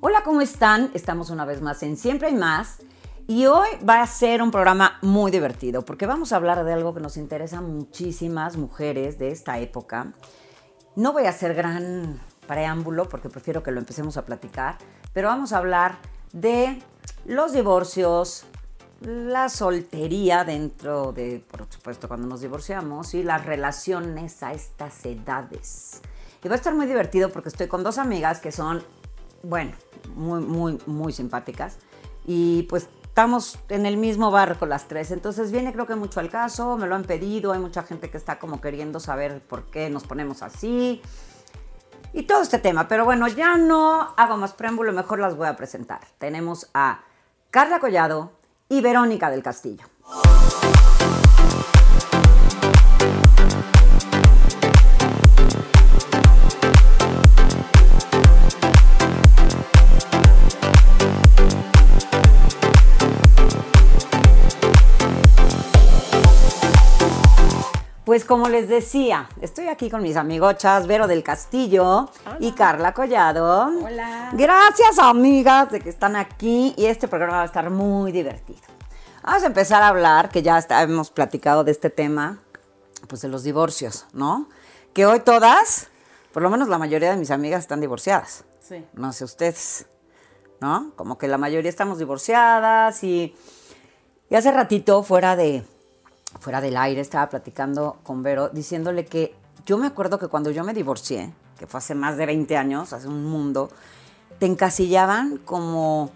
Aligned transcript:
Hola, 0.00 0.22
¿cómo 0.24 0.40
están? 0.40 0.90
Estamos 0.94 1.30
una 1.30 1.44
vez 1.44 1.60
más 1.60 1.82
en 1.82 1.96
Siempre 1.96 2.28
hay 2.28 2.34
más. 2.34 2.78
Y 3.28 3.46
hoy 3.46 3.68
va 3.88 4.02
a 4.02 4.06
ser 4.06 4.42
un 4.42 4.50
programa 4.50 4.98
muy 5.02 5.30
divertido 5.30 5.84
porque 5.84 6.06
vamos 6.06 6.32
a 6.32 6.36
hablar 6.36 6.64
de 6.64 6.72
algo 6.72 6.94
que 6.94 7.00
nos 7.00 7.16
interesa 7.16 7.58
a 7.58 7.60
muchísimas 7.60 8.56
mujeres 8.56 9.18
de 9.18 9.30
esta 9.30 9.58
época. 9.58 10.12
No 10.96 11.12
voy 11.12 11.26
a 11.26 11.30
hacer 11.30 11.54
gran 11.54 12.20
preámbulo 12.46 13.08
porque 13.08 13.28
prefiero 13.28 13.62
que 13.62 13.70
lo 13.70 13.78
empecemos 13.78 14.16
a 14.16 14.24
platicar, 14.24 14.78
pero 15.12 15.28
vamos 15.28 15.52
a 15.52 15.58
hablar 15.58 15.98
de 16.32 16.82
los 17.24 17.52
divorcios, 17.52 18.44
la 19.00 19.48
soltería 19.48 20.44
dentro 20.44 21.12
de, 21.12 21.44
por 21.50 21.66
supuesto, 21.70 22.08
cuando 22.08 22.26
nos 22.26 22.40
divorciamos 22.40 23.14
y 23.14 23.22
las 23.22 23.44
relaciones 23.46 24.42
a 24.42 24.52
estas 24.52 25.04
edades. 25.04 26.00
Y 26.42 26.48
va 26.48 26.54
a 26.54 26.58
estar 26.58 26.74
muy 26.74 26.86
divertido 26.86 27.30
porque 27.30 27.50
estoy 27.50 27.68
con 27.68 27.84
dos 27.84 27.98
amigas 27.98 28.40
que 28.40 28.50
son, 28.50 28.82
bueno, 29.42 29.72
muy, 30.14 30.40
muy, 30.40 30.78
muy 30.86 31.12
simpáticas. 31.12 31.78
Y 32.24 32.64
pues 32.64 32.88
estamos 33.02 33.58
en 33.68 33.84
el 33.84 33.96
mismo 33.96 34.30
barco 34.30 34.66
las 34.66 34.88
tres. 34.88 35.10
Entonces 35.10 35.52
viene 35.52 35.72
creo 35.72 35.86
que 35.86 35.94
mucho 35.94 36.20
al 36.20 36.30
caso, 36.30 36.76
me 36.76 36.86
lo 36.86 36.94
han 36.94 37.04
pedido, 37.04 37.52
hay 37.52 37.58
mucha 37.58 37.82
gente 37.82 38.10
que 38.10 38.16
está 38.16 38.38
como 38.38 38.60
queriendo 38.60 39.00
saber 39.00 39.40
por 39.40 39.64
qué 39.64 39.90
nos 39.90 40.04
ponemos 40.04 40.42
así. 40.42 41.02
Y 42.14 42.24
todo 42.24 42.42
este 42.42 42.58
tema. 42.58 42.88
Pero 42.88 43.04
bueno, 43.04 43.28
ya 43.28 43.56
no 43.56 44.14
hago 44.16 44.36
más 44.36 44.52
preámbulo, 44.52 44.92
mejor 44.92 45.18
las 45.18 45.36
voy 45.36 45.48
a 45.48 45.56
presentar. 45.56 46.00
Tenemos 46.18 46.70
a 46.74 47.02
Carla 47.50 47.80
Collado 47.80 48.32
y 48.68 48.80
Verónica 48.80 49.30
del 49.30 49.42
Castillo. 49.42 49.84
Pues 68.12 68.26
como 68.26 68.50
les 68.50 68.68
decía, 68.68 69.26
estoy 69.40 69.68
aquí 69.68 69.88
con 69.88 70.02
mis 70.02 70.16
amigochas 70.18 70.86
Vero 70.86 71.06
del 71.06 71.22
Castillo 71.22 72.10
y 72.40 72.52
Carla 72.52 72.92
Collado. 72.92 73.70
Hola. 73.82 74.28
Gracias 74.34 74.98
amigas 74.98 75.70
de 75.72 75.80
que 75.80 75.88
están 75.88 76.16
aquí 76.16 76.74
y 76.76 76.84
este 76.84 77.08
programa 77.08 77.38
va 77.38 77.42
a 77.44 77.46
estar 77.46 77.70
muy 77.70 78.12
divertido. 78.12 78.60
Vamos 79.22 79.44
a 79.44 79.46
empezar 79.46 79.82
a 79.82 79.88
hablar, 79.88 80.28
que 80.28 80.42
ya 80.42 80.58
está- 80.58 80.82
hemos 80.82 81.10
platicado 81.10 81.64
de 81.64 81.72
este 81.72 81.88
tema, 81.88 82.38
pues 83.08 83.22
de 83.22 83.28
los 83.28 83.44
divorcios, 83.44 84.04
¿no? 84.12 84.46
Que 84.92 85.06
hoy 85.06 85.20
todas, 85.20 85.88
por 86.34 86.42
lo 86.42 86.50
menos 86.50 86.68
la 86.68 86.76
mayoría 86.76 87.12
de 87.12 87.16
mis 87.16 87.30
amigas 87.30 87.60
están 87.60 87.80
divorciadas. 87.80 88.44
Sí. 88.60 88.84
No 88.92 89.14
sé 89.14 89.24
ustedes, 89.24 89.86
¿no? 90.60 90.92
Como 90.96 91.16
que 91.16 91.28
la 91.28 91.38
mayoría 91.38 91.70
estamos 91.70 91.96
divorciadas 91.98 93.02
y, 93.04 93.34
y 94.28 94.34
hace 94.34 94.52
ratito 94.52 95.02
fuera 95.02 95.34
de 95.34 95.64
fuera 96.40 96.60
del 96.60 96.76
aire 96.76 97.00
estaba 97.00 97.28
platicando 97.28 97.98
con 98.02 98.22
Vero 98.22 98.48
diciéndole 98.48 99.04
que 99.04 99.34
yo 99.66 99.78
me 99.78 99.86
acuerdo 99.86 100.18
que 100.18 100.28
cuando 100.28 100.50
yo 100.50 100.64
me 100.64 100.74
divorcié, 100.74 101.32
que 101.58 101.66
fue 101.66 101.78
hace 101.78 101.94
más 101.94 102.16
de 102.16 102.26
20 102.26 102.56
años, 102.56 102.92
hace 102.92 103.06
un 103.08 103.24
mundo, 103.24 103.70
te 104.38 104.46
encasillaban 104.46 105.38
como 105.38 106.10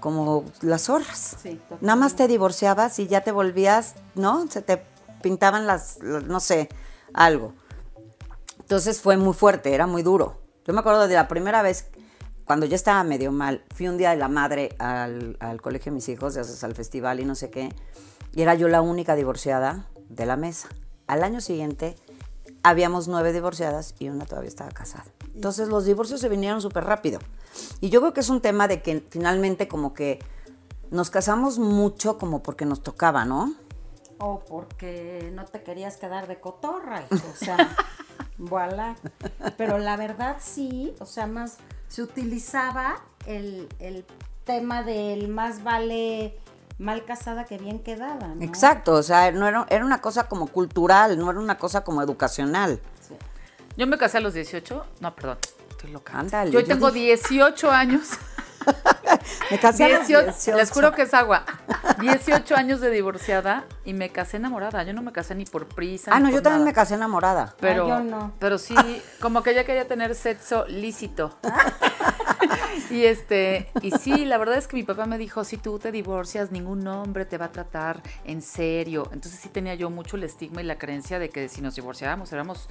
como 0.00 0.44
las 0.62 0.82
zorras. 0.86 1.36
Sí. 1.40 1.60
Nada 1.80 1.94
más 1.94 2.16
te 2.16 2.26
divorciabas 2.26 2.98
y 2.98 3.06
ya 3.06 3.20
te 3.20 3.30
volvías, 3.30 3.94
¿no? 4.16 4.48
Se 4.50 4.60
te 4.60 4.82
pintaban 5.22 5.64
las, 5.68 5.98
las- 6.02 6.24
no 6.24 6.40
sé, 6.40 6.68
algo. 7.14 7.52
Entonces 8.58 9.00
fue 9.00 9.16
muy 9.16 9.32
fuerte, 9.34 9.72
era 9.74 9.86
muy 9.86 10.02
duro. 10.02 10.40
Yo 10.66 10.72
me 10.72 10.80
acuerdo 10.80 11.06
de 11.06 11.14
la 11.14 11.28
primera 11.28 11.62
vez, 11.62 11.86
cuando 12.44 12.66
yo 12.66 12.74
estaba 12.74 13.04
medio 13.04 13.30
mal, 13.30 13.64
fui 13.74 13.86
un 13.86 13.96
día 13.96 14.10
de 14.10 14.16
la 14.16 14.26
madre 14.28 14.74
al, 14.80 15.36
al 15.40 15.60
colegio 15.62 15.90
de 15.92 15.94
mis 15.96 16.08
hijos, 16.08 16.34
ya 16.34 16.42
sabes, 16.42 16.64
al 16.64 16.74
festival 16.74 17.20
y 17.20 17.24
no 17.24 17.36
sé 17.36 17.50
qué, 17.50 17.68
y 18.34 18.42
era 18.42 18.54
yo 18.54 18.68
la 18.68 18.80
única 18.80 19.14
divorciada 19.14 19.86
de 20.08 20.26
la 20.26 20.36
mesa. 20.36 20.68
Al 21.06 21.24
año 21.24 21.40
siguiente 21.40 21.96
habíamos 22.62 23.08
nueve 23.08 23.32
divorciadas 23.32 23.94
y 23.98 24.08
una 24.08 24.24
todavía 24.24 24.48
estaba 24.48 24.70
casada. 24.70 25.04
Entonces 25.34 25.68
los 25.68 25.84
divorcios 25.84 26.20
se 26.20 26.28
vinieron 26.28 26.60
súper 26.60 26.84
rápido. 26.84 27.18
Y 27.80 27.90
yo 27.90 28.00
creo 28.00 28.12
que 28.12 28.20
es 28.20 28.28
un 28.28 28.40
tema 28.40 28.68
de 28.68 28.82
que 28.82 29.04
finalmente 29.10 29.68
como 29.68 29.94
que 29.94 30.20
nos 30.90 31.10
casamos 31.10 31.58
mucho 31.58 32.18
como 32.18 32.42
porque 32.42 32.64
nos 32.64 32.82
tocaba, 32.82 33.24
¿no? 33.24 33.54
O 34.18 34.40
porque 34.40 35.30
no 35.34 35.44
te 35.46 35.62
querías 35.62 35.96
quedar 35.96 36.28
de 36.28 36.38
cotorra, 36.38 37.02
o 37.10 37.36
sea, 37.36 37.76
voilà. 38.38 38.96
Pero 39.56 39.78
la 39.78 39.96
verdad 39.96 40.36
sí, 40.40 40.94
o 41.00 41.06
sea, 41.06 41.26
más 41.26 41.58
se 41.88 42.02
utilizaba 42.02 43.02
el, 43.26 43.68
el 43.80 44.04
tema 44.44 44.82
del 44.82 45.28
más 45.28 45.64
vale 45.64 46.38
mal 46.82 47.04
casada 47.04 47.44
que 47.44 47.56
bien 47.58 47.78
quedada, 47.82 48.28
¿no? 48.28 48.42
Exacto, 48.42 48.92
o 48.92 49.02
sea, 49.02 49.30
no 49.32 49.46
era, 49.46 49.64
era 49.70 49.84
una 49.84 50.00
cosa 50.00 50.28
como 50.28 50.46
cultural, 50.48 51.18
no 51.18 51.30
era 51.30 51.38
una 51.40 51.56
cosa 51.56 51.82
como 51.84 52.02
educacional. 52.02 52.80
Sí. 53.06 53.14
Yo 53.76 53.86
me 53.86 53.96
casé 53.96 54.18
a 54.18 54.20
los 54.20 54.34
18. 54.34 54.84
No, 55.00 55.14
perdón. 55.14 55.38
Estoy 55.70 55.90
loca. 55.92 56.18
Ándale, 56.18 56.50
Yo 56.50 56.60
yo 56.60 56.66
tengo 56.66 56.90
dije- 56.90 57.16
18 57.16 57.70
años. 57.70 58.08
Me 59.50 59.58
casé 59.58 59.84
a 59.84 59.88
los 59.88 60.06
18, 60.06 60.24
18. 60.26 60.56
les 60.56 60.70
juro 60.70 60.92
que 60.92 61.02
es 61.02 61.14
agua. 61.14 61.44
18 62.00 62.54
años 62.56 62.80
de 62.80 62.90
divorciada 62.90 63.64
y 63.84 63.92
me 63.92 64.10
casé 64.10 64.36
enamorada. 64.36 64.82
Yo 64.84 64.92
no 64.92 65.02
me 65.02 65.10
casé 65.12 65.34
ni 65.34 65.44
por 65.44 65.66
prisa. 65.66 66.12
Ah, 66.14 66.18
ni 66.18 66.24
no, 66.24 66.28
por 66.30 66.34
yo 66.38 66.42
también 66.42 66.60
nada. 66.60 66.70
me 66.70 66.72
casé 66.74 66.94
enamorada. 66.94 67.54
Pero, 67.60 67.84
Ah, 67.84 67.88
yo 67.88 68.00
no. 68.04 68.32
pero 68.38 68.58
sí, 68.58 68.74
como 69.20 69.42
que 69.42 69.50
ella 69.50 69.64
quería 69.64 69.88
tener 69.88 70.14
sexo 70.14 70.64
lícito. 70.68 71.36
y 72.90 73.04
este, 73.04 73.68
y 73.82 73.90
sí, 73.92 74.24
la 74.24 74.38
verdad 74.38 74.56
es 74.56 74.66
que 74.66 74.76
mi 74.76 74.82
papá 74.82 75.06
me 75.06 75.18
dijo, 75.18 75.44
si 75.44 75.56
tú 75.56 75.78
te 75.78 75.92
divorcias, 75.92 76.50
ningún 76.50 76.86
hombre 76.86 77.24
te 77.24 77.38
va 77.38 77.46
a 77.46 77.52
tratar 77.52 78.02
en 78.24 78.42
serio. 78.42 79.08
Entonces 79.12 79.40
sí 79.40 79.48
tenía 79.48 79.74
yo 79.74 79.90
mucho 79.90 80.16
el 80.16 80.24
estigma 80.24 80.62
y 80.62 80.64
la 80.64 80.78
creencia 80.78 81.18
de 81.18 81.30
que 81.30 81.48
si 81.48 81.60
nos 81.60 81.74
divorciáramos 81.74 82.32
éramos 82.32 82.68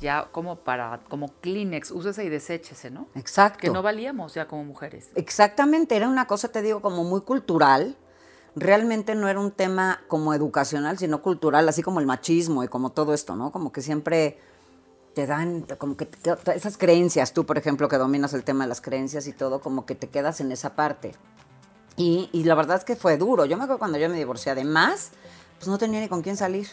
ya 0.00 0.28
como 0.32 0.56
para, 0.56 1.00
como 1.08 1.28
Kleenex, 1.40 1.90
úsese 1.90 2.24
y 2.24 2.28
deséchese, 2.28 2.90
¿no? 2.90 3.08
Exacto. 3.14 3.60
Que 3.60 3.70
no 3.70 3.82
valíamos 3.82 4.34
ya 4.34 4.46
como 4.46 4.64
mujeres. 4.64 5.10
Exactamente, 5.14 5.96
era 5.96 6.08
una 6.08 6.26
cosa, 6.26 6.48
te 6.48 6.62
digo, 6.62 6.80
como 6.80 7.04
muy 7.04 7.22
cultural. 7.22 7.96
Realmente 8.56 9.14
no 9.14 9.28
era 9.28 9.40
un 9.40 9.50
tema 9.50 10.02
como 10.06 10.32
educacional, 10.32 10.98
sino 10.98 11.22
cultural, 11.22 11.68
así 11.68 11.82
como 11.82 12.00
el 12.00 12.06
machismo 12.06 12.62
y 12.62 12.68
como 12.68 12.90
todo 12.90 13.12
esto, 13.12 13.34
¿no? 13.34 13.50
Como 13.50 13.72
que 13.72 13.82
siempre 13.82 14.38
te 15.14 15.26
dan, 15.26 15.66
como 15.78 15.96
que 15.96 16.08
esas 16.54 16.76
creencias, 16.76 17.32
tú, 17.32 17.46
por 17.46 17.58
ejemplo, 17.58 17.88
que 17.88 17.96
dominas 17.96 18.34
el 18.34 18.44
tema 18.44 18.64
de 18.64 18.68
las 18.68 18.80
creencias 18.80 19.26
y 19.26 19.32
todo, 19.32 19.60
como 19.60 19.86
que 19.86 19.94
te 19.94 20.08
quedas 20.08 20.40
en 20.40 20.52
esa 20.52 20.74
parte. 20.74 21.14
Y, 21.96 22.28
y 22.32 22.44
la 22.44 22.54
verdad 22.54 22.76
es 22.76 22.84
que 22.84 22.96
fue 22.96 23.16
duro. 23.16 23.44
Yo 23.44 23.56
me 23.56 23.64
acuerdo 23.64 23.78
cuando 23.78 23.98
yo 23.98 24.08
me 24.08 24.16
divorcié, 24.16 24.52
además, 24.52 25.12
pues 25.58 25.68
no 25.68 25.78
tenía 25.78 26.00
ni 26.00 26.08
con 26.08 26.22
quién 26.22 26.36
salir. 26.36 26.68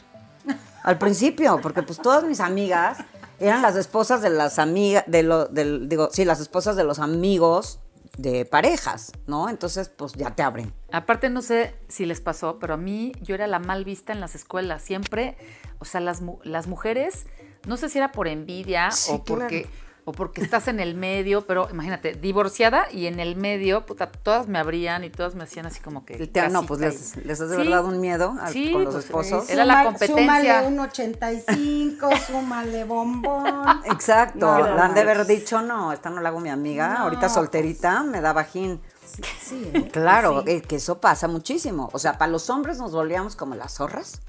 Al 0.83 0.97
principio, 0.97 1.59
porque 1.61 1.83
pues 1.83 1.99
todas 1.99 2.23
mis 2.23 2.39
amigas 2.39 2.97
eran 3.39 3.61
las 3.61 3.75
esposas 3.75 4.21
de 4.21 4.29
las 4.29 4.59
amigas, 4.59 5.03
de 5.07 5.23
lo, 5.23 5.45
del, 5.45 5.87
digo, 5.87 6.09
sí, 6.11 6.25
las 6.25 6.39
esposas 6.39 6.75
de 6.75 6.83
los 6.83 6.99
amigos 6.99 7.79
de 8.17 8.45
parejas, 8.45 9.13
¿no? 9.25 9.49
Entonces, 9.49 9.89
pues 9.89 10.13
ya 10.13 10.35
te 10.35 10.43
abren. 10.43 10.73
Aparte, 10.91 11.29
no 11.29 11.41
sé 11.41 11.75
si 11.87 12.05
les 12.05 12.21
pasó, 12.21 12.59
pero 12.59 12.73
a 12.73 12.77
mí 12.77 13.13
yo 13.21 13.35
era 13.35 13.47
la 13.47 13.59
mal 13.59 13.85
vista 13.85 14.13
en 14.13 14.19
las 14.19 14.35
escuelas. 14.35 14.81
Siempre, 14.81 15.37
o 15.79 15.85
sea, 15.85 16.01
las, 16.01 16.21
las 16.43 16.67
mujeres, 16.67 17.25
no 17.65 17.77
sé 17.77 17.89
si 17.89 17.97
era 17.97 18.11
por 18.11 18.27
envidia 18.27 18.91
Sí, 18.91 19.11
o, 19.13 19.23
porque, 19.23 19.63
claro. 19.63 19.75
o 20.05 20.11
porque 20.13 20.41
estás 20.41 20.67
en 20.67 20.79
el 20.79 20.95
medio, 20.95 21.45
pero 21.45 21.67
imagínate, 21.71 22.13
divorciada 22.13 22.87
y 22.91 23.05
en 23.05 23.19
el 23.19 23.35
medio, 23.35 23.85
puta, 23.85 24.11
todas 24.11 24.47
me 24.47 24.57
abrían 24.59 25.03
y 25.03 25.09
todas 25.09 25.35
me 25.35 25.43
hacían 25.43 25.65
así 25.67 25.79
como 25.79 26.05
que. 26.05 26.25
Te- 26.27 26.49
no, 26.49 26.63
pues 26.65 26.79
les, 26.79 27.15
has 27.41 27.49
de 27.49 27.55
Sí, 27.55 27.57
verdad 27.57 27.85
un 27.85 27.99
miedo 28.01 28.35
a- 28.41 28.47
sí, 28.49 28.71
con 28.71 28.83
los 28.83 28.93
pues, 28.93 29.05
esposos. 29.05 29.49
Era 29.49 29.63
la 29.65 29.83
competencia. 29.83 30.61
Súmale 30.61 30.67
un 30.67 30.79
85, 30.79 32.09
súmale 32.27 32.83
bombón. 32.83 33.81
Exacto, 33.85 34.39
No, 34.39 34.53
han 34.81 34.93
de 34.93 35.01
haber 35.01 35.25
dicho, 35.25 35.61
no, 35.61 35.91
esta 35.93 36.09
no 36.09 36.21
la 36.21 36.29
hago 36.29 36.39
mi 36.39 36.49
amiga, 36.49 36.89
No, 36.95 36.99
ahorita 37.03 37.29
solterita, 37.29 38.03
me 38.03 38.21
da 38.21 38.33
bajín. 38.33 38.81
Sí, 39.05 39.21
sí, 39.39 39.71
¿eh? 39.73 39.89
Claro, 39.91 40.43
eh, 40.47 40.61
que 40.61 40.77
eso 40.77 40.99
pasa 40.99 41.27
muchísimo. 41.27 41.89
O 41.93 41.99
sea, 41.99 42.17
para 42.17 42.31
los 42.31 42.49
hombres 42.49 42.77
nos 42.77 42.91
volvíamos 42.93 43.35
como 43.35 43.55
las 43.55 43.73
zorras, 43.75 44.21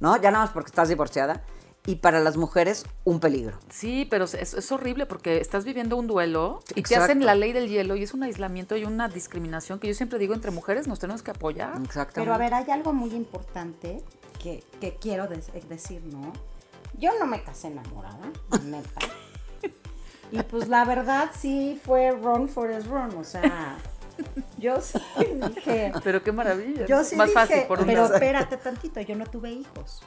¿no? 0.00 0.16
Ya 0.16 0.30
nada 0.30 0.44
más 0.46 0.52
porque 0.54 0.68
estás 0.68 0.88
divorciada. 0.88 1.42
Y 1.84 1.96
para 1.96 2.20
las 2.20 2.36
mujeres, 2.36 2.84
un 3.04 3.18
peligro. 3.18 3.58
Sí, 3.68 4.06
pero 4.08 4.24
es, 4.26 4.34
es 4.34 4.70
horrible 4.72 5.04
porque 5.06 5.38
estás 5.38 5.64
viviendo 5.64 5.96
un 5.96 6.06
duelo 6.06 6.60
y 6.76 6.82
te 6.82 6.94
hacen 6.94 7.26
la 7.26 7.34
ley 7.34 7.52
del 7.52 7.68
hielo 7.68 7.96
y 7.96 8.04
es 8.04 8.14
un 8.14 8.22
aislamiento 8.22 8.76
y 8.76 8.84
una 8.84 9.08
discriminación 9.08 9.80
que 9.80 9.88
yo 9.88 9.94
siempre 9.94 10.20
digo 10.20 10.32
entre 10.32 10.52
mujeres 10.52 10.86
nos 10.86 11.00
tenemos 11.00 11.24
que 11.24 11.32
apoyar. 11.32 11.70
Exactamente. 11.82 12.20
Pero 12.20 12.34
a 12.34 12.38
ver, 12.38 12.54
hay 12.54 12.70
algo 12.70 12.92
muy 12.92 13.10
importante 13.10 14.00
que, 14.40 14.62
que 14.80 14.94
quiero 14.94 15.26
des- 15.26 15.48
eh, 15.54 15.62
decir, 15.68 16.02
¿no? 16.04 16.32
Yo 16.98 17.10
no 17.18 17.26
me 17.26 17.42
casé 17.42 17.66
enamorada, 17.68 18.30
neta. 18.64 19.00
Y 20.30 20.42
pues 20.44 20.68
la 20.68 20.84
verdad 20.86 21.30
sí 21.38 21.78
fue 21.84 22.10
run 22.12 22.48
Forest 22.48 22.86
run, 22.86 23.14
o 23.18 23.24
sea, 23.24 23.76
yo 24.56 24.80
sí 24.80 24.98
dije, 25.54 25.92
Pero 26.02 26.22
qué 26.22 26.32
maravilla. 26.32 26.86
yo 26.86 27.04
sí 27.04 27.16
Más 27.16 27.28
dije, 27.28 27.38
fácil 27.40 27.62
por 27.68 27.80
un 27.80 27.86
pero 27.86 28.02
lado. 28.04 28.14
espérate 28.14 28.56
tantito, 28.56 29.00
yo 29.02 29.14
no 29.14 29.26
tuve 29.26 29.50
hijos. 29.50 30.00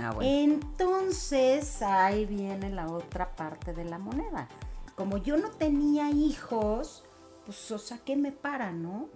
Ah, 0.00 0.12
bueno. 0.12 0.30
Entonces 0.30 1.82
ahí 1.82 2.24
viene 2.24 2.70
la 2.70 2.86
otra 2.86 3.34
parte 3.34 3.72
de 3.72 3.84
la 3.84 3.98
moneda. 3.98 4.48
Como 4.94 5.18
yo 5.18 5.36
no 5.36 5.50
tenía 5.50 6.10
hijos, 6.10 7.04
pues, 7.46 7.70
o 7.70 7.78
sea, 7.78 7.98
¿qué 8.04 8.16
me 8.16 8.32
para, 8.32 8.72
no? 8.72 9.08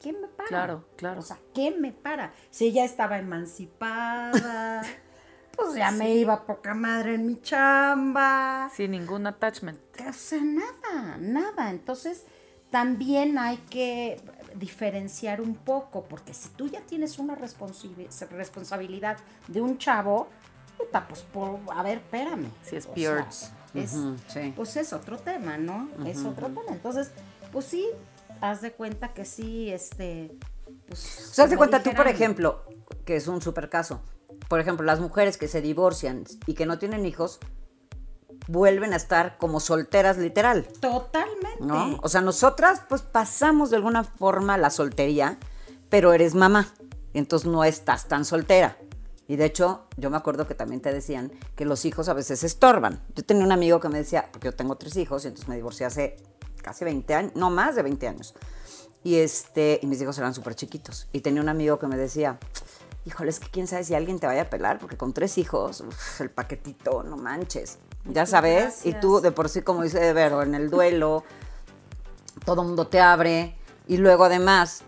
¿Quién 0.00 0.20
me 0.20 0.28
para? 0.28 0.48
Claro, 0.48 0.84
claro. 0.96 1.20
O 1.20 1.22
sea, 1.22 1.38
¿qué 1.54 1.70
me 1.70 1.92
para? 1.92 2.32
Si 2.50 2.72
ya 2.72 2.84
estaba 2.84 3.18
emancipada, 3.18 4.82
pues 5.56 5.74
ya 5.74 5.90
me 5.90 6.14
iba 6.14 6.46
poca 6.46 6.74
madre 6.74 7.14
en 7.14 7.26
mi 7.26 7.40
chamba. 7.40 8.70
Sin 8.72 8.92
ningún 8.92 9.26
attachment. 9.26 9.78
O 10.08 10.12
sea, 10.12 10.40
nada, 10.42 11.16
nada. 11.18 11.70
Entonces, 11.70 12.24
también 12.70 13.38
hay 13.38 13.56
que 13.70 14.20
diferenciar 14.54 15.40
un 15.40 15.54
poco, 15.54 16.04
porque 16.04 16.34
si 16.34 16.48
tú 16.50 16.68
ya 16.68 16.80
tienes 16.82 17.18
una 17.18 17.34
responsabilidad 17.34 19.16
de 19.46 19.60
un 19.60 19.78
chavo, 19.78 20.28
puta, 20.76 21.06
pues, 21.08 21.22
por, 21.22 21.58
a 21.74 21.82
ver, 21.82 21.98
espérame. 21.98 22.50
Sí, 22.62 22.76
es 22.76 22.86
O 22.86 22.92
peor. 22.94 23.24
sea, 23.30 23.50
es, 23.74 23.94
Ujú, 23.94 24.16
sí. 24.28 24.52
pues 24.56 24.76
es 24.76 24.92
otro 24.92 25.18
tema, 25.18 25.58
¿no? 25.58 25.88
Es 26.06 26.24
otro 26.24 26.46
tema. 26.46 26.62
Entonces, 26.70 27.10
pues 27.52 27.64
sí, 27.66 27.86
haz 28.40 28.60
de 28.62 28.72
cuenta 28.72 29.12
que 29.12 29.24
sí, 29.24 29.70
este, 29.70 30.36
pues... 30.86 31.28
O 31.30 31.34
sea, 31.34 31.44
haz 31.44 31.50
de 31.50 31.56
cuenta 31.56 31.82
tú, 31.82 31.92
por 31.94 32.08
ejemplo, 32.08 32.64
que 33.04 33.16
es 33.16 33.28
un 33.28 33.42
super 33.42 33.68
caso. 33.68 34.00
Por 34.48 34.60
ejemplo, 34.60 34.86
las 34.86 35.00
mujeres 35.00 35.36
que 35.36 35.48
se 35.48 35.60
divorcian 35.60 36.24
y 36.46 36.54
que 36.54 36.64
no 36.64 36.78
tienen 36.78 37.04
hijos 37.04 37.40
vuelven 38.46 38.92
a 38.92 38.96
estar 38.96 39.36
como 39.38 39.60
solteras 39.60 40.18
literal, 40.18 40.66
Totalmente. 40.80 41.60
¿no? 41.60 41.98
O 42.02 42.08
sea, 42.08 42.20
nosotras 42.20 42.82
pues 42.88 43.02
pasamos 43.02 43.70
de 43.70 43.76
alguna 43.76 44.04
forma 44.04 44.56
la 44.56 44.70
soltería, 44.70 45.38
pero 45.88 46.12
eres 46.12 46.34
mamá, 46.34 46.68
entonces 47.14 47.48
no 47.48 47.64
estás 47.64 48.06
tan 48.06 48.24
soltera. 48.24 48.76
Y 49.26 49.36
de 49.36 49.44
hecho, 49.44 49.86
yo 49.98 50.08
me 50.08 50.16
acuerdo 50.16 50.46
que 50.46 50.54
también 50.54 50.80
te 50.80 50.92
decían 50.92 51.30
que 51.54 51.66
los 51.66 51.84
hijos 51.84 52.08
a 52.08 52.14
veces 52.14 52.42
estorban. 52.44 53.02
Yo 53.14 53.22
tenía 53.24 53.44
un 53.44 53.52
amigo 53.52 53.78
que 53.78 53.90
me 53.90 53.98
decía, 53.98 54.28
porque 54.32 54.46
yo 54.46 54.54
tengo 54.54 54.76
tres 54.76 54.96
hijos 54.96 55.24
y 55.24 55.28
entonces 55.28 55.48
me 55.48 55.56
divorcié 55.56 55.84
hace 55.84 56.16
casi 56.62 56.84
20 56.86 57.14
años, 57.14 57.32
no 57.34 57.50
más 57.50 57.76
de 57.76 57.82
20 57.82 58.08
años. 58.08 58.34
Y, 59.04 59.16
este, 59.16 59.80
y 59.82 59.86
mis 59.86 60.00
hijos 60.00 60.16
eran 60.16 60.32
súper 60.32 60.54
chiquitos. 60.54 61.08
Y 61.12 61.20
tenía 61.20 61.42
un 61.42 61.50
amigo 61.50 61.78
que 61.78 61.86
me 61.86 61.98
decía, 61.98 62.38
híjole, 63.04 63.30
es 63.30 63.38
que 63.38 63.48
quién 63.50 63.66
sabe 63.66 63.84
si 63.84 63.94
alguien 63.94 64.18
te 64.18 64.26
vaya 64.26 64.42
a 64.42 64.50
pelar, 64.50 64.78
porque 64.78 64.96
con 64.96 65.12
tres 65.12 65.36
hijos, 65.36 65.82
uf, 65.82 66.20
el 66.22 66.30
paquetito, 66.30 67.02
no 67.02 67.18
manches. 67.18 67.78
Ya 68.08 68.26
sabes, 68.26 68.84
y 68.86 68.94
tú 68.94 69.20
de 69.20 69.32
por 69.32 69.48
sí, 69.48 69.62
como 69.62 69.82
dice 69.82 70.12
Vero, 70.12 70.42
en 70.42 70.54
el 70.54 70.70
duelo, 70.70 71.24
todo 72.44 72.64
mundo 72.64 72.86
te 72.86 73.00
abre. 73.00 73.54
Y 73.86 73.96
luego 73.98 74.24
además 74.24 74.82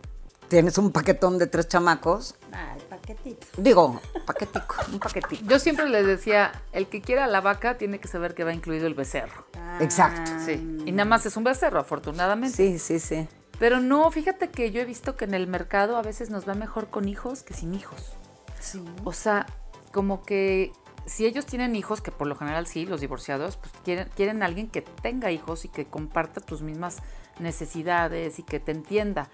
tienes 0.49 0.76
un 0.78 0.90
paquetón 0.90 1.38
de 1.38 1.46
tres 1.46 1.69
chamacos. 1.69 2.34
Ah, 2.52 2.75
el 2.76 2.82
paquetito. 2.84 3.46
Digo, 3.56 4.00
paquetico, 4.26 4.75
un 4.93 4.99
paquetico. 4.99 5.44
Yo 5.46 5.58
siempre 5.58 5.88
les 5.88 6.06
decía, 6.06 6.52
el 6.72 6.88
que 6.88 7.00
quiera 7.00 7.26
la 7.26 7.40
vaca 7.40 7.78
tiene 7.78 7.99
que 8.00 8.08
saber 8.08 8.34
que 8.34 8.44
va 8.44 8.52
incluido 8.52 8.87
el 8.87 8.94
becerro. 8.94 9.46
Exacto. 9.81 10.32
Ah, 10.34 10.43
Sí. 10.44 10.82
Y 10.84 10.93
nada 10.93 11.05
más 11.08 11.25
es 11.26 11.37
un 11.37 11.44
becerro, 11.44 11.81
afortunadamente. 11.81 12.56
Sí, 12.56 12.78
sí, 12.78 12.99
sí. 12.99 13.28
Pero 13.58 13.81
no, 13.81 14.11
fíjate 14.11 14.50
que 14.50 14.70
yo 14.70 14.81
he 14.81 14.84
visto 14.84 15.16
que 15.16 15.26
en 15.26 15.34
el 15.34 15.46
mercado 15.46 15.96
a 15.96 16.02
veces 16.02 16.31
nos 16.31 16.49
va 16.49 16.55
mejor 16.55 16.88
con 16.88 17.08
hijos 17.08 17.43
que 17.43 17.55
sin 17.55 17.75
hijos. 17.75 18.12
Sí. 18.58 18.82
O 19.05 19.12
sea, 19.12 19.46
como 19.93 20.25
que 20.25 20.73
si 21.10 21.26
ellos 21.26 21.44
tienen 21.46 21.74
hijos, 21.74 22.00
que 22.00 22.10
por 22.12 22.26
lo 22.26 22.36
general 22.36 22.66
sí, 22.66 22.86
los 22.86 23.00
divorciados, 23.00 23.56
pues 23.56 23.72
quieren, 23.84 24.08
quieren 24.14 24.42
a 24.42 24.46
alguien 24.46 24.68
que 24.68 24.82
tenga 24.82 25.30
hijos 25.32 25.64
y 25.64 25.68
que 25.68 25.86
comparta 25.86 26.40
tus 26.40 26.62
mismas 26.62 26.98
necesidades 27.40 28.38
y 28.38 28.42
que 28.42 28.60
te 28.60 28.72
entienda. 28.72 29.28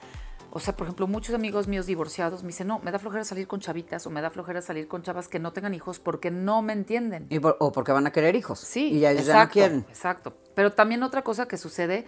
O 0.52 0.58
sea, 0.61 0.75
por 0.75 0.87
ejemplo, 0.87 1.06
muchos 1.06 1.34
amigos 1.34 1.69
míos 1.69 1.84
divorciados 1.84 2.43
me 2.43 2.49
dicen, 2.49 2.67
no, 2.69 2.78
me 2.78 2.90
da 2.90 2.99
flojera 2.99 3.25
salir 3.25 3.46
con 3.46 3.61
chavitas 3.61 4.06
o 4.06 4.11
me 4.11 4.23
da 4.23 4.31
flojera 4.31 4.62
salir 4.62 4.88
con 4.88 5.02
chavas 5.02 5.28
que 5.28 5.38
no 5.38 5.52
tengan 5.52 5.75
hijos 5.75 5.99
porque 5.99 6.31
no 6.31 6.62
me 6.62 6.73
entienden. 6.73 7.26
Y 7.28 7.40
por- 7.40 7.56
o 7.61 7.73
porque 7.73 7.93
van 7.93 8.06
a 8.06 8.11
querer 8.12 8.34
hijos. 8.37 8.61
Sí, 8.61 8.93
Y 8.94 9.00
ya 9.00 9.12
ya 9.12 9.20
no 9.20 9.26
exacto, 9.26 9.52
quieren. 9.52 9.84
Exacto. 9.88 10.34
Pero 10.55 10.72
también 10.72 11.02
otra 11.02 11.22
cosa 11.22 11.46
que 11.46 11.58
sucede, 11.58 12.06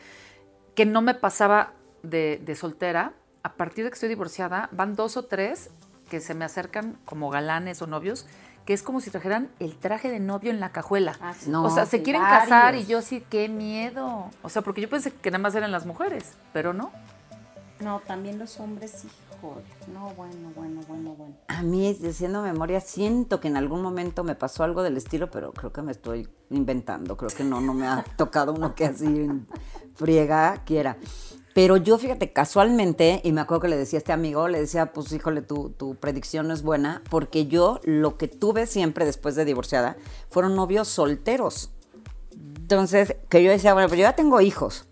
que 0.75 0.87
no 0.87 1.03
me 1.03 1.14
pasaba 1.14 1.75
de, 2.03 2.41
de 2.43 2.55
soltera, 2.55 3.12
a 3.43 3.55
partir 3.55 3.85
de 3.85 3.91
que 3.91 3.94
estoy 3.94 4.09
divorciada, 4.09 4.71
van 4.73 4.97
dos 4.97 5.19
o 5.19 5.26
tres 5.26 5.71
que 6.09 6.21
se 6.21 6.32
me 6.35 6.47
acercan 6.47 6.99
como 7.05 7.29
galanes 7.29 7.82
o 7.82 7.87
novios, 7.87 8.26
que 8.69 8.75
es 8.75 8.82
como 8.82 9.00
si 9.00 9.11
trajeran 9.11 9.49
el 9.61 9.76
traje 9.76 10.11
de 10.11 10.20
novio 10.20 10.50
en 10.50 10.61
la 10.61 10.73
cajuela. 10.73 11.17
Ah, 11.23 11.32
sí. 11.32 11.49
No. 11.49 11.65
o 11.65 11.70
sea, 11.70 11.87
se 11.87 12.03
quieren 12.03 12.20
casar 12.20 12.75
y 12.75 12.85
yo 12.85 13.00
sí, 13.00 13.25
qué 13.31 13.49
miedo. 13.49 14.29
O 14.43 14.50
sea, 14.50 14.61
porque 14.61 14.82
yo 14.82 14.91
pensé 14.91 15.11
que 15.11 15.31
nada 15.31 15.43
más 15.43 15.55
eran 15.55 15.73
las 15.73 15.87
mujeres, 15.87 16.35
pero 16.53 16.75
no. 16.75 16.93
No, 17.81 18.00
también 18.00 18.38
los 18.38 18.61
hombres, 18.61 19.06
hijo. 19.06 19.56
No, 19.91 20.11
bueno, 20.11 20.53
bueno, 20.55 20.82
bueno, 20.87 21.15
bueno. 21.15 21.35
A 21.47 21.62
mí, 21.62 21.94
diciendo 21.94 22.43
memoria, 22.43 22.82
siento 22.82 23.41
que 23.41 23.49
en 23.49 23.56
algún 23.56 23.81
momento 23.81 24.23
me 24.23 24.35
pasó 24.35 24.65
algo 24.65 24.82
del 24.82 24.99
estilo, 24.99 25.31
pero 25.31 25.50
creo 25.53 25.73
que 25.73 25.81
me 25.81 25.93
estoy 25.93 26.29
inventando. 26.50 27.17
Creo 27.17 27.31
que 27.31 27.44
no, 27.44 27.62
no 27.62 27.73
me 27.73 27.87
ha 27.87 28.05
tocado 28.19 28.53
uno 28.53 28.75
que 28.75 28.85
así 28.85 29.31
friega 29.94 30.62
quiera. 30.67 30.99
Pero 31.59 31.77
yo, 31.77 31.99
fíjate, 31.99 32.33
casualmente, 32.33 33.21
y 33.25 33.33
me 33.33 33.41
acuerdo 33.41 33.63
que 33.63 33.69
le 33.69 33.77
decía 33.77 33.97
a 33.97 33.99
este 33.99 34.13
amigo, 34.13 34.47
le 34.47 34.61
decía, 34.61 34.93
pues 34.93 35.11
híjole, 35.11 35.43
tu, 35.43 35.71
tu 35.71 35.97
predicción 35.97 36.47
no 36.47 36.55
es 36.55 36.63
buena, 36.63 37.03
porque 37.11 37.49
yo 37.49 37.81
lo 37.83 38.17
que 38.17 38.29
tuve 38.29 38.69
siempre 38.69 39.05
después 39.05 39.35
de 39.35 39.45
divorciada 39.45 39.97
fueron 40.31 40.55
novios 40.55 40.87
solteros. 40.87 41.73
Entonces, 42.31 43.17
que 43.29 43.43
yo 43.43 43.51
decía, 43.51 43.73
bueno, 43.75 43.89
pero 43.89 43.99
yo 43.99 44.03
ya 44.05 44.15
tengo 44.15 44.41
hijos. 44.41 44.87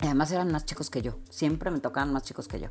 Y 0.00 0.06
además 0.06 0.32
eran 0.32 0.50
más 0.50 0.66
chicos 0.66 0.90
que 0.90 1.02
yo. 1.02 1.20
Siempre 1.30 1.70
me 1.70 1.78
tocaban 1.78 2.12
más 2.12 2.24
chicos 2.24 2.48
que 2.48 2.58
yo. 2.58 2.70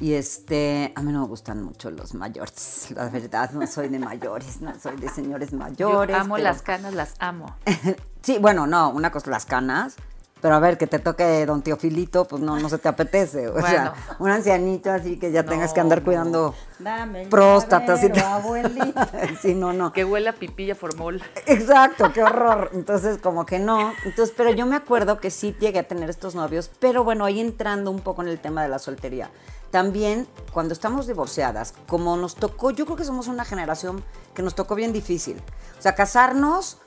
Y 0.00 0.14
este, 0.14 0.92
a 0.96 1.02
mí 1.02 1.12
no 1.12 1.20
me 1.20 1.26
gustan 1.28 1.62
mucho 1.62 1.92
los 1.92 2.14
mayores. 2.14 2.88
La 2.96 3.08
verdad, 3.10 3.52
no 3.52 3.64
soy 3.68 3.90
de 3.90 4.00
mayores, 4.00 4.60
no 4.60 4.76
soy 4.80 4.96
de 4.96 5.08
señores 5.08 5.52
mayores. 5.52 5.78
yo 5.78 6.16
amo 6.16 6.34
pero- 6.34 6.44
las 6.48 6.62
canas, 6.62 6.94
las 6.94 7.14
amo. 7.20 7.54
Sí, 8.22 8.36
bueno, 8.38 8.66
no, 8.66 8.90
una 8.90 9.10
cosa 9.10 9.30
las 9.30 9.46
canas. 9.46 9.96
Pero 10.40 10.54
a 10.54 10.58
ver, 10.58 10.78
que 10.78 10.86
te 10.86 10.98
toque 10.98 11.44
don 11.44 11.60
Teofilito, 11.62 12.24
pues 12.26 12.40
no, 12.42 12.58
no 12.58 12.68
se 12.68 12.78
te 12.78 12.88
apetece. 12.88 13.48
O 13.48 13.60
sea, 13.60 13.92
Bueno. 13.92 14.16
un 14.20 14.30
ancianito 14.30 14.90
así 14.90 15.18
que 15.18 15.30
ya 15.32 15.44
tengas 15.44 15.72
que 15.74 15.80
andar 15.80 15.98
No, 15.98 16.04
cuidando 16.04 16.54
Dame 16.78 17.22
el 17.24 17.28
próstatas 17.28 17.98
y 18.02 18.08
llavero, 18.08 18.22
tal. 18.24 18.32
abuelita. 18.42 19.08
sí, 19.42 19.54
no, 19.54 19.72
no. 19.74 19.92
Que 19.92 20.04
huele 20.04 20.30
a 20.30 20.32
pipilla 20.32 20.74
formol. 20.74 21.22
Exacto, 21.46 22.10
qué 22.12 22.22
horror. 22.22 22.70
Entonces, 22.72 23.18
como 23.18 23.44
que 23.44 23.58
no. 23.58 23.92
Entonces, 24.04 24.32
pero 24.36 24.50
yo 24.50 24.64
me 24.66 24.76
acuerdo 24.76 25.20
que 25.20 25.30
sí 25.30 25.54
llegué 25.60 25.80
a 25.80 25.88
tener 25.88 26.08
estos 26.08 26.34
novios, 26.34 26.70
pero 26.80 27.04
bueno, 27.04 27.26
ahí 27.26 27.38
entrando 27.40 27.90
un 27.90 28.00
poco 28.00 28.22
en 28.22 28.28
el 28.28 28.38
tema 28.40 28.62
de 28.62 28.68
la 28.70 28.78
soltería. 28.78 29.30
También, 29.70 30.26
cuando 30.52 30.72
estamos 30.72 31.06
divorciadas, 31.06 31.74
como 31.86 32.16
nos 32.16 32.34
tocó, 32.34 32.70
yo 32.70 32.86
creo 32.86 32.96
que 32.96 33.04
somos 33.04 33.28
una 33.28 33.44
generación 33.44 34.02
que 34.34 34.42
nos 34.42 34.54
tocó 34.54 34.74
bien 34.74 34.92
difícil. 34.92 35.40
O 35.78 35.82
sea, 35.82 35.94
casarnos, 35.94 36.78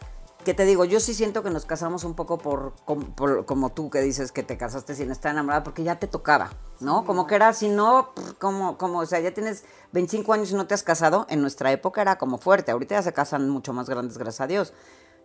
que 0.43 0.53
te 0.53 0.65
digo, 0.65 0.85
yo 0.85 0.99
sí 0.99 1.13
siento 1.13 1.43
que 1.43 1.49
nos 1.49 1.65
casamos 1.65 2.03
un 2.03 2.13
poco 2.13 2.37
por, 2.37 2.73
com- 2.85 3.13
por- 3.15 3.45
como 3.45 3.71
tú 3.71 3.89
que 3.89 4.01
dices 4.01 4.31
que 4.31 4.43
te 4.43 4.57
casaste 4.57 4.95
sin 4.95 5.11
estar 5.11 5.31
enamorada, 5.31 5.63
porque 5.63 5.83
ya 5.83 5.99
te 5.99 6.07
tocaba, 6.07 6.51
¿no? 6.79 7.05
Como 7.05 7.25
que 7.27 7.35
era, 7.35 7.53
si 7.53 7.69
no, 7.69 8.09
como, 8.39 8.77
como, 8.77 8.99
o 8.99 9.05
sea, 9.05 9.19
ya 9.19 9.33
tienes 9.33 9.63
25 9.91 10.33
años 10.33 10.51
y 10.51 10.55
no 10.55 10.67
te 10.67 10.73
has 10.73 10.83
casado, 10.83 11.25
en 11.29 11.41
nuestra 11.41 11.71
época 11.71 12.01
era 12.01 12.17
como 12.17 12.37
fuerte, 12.37 12.71
ahorita 12.71 12.95
ya 12.95 13.01
se 13.01 13.13
casan 13.13 13.49
mucho 13.49 13.73
más 13.73 13.89
grandes, 13.89 14.17
gracias 14.17 14.41
a 14.41 14.47
Dios. 14.47 14.73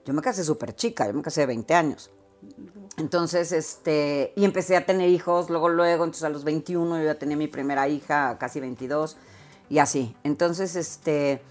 Yo 0.04 0.14
me 0.14 0.22
casé 0.22 0.44
súper 0.44 0.74
chica, 0.74 1.06
yo 1.06 1.12
me 1.14 1.22
casé 1.22 1.42
de 1.42 1.46
20 1.48 1.74
años. 1.74 2.10
Entonces, 2.96 3.52
este, 3.52 4.32
y 4.36 4.44
empecé 4.44 4.76
a 4.76 4.86
tener 4.86 5.08
hijos, 5.08 5.50
luego, 5.50 5.68
luego, 5.68 6.04
entonces 6.04 6.24
a 6.24 6.28
los 6.28 6.44
21 6.44 6.98
yo 6.98 7.04
ya 7.04 7.14
tenía 7.18 7.36
mi 7.36 7.48
primera 7.48 7.88
hija, 7.88 8.36
casi 8.38 8.60
22, 8.60 9.16
y 9.68 9.78
así. 9.78 10.16
Entonces, 10.24 10.76
este, 10.76 11.42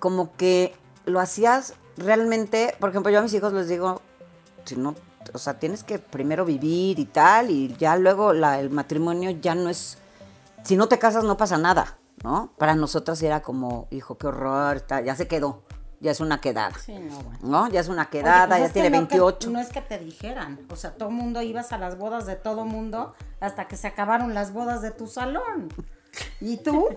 como 0.00 0.34
que 0.36 0.74
lo 1.04 1.20
hacías 1.20 1.74
realmente, 1.96 2.74
por 2.80 2.90
ejemplo, 2.90 3.10
yo 3.12 3.18
a 3.18 3.22
mis 3.22 3.34
hijos 3.34 3.52
les 3.52 3.68
digo, 3.68 4.00
si 4.64 4.76
no, 4.76 4.94
o 5.32 5.38
sea, 5.38 5.58
tienes 5.58 5.84
que 5.84 5.98
primero 5.98 6.44
vivir 6.44 6.98
y 6.98 7.04
tal, 7.04 7.50
y 7.50 7.74
ya 7.78 7.96
luego 7.96 8.32
la- 8.32 8.58
el 8.60 8.70
matrimonio 8.70 9.30
ya 9.30 9.54
no 9.54 9.68
es, 9.68 9.98
si 10.64 10.76
no 10.76 10.88
te 10.88 10.98
casas 10.98 11.24
no 11.24 11.36
pasa 11.36 11.58
nada, 11.58 11.98
¿no? 12.24 12.50
Para 12.58 12.74
nosotras 12.74 13.22
era 13.22 13.42
como, 13.42 13.86
hijo, 13.90 14.16
qué 14.18 14.26
horror, 14.28 14.80
tal, 14.80 15.04
ya 15.04 15.14
se 15.16 15.28
quedó, 15.28 15.62
ya 16.00 16.10
es 16.10 16.20
una 16.20 16.40
quedada, 16.40 16.76
Sí, 16.78 16.98
no, 16.98 17.16
bueno. 17.20 17.38
¿no? 17.42 17.68
Ya 17.68 17.80
es 17.80 17.88
una 17.88 18.02
Oye, 18.02 18.10
quedada, 18.10 18.46
pues 18.48 18.58
ya 18.60 18.66
es 18.66 18.72
que 18.72 18.80
tiene 18.80 18.90
que- 18.90 18.98
28. 19.18 19.50
no 19.50 19.60
es 19.60 19.68
que 19.68 19.80
te 19.80 19.98
dijeran, 19.98 20.58
o 20.70 20.76
sea, 20.76 20.94
todo 20.94 21.10
mundo 21.10 21.40
ibas 21.42 21.72
a 21.72 21.78
las 21.78 21.96
bodas 21.98 22.26
de 22.26 22.34
todo 22.36 22.64
mundo 22.64 23.14
hasta 23.40 23.68
que 23.68 23.76
se 23.76 23.86
acabaron 23.86 24.34
las 24.34 24.52
bodas 24.52 24.82
de 24.82 24.90
tu 24.90 25.06
salón. 25.06 25.68
¿Y 26.40 26.56
tú? 26.58 26.88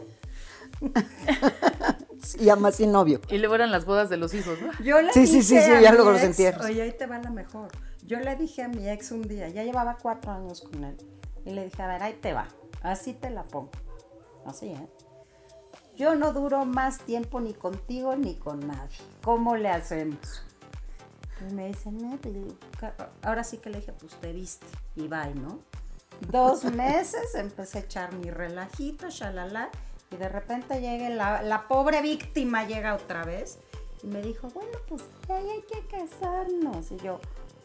Y 2.39 2.49
además 2.49 2.75
sin 2.75 2.91
novio. 2.91 3.19
Y 3.29 3.37
luego 3.37 3.55
eran 3.55 3.71
las 3.71 3.85
bodas 3.85 4.09
de 4.09 4.17
los 4.17 4.33
hijos, 4.33 4.57
¿no? 4.61 4.71
Yo 4.83 5.01
le 5.01 5.11
Sí, 5.13 5.25
sí, 5.27 5.41
sí, 5.43 5.55
dije 5.55 5.65
sí, 5.65 5.71
a 5.71 5.81
ya 5.81 5.91
luego 5.93 6.11
los 6.11 6.21
entierros. 6.21 6.65
Oye, 6.65 6.81
ahí 6.81 6.91
te 6.97 7.05
va 7.05 7.19
la 7.19 7.29
mejor. 7.29 7.69
Yo 8.03 8.19
le 8.19 8.35
dije 8.35 8.63
a 8.63 8.67
mi 8.67 8.87
ex 8.89 9.11
un 9.11 9.23
día, 9.23 9.49
ya 9.49 9.63
llevaba 9.63 9.97
cuatro 10.01 10.31
años 10.31 10.61
con 10.61 10.83
él, 10.83 10.95
y 11.45 11.51
le 11.51 11.65
dije, 11.65 11.81
a 11.81 11.87
ver, 11.87 12.03
ahí 12.03 12.13
te 12.21 12.33
va, 12.33 12.47
así 12.83 13.13
te 13.13 13.29
la 13.29 13.43
pongo. 13.43 13.71
Así, 14.45 14.67
¿eh? 14.67 14.87
Yo 15.95 16.13
no 16.15 16.31
duro 16.33 16.65
más 16.65 16.99
tiempo 16.99 17.39
ni 17.39 17.53
contigo 17.53 18.15
ni 18.15 18.35
con 18.35 18.67
nadie. 18.67 18.97
¿Cómo 19.23 19.55
le 19.55 19.69
hacemos? 19.69 20.43
Y 21.49 21.53
me 21.53 21.67
dice, 21.67 21.91
no, 21.91 22.17
pues, 22.17 22.33
le 22.33 22.41
digo, 22.43 22.55
"Ca- 22.79 22.95
ahora 23.23 23.43
sí 23.43 23.57
que 23.57 23.69
le 23.69 23.79
dije, 23.79 23.91
pues 23.93 24.13
te 24.15 24.31
viste 24.33 24.65
y 24.95 25.07
bye, 25.07 25.33
¿no? 25.35 25.59
Dos 26.31 26.63
meses 26.75 27.35
empecé 27.35 27.79
a 27.79 27.81
echar 27.81 28.13
mi 28.13 28.29
relajito, 28.29 29.09
shalala, 29.09 29.69
y 30.11 30.17
de 30.17 30.29
repente 30.29 30.79
llega 30.81 31.09
la, 31.09 31.41
la 31.41 31.67
pobre 31.67 32.01
víctima, 32.01 32.65
llega 32.65 32.95
otra 32.95 33.25
vez 33.25 33.59
y 34.03 34.07
me 34.07 34.21
dijo, 34.21 34.49
bueno, 34.49 34.77
pues 34.87 35.03
ya 35.27 35.35
hay 35.35 35.63
que 35.63 35.85
casarnos. 35.87 36.91
Y 36.91 36.97
yo, 36.97 37.19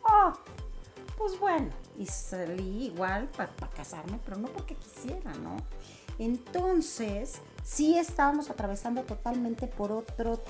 oh, 0.04 0.32
pues 1.16 1.38
bueno. 1.38 1.68
y 1.98 2.06
salí 2.06 2.86
igual 2.86 3.28
para 3.36 3.52
casarme, 3.76 4.18
pero 4.24 4.38
no 4.38 4.48
porque 4.48 4.74
quisiera, 4.74 5.32
¿no? 5.34 5.56
Entonces, 6.18 7.40
sí 7.62 7.98
estábamos 7.98 8.50
atravesando 8.50 9.02
totalmente 9.02 9.66
por 9.66 9.92
otro, 9.92 10.42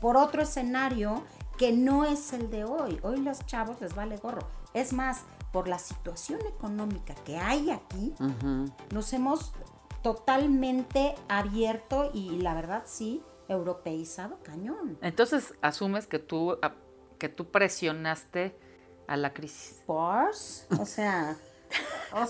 por 0.00 0.16
otro 0.16 0.42
escenario 0.42 1.22
que 1.56 1.72
no 1.72 2.04
es 2.04 2.32
el 2.32 2.50
de 2.50 2.64
hoy. 2.64 3.00
Hoy 3.02 3.18
los 3.18 3.44
chavos 3.46 3.80
les 3.80 3.94
vale 3.94 4.16
gorro. 4.18 4.46
Es 4.74 4.92
más, 4.92 5.22
por 5.52 5.68
la 5.68 5.78
situación 5.78 6.40
económica 6.46 7.14
que 7.24 7.36
hay 7.38 7.70
aquí, 7.70 8.14
nos 8.92 9.12
hemos 9.12 9.52
totalmente 10.02 11.14
abierto 11.28 12.10
y 12.14 12.38
la 12.38 12.54
verdad 12.54 12.82
sí, 12.86 13.22
europeizado 13.48 14.38
cañón. 14.42 14.98
Entonces, 15.02 15.54
asumes 15.62 16.06
que 16.06 16.18
tú, 16.18 16.58
que 17.18 17.28
tú 17.28 17.50
presionaste 17.50 18.56
a 19.06 19.16
la 19.16 19.32
crisis. 19.32 19.82
¿Por? 19.86 20.30
O 20.80 20.84
sea... 20.84 21.36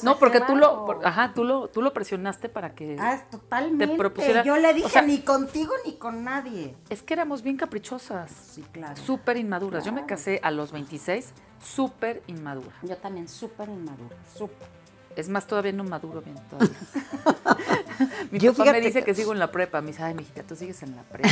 no, 0.03 0.19
porque 0.19 0.41
tú 0.41 0.57
lo, 0.57 1.01
ajá, 1.05 1.33
tú 1.33 1.45
lo, 1.45 1.69
tú 1.69 1.81
lo 1.83 1.93
presionaste 1.93 2.49
para 2.49 2.75
que 2.75 2.97
ah, 2.99 3.23
totalmente. 3.31 3.97
propusiera. 3.97 4.43
Yo 4.43 4.57
le 4.57 4.75
dije 4.75 5.01
ni 5.03 5.21
contigo 5.21 5.73
ni 5.85 5.97
con 5.97 6.25
nadie. 6.25 6.75
Es 6.89 7.03
que 7.03 7.15
éramos 7.15 7.43
bien 7.43 7.57
caprichosas. 7.57 8.31
Sí, 8.33 8.63
claro. 8.73 8.97
Súper 8.97 9.37
inmaduras. 9.37 9.85
Yo 9.85 9.93
me 9.93 10.07
casé 10.07 10.41
a 10.43 10.51
los 10.51 10.73
26, 10.73 11.33
súper 11.63 12.23
inmadura. 12.27 12.75
Yo 12.83 12.97
también 12.97 13.29
súper 13.29 13.69
inmadura, 13.69 14.17
súper. 14.37 14.78
Es 15.19 15.29
más, 15.29 15.49
todavía 15.49 15.73
no 15.73 15.83
maduro 15.83 16.23
bien 16.23 16.37
todavía. 16.49 16.77
Mi 18.31 18.39
Yo 18.39 18.55
papá 18.55 18.71
me 18.71 18.81
dice 18.81 19.03
que... 19.03 19.15
sigo 19.15 19.33
en 19.33 19.41
la 19.41 19.51
prepa. 19.51 19.81
Me 19.81 19.89
dice, 19.89 20.05
ay, 20.05 20.15
mijita, 20.15 20.45
tú 20.45 20.55
sigues 20.55 20.81
en 20.85 20.95
la 20.95 21.03
prepa. 21.03 21.29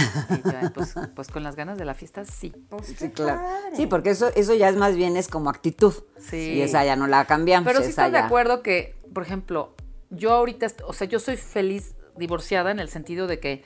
Y 0.64 0.68
pues, 0.70 0.94
pues, 1.14 1.28
con 1.28 1.44
las 1.44 1.54
ganas 1.54 1.78
de 1.78 1.84
la 1.84 1.94
fiesta, 1.94 2.24
sí. 2.24 2.52
Pues 2.68 2.88
sí, 2.98 3.10
claro. 3.10 3.40
Sí, 3.76 3.86
porque 3.86 4.10
eso, 4.10 4.28
eso 4.34 4.54
ya 4.54 4.68
es 4.70 4.76
más 4.76 4.96
bien 4.96 5.16
es 5.16 5.28
como 5.28 5.50
actitud. 5.50 5.94
Sí. 6.18 6.54
Y 6.54 6.62
esa 6.62 6.84
ya 6.84 6.96
no 6.96 7.06
la 7.06 7.26
cambiamos. 7.26 7.64
Pero 7.64 7.80
sí 7.80 7.90
estás 7.90 8.10
de 8.10 8.18
acuerdo 8.18 8.60
que, 8.60 8.96
por 9.14 9.22
ejemplo, 9.22 9.76
yo 10.10 10.32
ahorita, 10.32 10.66
o 10.88 10.92
sea, 10.92 11.06
yo 11.06 11.20
soy 11.20 11.36
feliz 11.36 11.94
divorciada 12.16 12.72
en 12.72 12.80
el 12.80 12.88
sentido 12.88 13.28
de 13.28 13.38
que 13.38 13.62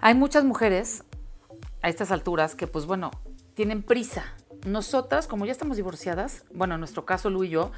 hay 0.00 0.14
muchas 0.14 0.44
mujeres 0.44 1.04
a 1.82 1.90
estas 1.90 2.10
alturas 2.10 2.54
que, 2.54 2.66
pues 2.66 2.86
bueno, 2.86 3.10
tienen 3.52 3.82
prisa 3.82 4.24
nosotras, 4.64 5.26
como 5.26 5.46
ya 5.46 5.52
estamos 5.52 5.76
divorciadas, 5.76 6.44
bueno, 6.52 6.74
en 6.74 6.80
nuestro 6.80 7.04
caso, 7.04 7.30
Lu 7.30 7.44
y 7.44 7.50
yo, 7.50 7.72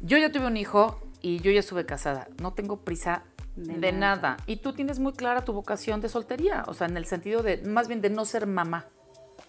yo 0.00 0.18
ya 0.18 0.30
tuve 0.30 0.46
un 0.46 0.56
hijo 0.56 1.00
y 1.22 1.40
yo 1.40 1.50
ya 1.50 1.60
estuve 1.60 1.86
casada. 1.86 2.28
No 2.40 2.52
tengo 2.52 2.78
prisa 2.78 3.24
de, 3.56 3.92
nada. 3.92 4.36
Y 4.46 4.56
tú 4.56 4.72
tienes 4.72 4.98
muy 4.98 5.12
clara 5.12 5.44
tu 5.44 5.52
vocación 5.52 6.00
de 6.00 6.08
soltería, 6.08 6.64
o 6.68 6.74
sea, 6.74 6.86
en 6.86 6.96
el 6.96 7.06
sentido 7.06 7.42
de, 7.42 7.58
más 7.58 7.88
bien 7.88 8.00
de 8.00 8.10
no 8.10 8.24
ser 8.24 8.46
mamá. 8.46 8.86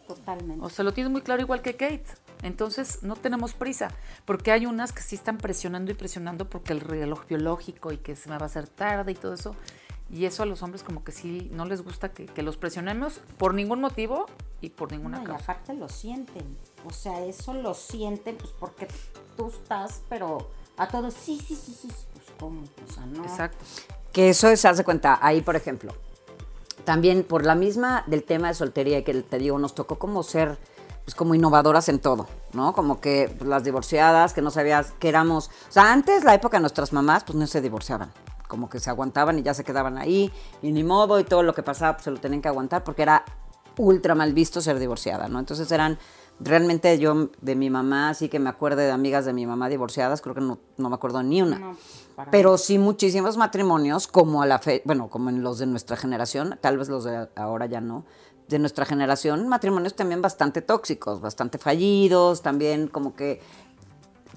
Totalmente. 0.08 0.66
O 0.66 0.70
sea, 0.70 0.86
lo 0.86 0.94
tienes 0.94 1.12
muy 1.12 1.22
claro 1.22 1.42
igual 1.42 1.62
que 1.62 1.76
Kate. 1.76 2.06
Entonces, 2.44 3.04
no 3.04 3.16
tenemos 3.16 3.54
prisa, 3.54 3.90
porque 4.26 4.52
hay 4.52 4.66
unas 4.66 4.94
que 4.94 5.02
sí 5.02 5.16
están 5.16 5.38
presionando 5.38 5.92
y 5.92 5.96
presionando 5.96 6.50
porque 6.50 6.72
el 6.72 6.82
reloj 6.82 7.28
biológico 7.28 7.92
y 7.92 7.98
que 7.98 8.16
se 8.16 8.30
me 8.30 8.38
va 8.38 8.44
a 8.44 8.46
hacer 8.46 8.68
tarde 8.68 9.12
y 9.12 9.16
todo 9.16 9.34
eso. 9.34 9.56
Y 10.10 10.26
eso 10.26 10.44
a 10.44 10.46
los 10.46 10.64
hombres 10.64 10.84
como 10.84 11.04
que 11.04 11.12
sí 11.12 11.50
no 11.52 11.66
les 11.66 11.82
gusta 11.82 12.10
que, 12.10 12.42
los 12.42 12.58
presionemos 12.58 13.20
por 13.38 13.54
ningún 13.54 13.82
motivo 13.82 14.26
y 14.62 14.70
por 14.70 14.92
ninguna 14.92 15.20
no, 15.20 15.32
Y 15.32 15.36
aparte 15.36 15.74
lo 15.74 15.90
sienten. 15.90 16.58
O 16.86 16.92
sea, 16.92 17.24
eso 17.26 17.54
lo 17.54 17.74
sienten 17.74 18.38
pues 18.38 18.52
porque 18.58 18.88
tú 19.36 19.50
estás, 19.50 20.02
pero 20.08 20.50
a 20.78 20.88
todos, 20.88 21.14
sí, 21.14 21.42
sí, 21.46 21.56
sí, 21.56 21.74
sí, 21.74 21.90
pues 22.14 22.26
cómo, 22.40 22.62
o 22.62 22.94
sea, 22.94 23.06
no. 23.06 23.24
Exacto. 23.24 23.58
Que 24.14 24.30
eso 24.30 24.56
se 24.56 24.68
hace 24.68 24.84
cuenta, 24.84 25.20
ahí 25.22 25.42
por 25.42 25.56
ejemplo, 25.56 25.94
también 26.86 27.24
por 27.24 27.46
la 27.46 27.56
misma 27.56 28.04
del 28.08 28.24
tema 28.24 28.48
de 28.48 28.54
soltería 28.54 29.04
que 29.04 29.14
te 29.14 29.38
digo, 29.38 29.60
nos 29.60 29.76
tocó 29.76 30.00
como 30.00 30.24
ser 30.24 30.58
pues 31.04 31.16
como 31.16 31.36
innovadoras 31.36 31.88
en 31.88 32.00
todo, 32.00 32.28
¿no? 32.52 32.74
Como 32.74 33.00
que 33.00 33.34
las 33.46 33.64
divorciadas, 33.64 34.34
que 34.34 34.42
no 34.42 34.52
sabías 34.52 34.92
que 35.00 35.08
éramos, 35.08 35.48
o 35.70 35.72
sea, 35.72 35.94
antes 35.94 36.26
la 36.26 36.34
época 36.34 36.58
de 36.58 36.62
nuestras 36.62 36.92
mamás 36.92 37.24
pues 37.24 37.38
no 37.38 37.48
se 37.48 37.62
divorciaban, 37.62 38.12
como 38.48 38.70
que 38.70 38.80
se 38.80 38.90
aguantaban 38.90 39.40
y 39.40 39.44
ya 39.44 39.54
se 39.54 39.64
quedaban 39.64 39.98
ahí, 39.98 40.32
y 40.62 40.72
ni 40.72 40.84
modo, 40.84 41.20
y 41.20 41.24
todo 41.24 41.44
lo 41.44 41.54
que 41.54 41.64
pasaba 41.64 41.94
pues 41.94 42.06
se 42.06 42.12
lo 42.12 42.20
tenían 42.20 42.42
que 42.42 42.48
aguantar 42.48 42.84
porque 42.84 43.02
era 43.02 43.24
ultra 43.78 44.16
mal 44.16 44.34
visto 44.34 44.62
ser 44.62 44.80
divorciada, 44.80 45.28
¿no? 45.28 45.40
Entonces 45.40 45.72
eran, 45.72 45.98
realmente 46.40 46.98
yo 47.00 47.30
de 47.42 47.56
mi 47.56 47.70
mamá, 47.70 48.14
sí 48.14 48.30
que 48.30 48.40
me 48.40 48.50
acuerdo 48.50 48.78
de 48.78 48.92
amigas 48.92 49.26
de 49.26 49.34
mi 49.34 49.46
mamá 49.46 49.70
divorciadas, 49.70 50.22
creo 50.22 50.36
que 50.36 50.42
no, 50.42 50.60
me 50.78 50.96
acuerdo 50.96 51.24
ni 51.24 51.42
una. 51.42 51.76
Pero 52.32 52.58
sí 52.58 52.80
muchísimos 52.80 53.38
matrimonios, 53.38 54.08
como 54.08 54.42
a 54.42 54.46
la 54.46 54.60
fe, 54.60 54.82
bueno, 54.86 55.10
como 55.10 55.30
en 55.30 55.44
los 55.44 55.60
de 55.60 55.68
nuestra 55.68 55.98
generación, 55.98 56.58
tal 56.62 56.78
vez 56.78 56.90
los 56.90 57.04
de 57.04 57.30
ahora 57.36 57.68
ya 57.68 57.82
no, 57.82 58.06
de 58.48 58.60
nuestra 58.60 58.86
generación, 58.86 59.48
matrimonios 59.48 59.96
también 59.96 60.22
bastante 60.22 60.62
tóxicos, 60.62 61.22
bastante 61.22 61.58
fallidos, 61.58 62.42
también 62.42 62.88
como 62.88 63.16
que 63.16 63.42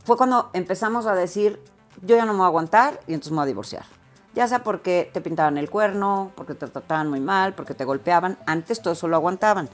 fue 0.05 0.17
cuando 0.17 0.51
empezamos 0.53 1.07
a 1.07 1.15
decir, 1.15 1.61
yo 2.03 2.17
ya 2.17 2.25
no 2.25 2.33
me 2.33 2.39
voy 2.39 2.45
a 2.47 2.49
aguantar 2.49 3.01
y 3.07 3.15
entonces 3.15 3.31
me 3.31 3.37
voy 3.37 3.45
a 3.45 3.47
divorciar 3.47 4.00
ya 4.35 4.47
sea 4.49 4.63
porque 4.63 5.11
te 5.13 5.21
pintaban 5.21 5.59
el 5.59 5.71
cuerno, 5.71 6.33
porque 6.35 6.55
te 6.55 6.67
trataban 6.67 7.09
muy 7.09 7.21
mal, 7.21 7.55
porque 7.55 7.75
te 7.75 7.85
golpeaban, 7.85 8.39
antes 8.47 8.81
todo 8.81 8.93
eso 8.95 9.09
lo 9.09 9.17
aguantaban. 9.17 9.69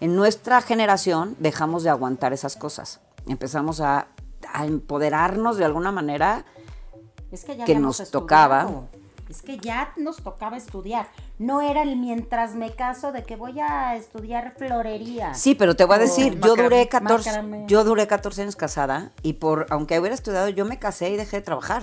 En 0.00 0.16
nuestra 0.16 0.60
generación 0.60 1.36
dejamos 1.38 1.82
de 1.82 1.90
aguantar 1.90 2.32
esas 2.32 2.56
cosas, 2.56 3.00
empezamos 3.26 3.80
a, 3.80 4.08
empoderarnos 4.64 5.56
de 5.56 5.64
alguna 5.64 5.92
manera 5.92 6.44
es 7.30 7.44
que, 7.44 7.56
ya 7.56 7.64
que 7.64 7.74
nos 7.74 8.10
tocaba. 8.10 8.86
Es 9.28 9.42
que 9.42 9.58
ya 9.58 9.92
nos 9.96 10.22
tocaba 10.22 10.56
estudiar. 10.56 11.08
No 11.38 11.60
era 11.60 11.82
el 11.82 11.96
mientras 11.96 12.54
me 12.54 12.74
caso 12.74 13.12
de 13.12 13.24
que 13.24 13.36
voy 13.36 13.60
a 13.60 13.94
estudiar 13.96 14.54
florería. 14.56 15.34
Sí, 15.34 15.54
pero 15.54 15.76
te 15.76 15.84
voy 15.84 15.96
a 15.96 15.98
decir, 15.98 16.40
yo 16.40 16.56
duré 16.56 16.88
14, 16.88 17.66
yo 17.66 17.84
duré 17.84 18.06
14 18.06 18.42
años 18.42 18.56
casada 18.56 19.12
y 19.22 19.34
por 19.34 19.66
aunque 19.68 20.00
hubiera 20.00 20.14
estudiado, 20.14 20.48
yo 20.48 20.64
me 20.64 20.78
casé 20.78 21.10
y 21.10 21.16
dejé 21.16 21.38
de 21.38 21.42
trabajar. 21.42 21.82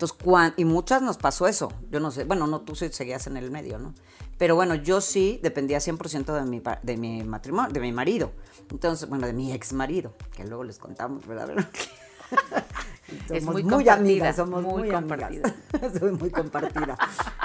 Entonces, 0.00 0.54
y 0.56 0.64
muchas 0.64 1.02
nos 1.02 1.18
pasó 1.18 1.46
eso. 1.46 1.70
Yo 1.90 2.00
no 2.00 2.10
sé, 2.10 2.24
bueno, 2.24 2.46
no, 2.46 2.62
tú 2.62 2.74
seguías 2.74 3.26
en 3.26 3.36
el 3.36 3.50
medio, 3.50 3.78
¿no? 3.78 3.92
Pero 4.38 4.54
bueno, 4.54 4.74
yo 4.74 5.02
sí 5.02 5.38
dependía 5.42 5.76
100% 5.76 6.32
de 6.32 6.42
mi, 6.46 6.62
de 6.82 6.96
mi 6.96 7.22
matrimonio, 7.22 7.70
de 7.70 7.80
mi 7.80 7.92
marido. 7.92 8.32
Entonces, 8.70 9.06
bueno, 9.10 9.26
de 9.26 9.34
mi 9.34 9.52
ex 9.52 9.74
marido, 9.74 10.14
que 10.34 10.44
luego 10.44 10.64
les 10.64 10.78
contamos, 10.78 11.26
¿verdad? 11.26 11.50
es 13.30 13.44
muy, 13.44 13.62
muy 13.62 13.86
amigas, 13.90 14.36
somos 14.36 14.62
muy, 14.62 14.84
muy 14.84 14.90
compartida. 14.90 15.54
Soy 15.98 16.12
muy 16.12 16.30
compartida. 16.30 16.96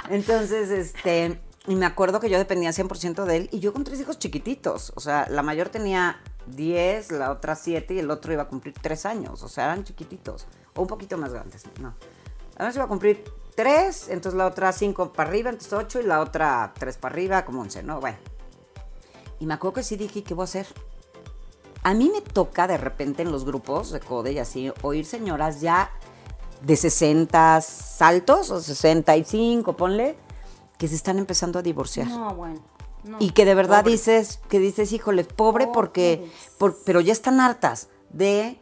Entonces, 0.08 0.70
este, 0.70 1.38
y 1.66 1.74
me 1.74 1.84
acuerdo 1.84 2.20
que 2.20 2.30
yo 2.30 2.38
dependía 2.38 2.70
100% 2.70 3.24
de 3.26 3.36
él 3.36 3.48
y 3.52 3.60
yo 3.60 3.74
con 3.74 3.84
tres 3.84 4.00
hijos 4.00 4.18
chiquititos. 4.18 4.94
O 4.96 5.00
sea, 5.00 5.26
la 5.28 5.42
mayor 5.42 5.68
tenía 5.68 6.20
10, 6.46 7.12
la 7.12 7.32
otra 7.32 7.54
7 7.54 7.92
y 7.92 7.98
el 7.98 8.10
otro 8.10 8.32
iba 8.32 8.44
a 8.44 8.48
cumplir 8.48 8.74
3 8.80 9.04
años. 9.04 9.42
O 9.42 9.48
sea, 9.50 9.66
eran 9.66 9.84
chiquititos. 9.84 10.46
O 10.74 10.80
un 10.80 10.88
poquito 10.88 11.18
más 11.18 11.34
grandes, 11.34 11.64
no. 11.82 11.94
Se 12.58 12.76
iba 12.76 12.84
a 12.84 12.88
cumplir 12.88 13.24
tres, 13.54 14.08
entonces 14.08 14.36
la 14.36 14.46
otra 14.46 14.72
cinco 14.72 15.12
para 15.12 15.28
arriba, 15.28 15.50
entonces 15.50 15.72
ocho, 15.72 16.00
y 16.00 16.04
la 16.04 16.20
otra 16.20 16.72
tres 16.78 16.96
para 16.96 17.12
arriba, 17.12 17.44
como 17.44 17.62
once, 17.62 17.82
¿no? 17.82 18.00
Bueno. 18.00 18.18
Y 19.38 19.46
me 19.46 19.54
acuerdo 19.54 19.74
que 19.74 19.82
sí 19.82 19.96
dije, 19.96 20.22
¿qué 20.22 20.34
voy 20.34 20.42
a 20.42 20.44
hacer? 20.44 20.66
A 21.82 21.94
mí 21.94 22.10
me 22.12 22.20
toca 22.20 22.66
de 22.66 22.76
repente 22.76 23.22
en 23.22 23.30
los 23.30 23.44
grupos 23.44 23.90
de 23.90 24.00
code 24.00 24.32
y 24.32 24.38
así 24.38 24.72
oír 24.82 25.04
señoras 25.04 25.60
ya 25.60 25.90
de 26.62 26.76
60 26.76 27.60
saltos 27.60 28.50
o 28.50 28.60
65, 28.60 29.76
ponle, 29.76 30.16
que 30.78 30.88
se 30.88 30.94
están 30.94 31.18
empezando 31.18 31.58
a 31.58 31.62
divorciar. 31.62 32.08
No, 32.08 32.34
bueno. 32.34 32.60
y 33.20 33.30
que 33.30 33.44
de 33.44 33.54
verdad 33.54 33.84
dices, 33.84 34.40
que 34.48 34.58
dices, 34.58 34.92
híjole, 34.92 35.24
pobre 35.24 35.68
porque, 35.72 36.30
pero 36.84 37.00
ya 37.00 37.12
están 37.12 37.40
hartas 37.40 37.88
de 38.10 38.58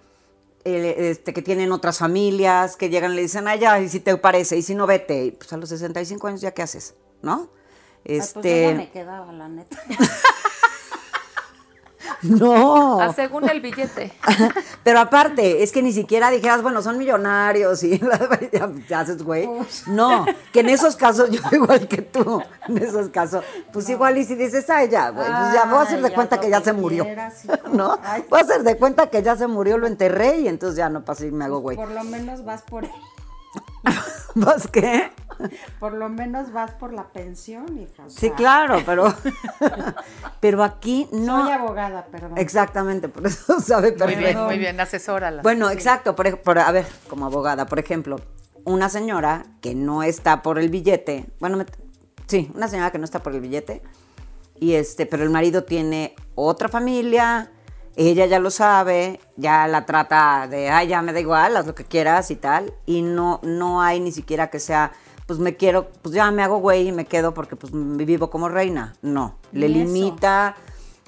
este, 0.64 1.32
que 1.32 1.42
tienen 1.42 1.72
otras 1.72 1.98
familias, 1.98 2.76
que 2.76 2.88
llegan 2.88 3.12
y 3.12 3.16
le 3.16 3.22
dicen, 3.22 3.46
ay, 3.48 3.60
ya, 3.60 3.80
y 3.80 3.88
si 3.88 4.00
te 4.00 4.16
parece, 4.16 4.56
y 4.56 4.62
si 4.62 4.74
no, 4.74 4.86
vete. 4.86 5.34
Pues 5.38 5.52
a 5.52 5.56
los 5.56 5.68
65 5.68 6.26
años, 6.26 6.40
¿ya 6.40 6.52
qué 6.52 6.62
haces? 6.62 6.94
¿No? 7.22 7.50
Este... 8.04 8.40
pues 8.40 8.70
ya 8.70 8.74
me 8.76 8.90
quedaba, 8.90 9.32
la 9.32 9.48
neta. 9.48 9.78
No. 12.22 13.00
A 13.00 13.12
según 13.12 13.48
el 13.48 13.60
billete. 13.60 14.12
Pero 14.82 15.00
aparte, 15.00 15.62
es 15.62 15.72
que 15.72 15.82
ni 15.82 15.92
siquiera 15.92 16.30
dijeras, 16.30 16.62
bueno, 16.62 16.82
son 16.82 16.98
millonarios 16.98 17.82
y 17.82 18.00
ya, 18.88 19.00
haces, 19.00 19.22
güey. 19.22 19.48
No, 19.86 20.24
que 20.52 20.60
en 20.60 20.68
esos 20.68 20.96
casos, 20.96 21.30
yo 21.30 21.40
igual 21.52 21.86
que 21.88 22.02
tú, 22.02 22.42
en 22.68 22.78
esos 22.78 23.08
casos, 23.08 23.44
pues 23.72 23.88
igual 23.88 24.18
y 24.18 24.24
si 24.24 24.34
dices, 24.34 24.68
ay, 24.70 24.88
ya, 24.88 25.10
güey, 25.10 25.26
pues 25.26 25.52
ya 25.54 25.64
voy 25.64 25.78
a 25.78 25.82
hacer 25.82 26.02
de 26.02 26.12
cuenta 26.12 26.40
que 26.40 26.50
ya 26.50 26.60
se 26.60 26.72
murió. 26.72 27.06
¿No? 27.72 27.98
Voy 28.28 28.40
a 28.40 28.42
hacer 28.42 28.62
de 28.62 28.76
cuenta 28.76 29.08
que 29.08 29.22
ya 29.22 29.36
se 29.36 29.46
murió, 29.46 29.78
lo 29.78 29.86
enterré 29.86 30.40
y 30.40 30.48
entonces 30.48 30.76
ya 30.76 30.88
no 30.88 31.04
pasa 31.04 31.26
y 31.26 31.30
me 31.30 31.44
hago, 31.44 31.60
güey. 31.60 31.76
Por 31.76 31.90
lo 31.90 32.04
menos 32.04 32.44
vas 32.44 32.62
por 32.62 32.84
¿Vas 34.34 34.68
qué? 34.68 35.12
Por 35.80 35.94
lo 35.94 36.08
menos 36.08 36.52
vas 36.52 36.72
por 36.72 36.92
la 36.92 37.08
pensión, 37.08 37.78
hija. 37.78 38.04
sí, 38.08 38.30
claro, 38.30 38.82
pero, 38.86 39.12
pero 40.40 40.62
aquí 40.62 41.08
no. 41.12 41.42
Soy 41.42 41.52
abogada, 41.52 42.06
perdón. 42.06 42.38
Exactamente, 42.38 43.08
por 43.08 43.26
eso 43.26 43.60
sabe 43.60 43.92
perfecto. 43.92 44.14
Muy 44.14 44.24
bien, 44.24 44.44
muy 44.44 44.58
bien, 44.58 44.80
asesórala. 44.80 45.42
Bueno, 45.42 45.70
exacto, 45.70 46.14
por, 46.14 46.58
a 46.58 46.72
ver, 46.72 46.86
como 47.08 47.26
abogada, 47.26 47.66
por 47.66 47.78
ejemplo, 47.78 48.20
una 48.64 48.88
señora 48.88 49.44
que 49.60 49.74
no 49.74 50.02
está 50.02 50.42
por 50.42 50.58
el 50.58 50.68
billete, 50.68 51.26
bueno, 51.40 51.64
sí, 52.26 52.50
una 52.54 52.68
señora 52.68 52.90
que 52.90 52.98
no 52.98 53.04
está 53.04 53.22
por 53.22 53.34
el 53.34 53.40
billete, 53.40 53.82
y 54.58 54.74
este, 54.74 55.06
pero 55.06 55.24
el 55.24 55.30
marido 55.30 55.64
tiene 55.64 56.14
otra 56.34 56.68
familia, 56.68 57.50
ella 57.96 58.26
ya 58.26 58.38
lo 58.38 58.50
sabe, 58.50 59.20
ya 59.36 59.66
la 59.68 59.86
trata 59.86 60.48
de, 60.48 60.68
ay, 60.68 60.88
ya 60.88 61.02
me 61.02 61.12
da 61.12 61.20
igual, 61.20 61.56
haz 61.56 61.66
lo 61.66 61.74
que 61.74 61.84
quieras 61.84 62.30
y 62.30 62.36
tal, 62.36 62.74
y 62.86 63.02
no, 63.02 63.40
no 63.42 63.82
hay 63.82 64.00
ni 64.00 64.12
siquiera 64.12 64.50
que 64.50 64.58
sea, 64.58 64.92
pues 65.26 65.38
me 65.38 65.56
quiero, 65.56 65.88
pues 66.02 66.14
ya 66.14 66.30
me 66.30 66.42
hago 66.42 66.58
güey 66.58 66.88
y 66.88 66.92
me 66.92 67.06
quedo 67.06 67.34
porque 67.34 67.56
pues 67.56 67.72
me 67.72 68.04
vivo 68.04 68.30
como 68.30 68.48
reina. 68.48 68.94
No, 69.02 69.38
le 69.52 69.66
eso. 69.66 69.74
limita. 69.74 70.56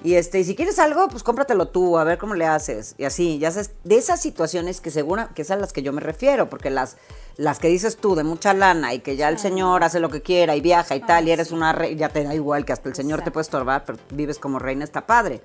Y 0.03 0.15
este, 0.15 0.39
y 0.39 0.45
si 0.45 0.55
quieres 0.55 0.79
algo, 0.79 1.09
pues 1.09 1.23
cómpratelo 1.23 1.69
tú, 1.69 1.99
a 1.99 2.05
ver 2.05 2.19
cómo 2.19 2.35
le 2.35 2.47
haces. 2.47 2.95
Y 2.99 3.05
así, 3.05 3.39
ya 3.39 3.51
sabes, 3.51 3.73
de 3.83 3.97
esas 3.97 4.21
situaciones 4.21 4.81
que 4.81 4.91
segura, 4.91 5.31
que 5.35 5.43
es 5.43 5.51
a 5.51 5.57
las 5.57 5.73
que 5.73 5.83
yo 5.83 5.93
me 5.93 6.01
refiero, 6.01 6.49
porque 6.51 6.71
las, 6.71 6.97
las 7.37 7.59
que 7.59 7.69
dices 7.69 7.97
tú 7.97 8.15
de 8.15 8.23
mucha 8.23 8.53
lana 8.53 8.93
y 8.95 9.01
que 9.01 9.17
ya 9.17 9.29
el 9.29 9.39
señor 9.39 9.85
hace 9.85 9.99
lo 9.99 10.11
que 10.11 10.23
quiera 10.23 10.55
y 10.55 10.61
viaja 10.61 10.95
y 10.95 11.01
tal, 11.01 11.27
y 11.27 11.33
eres 11.33 11.51
una 11.51 11.73
reina, 11.73 11.99
ya 11.99 12.09
te 12.11 12.25
da 12.25 12.35
igual 12.35 12.65
que 12.65 12.75
hasta 12.75 12.89
el 12.89 12.95
señor 12.95 13.23
te 13.23 13.31
puede 13.31 13.43
estorbar, 13.43 13.85
pero 13.87 13.99
vives 14.11 14.39
como 14.39 14.59
reina, 14.59 14.85
está 14.85 15.07
padre. 15.07 15.43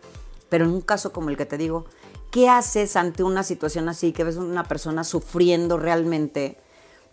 Pero 0.51 0.65
en 0.65 0.71
un 0.71 0.81
caso 0.81 1.13
como 1.13 1.29
el 1.29 1.37
que 1.37 1.45
te 1.45 1.57
digo, 1.57 1.85
¿qué 2.29 2.49
haces 2.49 2.97
ante 2.97 3.23
una 3.23 3.41
situación 3.41 3.87
así, 3.87 4.11
que 4.11 4.25
ves 4.25 4.35
una 4.35 4.65
persona 4.65 5.05
sufriendo 5.05 5.77
realmente? 5.77 6.57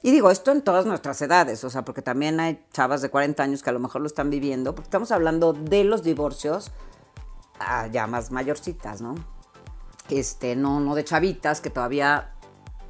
Y 0.03 0.11
digo, 0.11 0.33
esto 0.33 0.51
en 0.51 0.61
todas 0.61 0.87
nuestras 0.87 1.23
edades, 1.23 1.63
o 1.63 1.71
sea, 1.71 1.85
porque 1.85 2.03
también 2.03 2.41
hay 2.41 2.61
chavas 2.73 3.01
de 3.01 3.11
40 3.11 3.41
años 3.41 3.63
que 3.63 3.71
a 3.71 3.73
lo 3.73 3.79
mejor 3.79 4.01
lo 4.01 4.09
están 4.09 4.29
viviendo, 4.29 4.75
porque 4.75 4.87
estamos 4.89 5.13
hablando 5.13 5.53
de 5.53 5.85
los 5.85 6.03
divorcios 6.03 6.73
a 7.61 7.87
ya 7.87 8.09
más 8.09 8.33
mayorcitas, 8.33 9.01
¿no? 9.03 9.15
Este, 10.11 10.57
no, 10.57 10.81
no 10.81 10.97
de 10.97 11.05
chavitas 11.05 11.61
que 11.61 11.71
todavía 11.71 12.35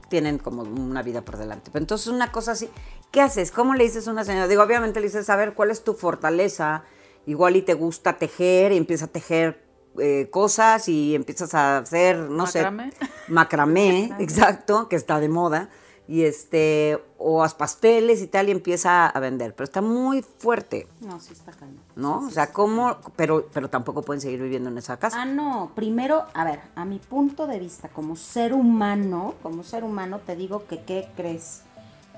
tienen 0.09 0.39
como 0.39 0.63
una 0.63 1.03
vida 1.03 1.21
por 1.27 1.37
delante. 1.37 1.71
Pero 1.71 1.83
entonces 1.83 2.07
una 2.07 2.33
cosa 2.33 2.53
así, 2.53 2.71
¿qué 3.11 3.21
haces? 3.21 3.53
¿Cómo 3.53 3.75
le 3.75 3.85
dices 3.85 4.09
a 4.09 4.13
una 4.13 4.25
señora? 4.25 4.49
Digo, 4.49 4.63
obviamente 4.63 4.99
le 5.01 5.09
dices, 5.09 5.29
a 5.29 5.37
ver, 5.37 5.53
¿cuál 5.53 5.71
es 5.71 5.85
tu 5.85 5.93
fortaleza? 5.93 6.85
Igual 7.27 7.57
y 7.57 7.61
te 7.61 7.75
gusta 7.75 8.17
tejer 8.17 8.73
y 8.73 8.79
empieza 8.79 9.05
a 9.05 9.09
tejer 9.09 9.68
eh, 10.01 10.29
cosas 10.31 10.89
y 10.89 11.15
empiezas 11.15 11.55
a 11.55 11.79
hacer, 11.79 12.17
no 12.19 12.45
Macramé. 12.45 12.93
sé, 12.93 12.97
macramé, 13.29 14.13
exacto, 14.19 14.89
que 14.89 14.97
está 14.97 15.21
de 15.21 15.29
moda. 15.29 15.69
Y 16.11 16.23
este, 16.23 16.99
o 17.19 17.43
haz 17.43 17.53
pasteles 17.53 18.23
y 18.23 18.29
tal, 18.29 18.49
y 18.49 18.53
empieza 18.53 19.07
a 19.09 19.21
vender. 19.21 19.55
Pero 19.55 19.65
está 19.65 19.83
muy 19.83 20.23
fuerte, 20.39 20.89
No, 21.01 21.21
sí 21.21 21.35
está 21.35 21.53
cañón. 21.53 21.77
¿no? 21.97 22.21
O 22.27 22.31
sea, 22.31 22.51
¿cómo? 22.51 22.97
Pero, 23.15 23.47
pero 23.53 23.69
tampoco 23.69 24.01
pueden 24.01 24.23
seguir 24.23 24.41
viviendo 24.41 24.71
en 24.71 24.79
esa 24.79 24.97
casa. 24.97 25.21
Ah, 25.21 25.27
no. 25.27 25.71
Primero, 25.75 26.25
a 26.33 26.45
ver, 26.45 26.61
a 26.77 26.87
mi 26.87 26.99
punto 26.99 27.47
de 27.47 27.59
vista, 27.59 27.89
como 27.91 28.17
ser 28.17 28.55
humano, 28.55 29.35
como 29.43 29.63
ser 29.65 29.85
humano, 29.85 30.19
te 30.25 30.35
digo 30.35 30.67
que, 30.67 30.83
¿qué 30.83 31.09
crees? 31.15 31.61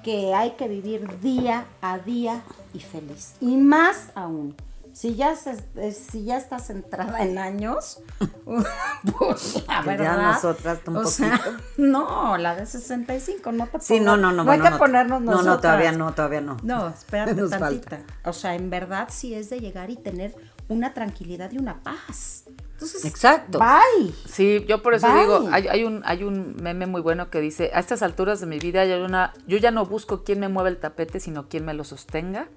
Que 0.04 0.34
hay 0.34 0.52
que 0.52 0.68
vivir 0.68 1.18
día 1.18 1.66
a 1.82 1.98
día 1.98 2.42
y 2.72 2.78
feliz. 2.78 3.34
Y 3.40 3.56
más 3.56 4.10
aún, 4.14 4.54
si 5.00 5.14
ya, 5.14 5.34
se- 5.34 5.56
eh, 5.76 5.92
si 5.92 6.24
ya 6.24 6.36
estás 6.36 6.66
centrada 6.66 7.22
en 7.22 7.38
años, 7.38 8.00
pues 9.18 9.64
la 9.66 9.80
Que 9.82 9.86
ya 9.88 9.96
verdad. 9.96 10.32
nosotras 10.34 10.78
un 10.86 10.96
o 10.98 11.04
sea, 11.06 11.40
no, 11.78 12.36
la 12.36 12.54
de 12.56 12.66
65, 12.66 13.52
no 13.52 13.66
te 13.66 13.80
Sí, 13.80 14.00
no, 14.00 14.12
pongas- 14.12 14.20
no, 14.20 14.32
no. 14.32 14.44
No 14.44 14.50
hay 14.52 14.58
bueno, 14.58 14.64
que 14.64 14.70
no. 14.70 14.78
ponernos 14.78 15.22
No, 15.22 15.30
nosotras. 15.32 15.54
no, 15.56 15.60
todavía 15.60 15.92
no, 15.92 16.12
todavía 16.14 16.40
no. 16.42 16.56
No, 16.62 16.88
espérate 16.88 17.34
Nos 17.40 17.50
tantita. 17.50 17.96
falta. 17.98 18.14
O 18.28 18.32
sea, 18.32 18.54
en 18.54 18.68
verdad 18.70 19.08
sí 19.10 19.34
es 19.34 19.48
de 19.50 19.60
llegar 19.60 19.90
y 19.90 19.96
tener 19.96 20.34
una 20.68 20.92
tranquilidad 20.94 21.50
y 21.52 21.58
una 21.58 21.82
paz. 21.82 22.44
Entonces, 22.72 23.04
Exacto. 23.04 23.58
Bye. 23.58 24.12
Sí, 24.26 24.64
yo 24.68 24.82
por 24.82 24.94
eso 24.94 25.06
Bye. 25.10 25.20
digo, 25.22 25.48
hay, 25.52 25.68
hay 25.68 25.84
un, 25.84 26.02
hay 26.04 26.22
un 26.24 26.56
meme 26.56 26.86
muy 26.86 27.00
bueno 27.00 27.28
que 27.30 27.40
dice, 27.40 27.70
a 27.74 27.80
estas 27.80 28.02
alturas 28.02 28.40
de 28.40 28.46
mi 28.46 28.58
vida 28.58 28.82
hay 28.82 28.92
una, 28.92 29.32
yo 29.46 29.58
ya 29.58 29.70
no 29.70 29.84
busco 29.86 30.24
quién 30.24 30.40
me 30.40 30.48
mueva 30.48 30.68
el 30.68 30.78
tapete, 30.78 31.20
sino 31.20 31.48
quién 31.48 31.64
me 31.64 31.74
lo 31.74 31.84
sostenga 31.84 32.48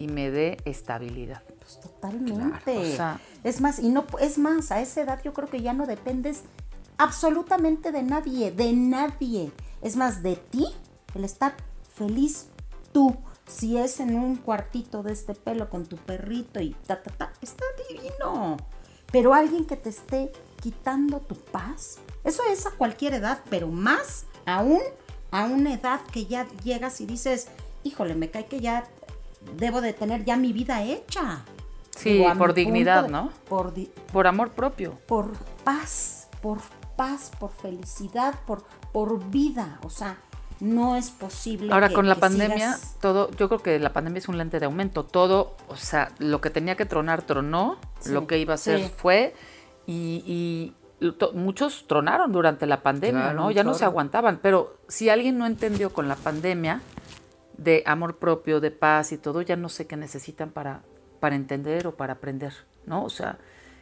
y 0.00 0.08
me 0.08 0.30
dé 0.32 0.56
estabilidad. 0.64 1.42
Pues 1.60 1.78
totalmente. 1.78 2.34
Claro, 2.74 2.80
o 2.80 2.84
sea- 2.96 3.20
es 3.44 3.60
más, 3.60 3.78
y 3.78 3.90
no 3.90 4.04
es 4.18 4.38
más, 4.38 4.72
a 4.72 4.80
esa 4.80 5.02
edad 5.02 5.20
yo 5.22 5.32
creo 5.32 5.48
que 5.48 5.60
ya 5.62 5.72
no 5.72 5.86
dependes 5.86 6.42
absolutamente 6.98 7.92
de 7.92 8.02
nadie, 8.02 8.50
de 8.50 8.72
nadie. 8.72 9.52
Es 9.82 9.96
más, 9.96 10.22
de 10.22 10.36
ti, 10.36 10.66
el 11.14 11.24
estar 11.24 11.54
feliz 11.94 12.48
tú. 12.92 13.16
Si 13.46 13.76
es 13.78 13.98
en 14.00 14.14
un 14.14 14.36
cuartito 14.36 15.02
de 15.02 15.12
este 15.12 15.34
pelo 15.34 15.68
con 15.70 15.84
tu 15.86 15.96
perrito 15.96 16.60
y 16.60 16.70
ta, 16.86 17.02
ta, 17.02 17.10
ta, 17.10 17.32
está 17.42 17.64
divino. 17.88 18.56
Pero 19.10 19.34
alguien 19.34 19.64
que 19.64 19.76
te 19.76 19.88
esté 19.88 20.30
quitando 20.62 21.18
tu 21.20 21.34
paz, 21.34 21.98
eso 22.22 22.42
es 22.50 22.64
a 22.66 22.70
cualquier 22.70 23.14
edad, 23.14 23.40
pero 23.50 23.66
más 23.66 24.26
aún 24.46 24.80
a 25.32 25.44
una 25.46 25.74
edad 25.74 26.00
que 26.12 26.26
ya 26.26 26.46
llegas 26.62 27.00
y 27.00 27.06
dices, 27.06 27.48
híjole, 27.82 28.14
me 28.14 28.30
cae 28.30 28.46
que 28.46 28.60
ya 28.60 28.84
debo 29.56 29.80
de 29.80 29.92
tener 29.92 30.24
ya 30.24 30.36
mi 30.36 30.52
vida 30.52 30.82
hecha. 30.82 31.44
Sí, 31.96 32.14
Digo, 32.14 32.32
por 32.38 32.54
dignidad, 32.54 33.04
de- 33.04 33.10
¿no? 33.10 33.30
Por, 33.48 33.74
di- 33.74 33.90
Por 34.12 34.26
amor 34.26 34.50
propio. 34.50 34.98
por 35.06 35.32
paz, 35.64 36.28
por 36.40 36.58
paz, 36.96 37.30
por 37.38 37.50
felicidad, 37.50 38.34
por, 38.46 38.64
por 38.92 39.22
vida. 39.30 39.78
O 39.84 39.90
sea, 39.90 40.16
no 40.60 40.96
es 40.96 41.10
posible. 41.10 41.72
Ahora 41.72 41.88
que- 41.88 41.94
con 41.94 42.08
la 42.08 42.14
que 42.14 42.20
pandemia, 42.20 42.72
sigas- 42.74 42.96
todo, 43.00 43.30
yo 43.32 43.48
creo 43.48 43.60
que 43.62 43.78
la 43.78 43.92
pandemia 43.92 44.18
es 44.18 44.28
un 44.28 44.38
lente 44.38 44.60
de 44.60 44.66
aumento. 44.66 45.04
Todo, 45.04 45.56
o 45.68 45.76
sea, 45.76 46.12
lo 46.18 46.40
que 46.40 46.50
tenía 46.50 46.76
que 46.76 46.86
tronar, 46.86 47.22
tronó, 47.22 47.76
Sí, 48.00 48.10
lo 48.12 48.26
que 48.26 48.38
iba 48.38 48.54
a 48.54 48.58
ser 48.58 48.80
sí. 48.80 48.90
fue, 48.96 49.34
y, 49.86 50.22
y 50.26 50.74
lo- 51.00 51.14
to- 51.16 51.32
muchos 51.32 51.86
tronaron 51.86 52.32
durante 52.32 52.66
la 52.66 52.82
pandemia, 52.82 53.22
Claro, 53.22 53.40
¿no? 53.40 53.50
Ya 53.50 53.64
no 53.64 53.74
se 53.74 53.84
aguantaban. 53.84 54.38
Pero 54.42 54.76
si 54.88 55.08
alguien 55.10 55.36
no 55.38 55.46
entendió 55.46 55.92
con 55.92 56.08
la 56.08 56.16
pandemia 56.16 56.80
de 57.60 57.82
amor 57.86 58.16
propio, 58.16 58.58
de 58.60 58.70
paz 58.70 59.12
y 59.12 59.18
todo, 59.18 59.42
ya 59.42 59.54
no 59.54 59.68
sé 59.68 59.86
qué 59.86 59.96
necesitan 59.96 60.50
para, 60.50 60.80
para 61.20 61.36
entender 61.36 61.86
o 61.86 61.94
para 61.94 62.14
aprender, 62.14 62.54
¿no? 62.86 63.04
O 63.04 63.10
sea, 63.10 63.38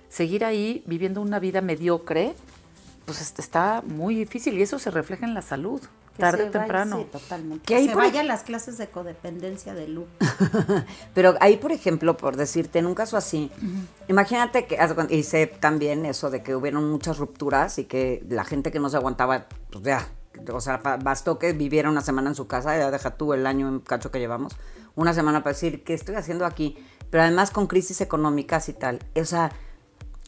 seguir 0.09 0.45
ahí 0.45 0.83
viviendo 0.87 1.21
una 1.23 1.39
vida 1.39 1.61
mediocre, 1.61 2.35
pues 3.07 3.21
est- 3.21 3.39
está 3.39 3.83
muy 3.87 4.15
difícil 4.17 4.59
y 4.59 4.63
eso 4.63 4.79
se 4.81 4.91
refleja 4.91 5.25
en 5.27 5.33
la 5.35 5.43
salud, 5.43 5.81
que 6.17 6.23
tarde 6.23 6.43
o 6.43 6.47
vaya- 6.47 6.59
temprano. 6.59 6.99
sí, 6.99 7.05
totalmente. 7.13 7.61
Que 7.65 7.67
Que 7.67 7.75
ahí 7.77 7.87
se 7.87 7.93
por 7.93 8.03
vayan 8.03 8.27
las 8.27 8.43
clases 8.43 8.79
de 8.79 8.89
codependencia 8.89 9.73
de 9.75 9.87
Lu. 9.87 10.07
Pero 11.15 11.37
ahí, 11.41 11.57
por 11.59 11.71
ejemplo, 11.71 12.17
por 12.17 12.37
decirte, 12.37 12.81
en 12.81 12.87
un 12.87 12.95
caso 12.97 13.17
así, 13.17 13.51
imagínate 14.09 14.67
que, 14.67 14.77
sé 15.23 15.47
también 15.47 16.05
eso 16.05 16.31
de 16.31 16.43
que 16.43 16.57
hubieron 16.57 16.91
muchas 16.91 17.19
rupturas 17.19 17.79
y 17.79 17.85
que 17.85 18.25
la 18.29 18.45
gente 18.45 18.73
que 18.73 18.81
no 18.81 18.89
se 18.91 18.97
aguantaba, 18.97 19.47
pues 19.71 19.85
ya, 19.85 20.09
o 20.51 20.61
sea, 20.61 20.79
bastó 21.03 21.39
que 21.39 21.53
viviera 21.53 21.91
una 21.91 22.01
semana 22.01 22.31
en 22.31 22.35
su 22.35 22.47
casa, 22.47 22.77
ya 22.77 22.91
deja 22.91 23.17
tú 23.17 23.33
el 23.33 23.47
año 23.47 23.69
en 23.69 23.81
cacho 23.81 24.11
que 24.11 24.19
llevamos, 24.19 24.57
una 24.95 25.15
semana 25.15 25.43
para 25.43 25.55
decir, 25.55 25.85
¿qué 25.85 25.95
estoy 25.95 26.17
haciendo 26.17 26.45
aquí? 26.45 26.77
Pero 27.11 27.23
además 27.23 27.51
con 27.51 27.67
crisis 27.67 28.01
económicas 28.01 28.69
y 28.69 28.73
tal, 28.73 29.01
o 29.15 29.25
sea, 29.25 29.53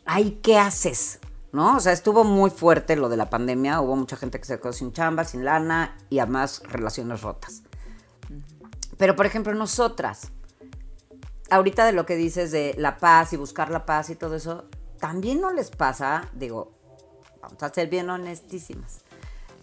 ¿ahí 0.07 0.41
qué 0.43 0.59
haces? 0.59 1.21
¿No? 1.53 1.77
O 1.77 1.81
sea, 1.81 1.93
estuvo 1.93 2.23
muy 2.23 2.51
fuerte 2.51 2.95
lo 2.95 3.09
de 3.09 3.17
la 3.17 3.29
pandemia, 3.29 3.81
hubo 3.81 3.97
mucha 3.97 4.17
gente 4.17 4.39
que 4.39 4.47
se 4.47 4.61
quedó 4.61 4.73
sin 4.73 4.93
chamba, 4.93 5.25
sin 5.25 5.45
lana 5.45 5.97
y 6.09 6.21
además 6.21 6.63
relaciones 6.69 7.23
rotas. 7.23 7.63
Pero, 8.97 9.17
por 9.17 9.27
ejemplo, 9.27 9.53
nosotras, 9.55 10.31
ahorita 11.51 11.85
de 11.85 11.93
lo 11.93 12.07
que 12.07 12.17
dices 12.17 12.53
de 12.53 12.75
la 12.79 12.99
paz 12.99 13.33
y 13.33 13.37
buscar 13.37 13.71
la 13.71 13.85
paz 13.85 14.11
y 14.11 14.15
todo 14.15 14.37
eso, 14.37 14.67
también 15.01 15.41
no 15.41 15.51
les 15.53 15.71
pasa, 15.71 16.29
digo, 16.35 16.73
vamos 17.41 17.63
a 17.63 17.73
ser 17.73 17.89
bien 17.89 18.11
honestísimas, 18.11 19.01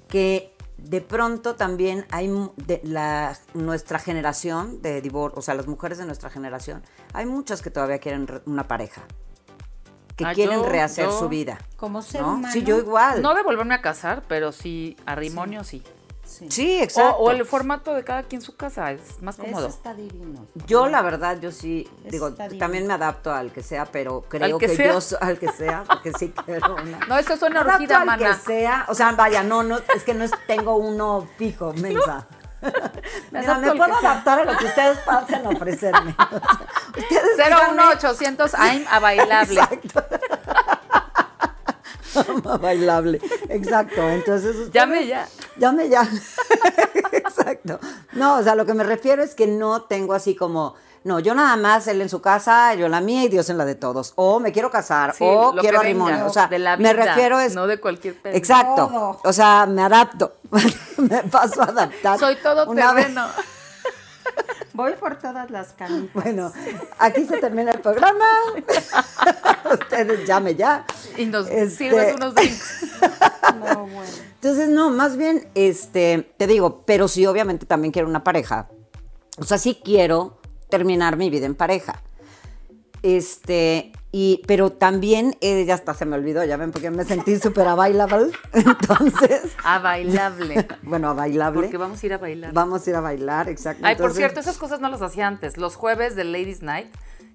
que 0.08 0.54
de 0.78 1.02
pronto 1.02 1.56
también 1.56 2.06
hay 2.12 2.28
de 2.58 2.82
la, 2.84 3.38
nuestra 3.54 4.00
generación 4.00 4.82
de 4.82 5.02
divorcio, 5.02 5.40
o 5.40 5.42
sea, 5.42 5.56
las 5.56 5.68
mujeres 5.68 5.98
de 5.98 6.06
nuestra 6.06 6.30
generación, 6.30 6.84
hay 7.14 7.26
muchas 7.26 7.62
que 7.62 7.72
todavía 7.72 7.98
quieren 8.00 8.28
re- 8.28 8.42
una 8.46 8.68
pareja, 8.68 9.02
que 10.16 10.26
Ah, 10.26 10.34
quieren 10.34 10.60
yo- 10.62 10.70
rehacer 10.70 11.06
yo- 11.08 11.20
su 11.20 11.30
vida. 11.30 11.58
Como 11.78 12.02
ser 12.02 12.22
¿no? 12.22 12.36
humano. 12.36 12.54
Sí, 12.54 12.64
yo 12.64 12.78
igual. 12.78 13.22
No 13.22 13.34
de 13.36 13.44
volverme 13.44 13.74
a 13.76 13.82
casar, 13.82 14.24
pero 14.28 14.52
sí 14.52 14.96
a 15.06 15.16
rimonio 15.16 15.64
sí. 15.64 15.84
Sí. 16.28 16.82
exacto. 16.82 17.18
o 17.18 17.32
el 17.32 17.46
formato 17.46 17.94
de 17.94 18.04
cada 18.04 18.24
quien 18.24 18.42
su 18.42 18.56
casa 18.56 18.92
es 18.92 19.22
más 19.22 19.36
Eso 19.40 19.46
cómodo. 19.46 19.68
está 19.68 19.94
divino. 19.94 20.46
Yo 20.68 20.88
la 20.88 21.02
verdad, 21.02 21.38
yo 21.40 21.52
sí, 21.52 21.90
Eso 22.04 22.10
digo, 22.12 22.34
también 22.60 22.86
me 22.86 22.94
adapto 22.94 23.34
al 23.34 23.52
que 23.52 23.64
sea, 23.64 23.86
pero 23.86 24.22
creo 24.28 24.58
que 24.58 24.68
que, 24.68 24.76
yo 24.88 25.00
al 25.22 25.40
que 25.40 25.52
sea, 25.52 25.84
porque 25.88 26.12
sí 26.18 26.34
quiero 26.46 26.76
una. 26.76 27.00
No, 27.08 27.18
eso 27.18 27.38
suena 27.38 27.62
adapto 27.62 27.84
urgida, 27.84 28.00
al 28.02 28.06
mana. 28.06 28.28
que 28.28 28.34
sea, 28.46 28.86
o 28.90 28.94
sea, 28.94 29.12
vaya, 29.14 29.42
no, 29.44 29.64
no, 29.64 29.78
es 29.96 30.04
que 30.04 30.14
no 30.14 30.24
es- 30.24 30.32
tengo 30.48 30.76
uno 30.76 31.28
fijo, 31.38 31.74
mensa. 31.78 32.28
Me 33.32 33.40
Mira, 33.42 33.60
me 33.60 33.68
puedo 33.76 34.00
sea. 34.00 34.12
adaptar 34.14 34.40
a 34.40 34.46
lo 34.46 34.58
que 34.58 34.66
ustedes 34.66 34.98
pasen 35.06 35.46
a 35.46 35.50
ofrecerme. 35.50 36.16
O 36.18 36.40
sea, 36.40 36.42
ustedes 36.98 37.38
díganme- 37.38 37.76
01800 37.76 38.54
AIM 38.56 38.86
a 38.90 39.00
bailable. 39.00 39.62
Exacto. 39.62 40.04
Bailable. 42.62 43.20
Exacto. 43.50 44.08
Entonces. 44.10 44.56
ustedes- 44.56 44.72
Llame 44.74 45.08
ya. 45.08 45.28
Llame 45.58 45.90
ya. 45.90 46.08
Exacto. 47.12 47.80
No, 48.14 48.38
o 48.38 48.44
sea, 48.44 48.56
lo 48.56 48.66
que 48.66 48.74
me 48.74 48.84
refiero 48.84 49.24
es 49.24 49.36
que 49.36 49.48
no 49.48 49.82
tengo 49.84 50.14
así 50.14 50.36
como. 50.36 50.76
No, 51.04 51.20
yo 51.20 51.34
nada 51.34 51.56
más, 51.56 51.88
él 51.88 52.02
en 52.02 52.10
su 52.10 52.20
casa, 52.22 52.74
yo 52.74 52.88
en 52.88 52.92
la 52.92 53.00
mía 53.00 53.24
y 53.24 53.30
Dios 53.30 53.50
en 53.50 53.58
la 53.58 53.64
de 53.64 53.76
todos. 53.76 54.12
O 54.18 54.42
me 54.42 54.52
quiero 54.52 54.70
casar, 54.70 55.14
Sí, 55.16 55.24
o 55.26 55.56
quiero 55.58 55.80
arrimones. 55.80 56.22
O 56.24 56.30
sea, 56.30 56.48
de 56.48 56.60
la 56.60 56.76
me 56.76 56.92
vida, 56.94 57.06
refiero 57.06 57.40
es. 57.40 57.56
no 57.56 57.66
de 57.66 57.80
cualquier 57.80 58.16
pedo. 58.22 58.36
Exacto. 58.36 59.18
O 59.24 59.32
sea, 59.32 59.66
me 59.68 59.84
adapto. 59.84 60.34
me 60.98 61.24
paso 61.24 61.62
a 61.62 61.66
adaptar. 61.66 62.20
Soy 62.20 62.36
todo 62.38 62.70
Una 62.70 62.92
vez- 62.92 63.06
terreno. 63.06 63.26
Voy 64.74 64.94
por 64.94 65.18
todas 65.18 65.50
las 65.50 65.74
camitas. 65.74 66.14
Bueno, 66.14 66.52
aquí 67.00 67.26
se 67.26 67.38
termina 67.38 67.72
el 67.72 67.80
programa. 67.80 68.26
Ustedes 69.72 70.28
llame 70.28 70.56
ya. 70.56 70.86
Y 71.18 71.26
nos 71.26 71.48
Este- 71.48 71.70
sirves 71.70 72.16
unos 72.16 72.36
drinks. 72.36 72.86
No, 73.60 73.88
bueno. 73.88 74.12
Entonces, 74.36 74.70
no, 74.70 74.90
más 74.90 75.16
bien, 75.18 75.48
este, 75.56 76.34
te 76.38 76.48
digo, 76.48 76.84
pero 76.86 77.08
sí, 77.08 77.26
obviamente 77.26 77.66
también 77.66 77.92
quiero 77.92 78.08
una 78.08 78.24
pareja. 78.24 78.68
O 79.38 79.46
sea, 79.46 79.58
sí 79.58 79.80
quiero 79.84 80.40
terminar 80.70 81.16
mi 81.16 81.30
vida 81.30 81.46
en 81.46 81.56
pareja. 81.56 82.02
Este, 83.04 83.94
y, 84.12 84.42
pero 84.48 84.72
también, 84.72 85.36
eh, 85.42 85.66
ya 85.66 85.74
hasta 85.74 85.94
se 85.94 86.06
me 86.06 86.16
olvidó, 86.16 86.44
ya 86.46 86.56
ven, 86.56 86.72
porque 86.72 86.90
me 86.90 87.04
sentí 87.04 87.38
súper 87.40 87.68
available. 87.68 88.32
Entonces, 88.54 89.54
A 89.64 89.80
bailable. 89.80 90.68
bueno, 90.84 91.10
a 91.10 91.14
bailable. 91.14 91.64
Porque 91.64 91.78
vamos 91.78 92.02
a 92.02 92.06
ir 92.06 92.14
a 92.14 92.18
bailar. 92.18 92.54
Vamos 92.54 92.88
a 92.88 92.90
ir 92.90 92.96
a 92.96 93.02
bailar, 93.02 93.50
exacto. 93.50 93.86
Ay, 93.86 93.96
por 93.96 94.14
cierto, 94.14 94.40
esas 94.40 94.58
cosas 94.58 94.80
no 94.80 94.90
las 94.90 95.02
hacía 95.02 95.28
antes. 95.28 95.58
Los 95.58 95.76
jueves 95.76 96.16
de 96.16 96.24
Ladies 96.24 96.62
Night, 96.62 96.88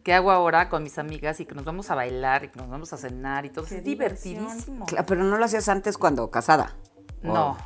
que 0.02 0.14
hago 0.14 0.30
ahora 0.30 0.70
con 0.70 0.82
mis 0.82 0.98
amigas 0.98 1.40
y 1.40 1.44
que 1.44 1.54
nos 1.54 1.64
vamos 1.64 1.90
a 1.90 1.94
bailar 1.94 2.44
y 2.44 2.48
que 2.48 2.58
nos 2.58 2.70
vamos 2.70 2.92
a 2.92 2.96
cenar 2.96 3.44
y 3.44 3.50
todo. 3.50 3.66
Qué 3.66 3.76
es 3.76 3.84
divertidísimo. 3.84 4.86
Claro, 4.86 5.04
pero 5.06 5.24
no 5.24 5.36
lo 5.36 5.44
hacías 5.44 5.68
antes 5.68 5.98
cuando 5.98 6.30
casada. 6.30 6.74
No. 7.22 7.56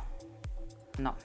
No. 0.99 1.15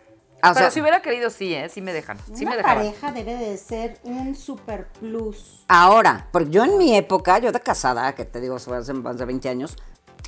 Ah, 0.42 0.50
o 0.50 0.55
Pero 0.55 0.66
sea- 0.66 0.70
si 0.72 0.81
hubiera 0.81 1.00
querido, 1.02 1.31
sí, 1.31 1.55
¿eh? 1.55 1.68
Sí 1.68 1.81
me 1.81 1.92
dejan. 1.92 2.18
Sí 2.35 2.44
Una 2.44 2.61
pareja 2.61 3.12
debe 3.12 3.37
de 3.37 3.57
ser 3.57 4.00
un 4.02 4.35
super 4.35 4.88
plus. 4.88 5.64
Ahora, 5.68 6.26
porque 6.33 6.50
yo 6.50 6.64
en 6.64 6.76
mi 6.78 6.96
época, 6.96 7.38
yo 7.38 7.52
de 7.52 7.61
casada, 7.61 8.12
que 8.16 8.24
te 8.24 8.40
digo, 8.40 8.59
fue 8.59 8.76
hace 8.76 8.92
más 8.92 9.16
de 9.18 9.24
20 9.24 9.48
años, 9.48 9.76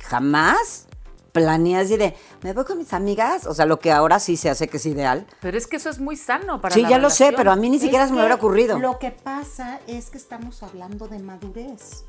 jamás 0.03 0.87
planeé 1.33 1.75
así 1.79 1.97
de, 1.97 2.15
me 2.43 2.53
voy 2.53 2.63
con 2.63 2.77
mis 2.77 2.93
amigas, 2.93 3.45
o 3.45 3.53
sea, 3.53 3.65
lo 3.65 3.77
que 3.77 3.91
ahora 3.91 4.19
sí 4.19 4.37
se 4.37 4.49
hace 4.49 4.69
que 4.69 4.77
es 4.77 4.85
ideal. 4.85 5.27
Pero 5.41 5.57
es 5.57 5.67
que 5.67 5.75
eso 5.75 5.89
es 5.89 5.99
muy 5.99 6.15
sano 6.15 6.61
para 6.61 6.73
Sí, 6.73 6.83
la 6.83 6.89
ya 6.91 6.97
lo 6.97 7.09
sé, 7.09 7.33
pero 7.35 7.51
a 7.51 7.57
mí 7.57 7.69
ni 7.69 7.77
siquiera 7.77 8.05
Es 8.05 8.09
se 8.09 8.13
me 8.13 8.21
hubiera 8.21 8.35
ocurrido. 8.35 8.79
Lo 8.79 8.99
que 8.99 9.11
pasa 9.11 9.81
es 9.85 10.09
que 10.09 10.17
estamos 10.17 10.63
hablando 10.63 11.09
de 11.09 11.19
madurez. 11.19 12.05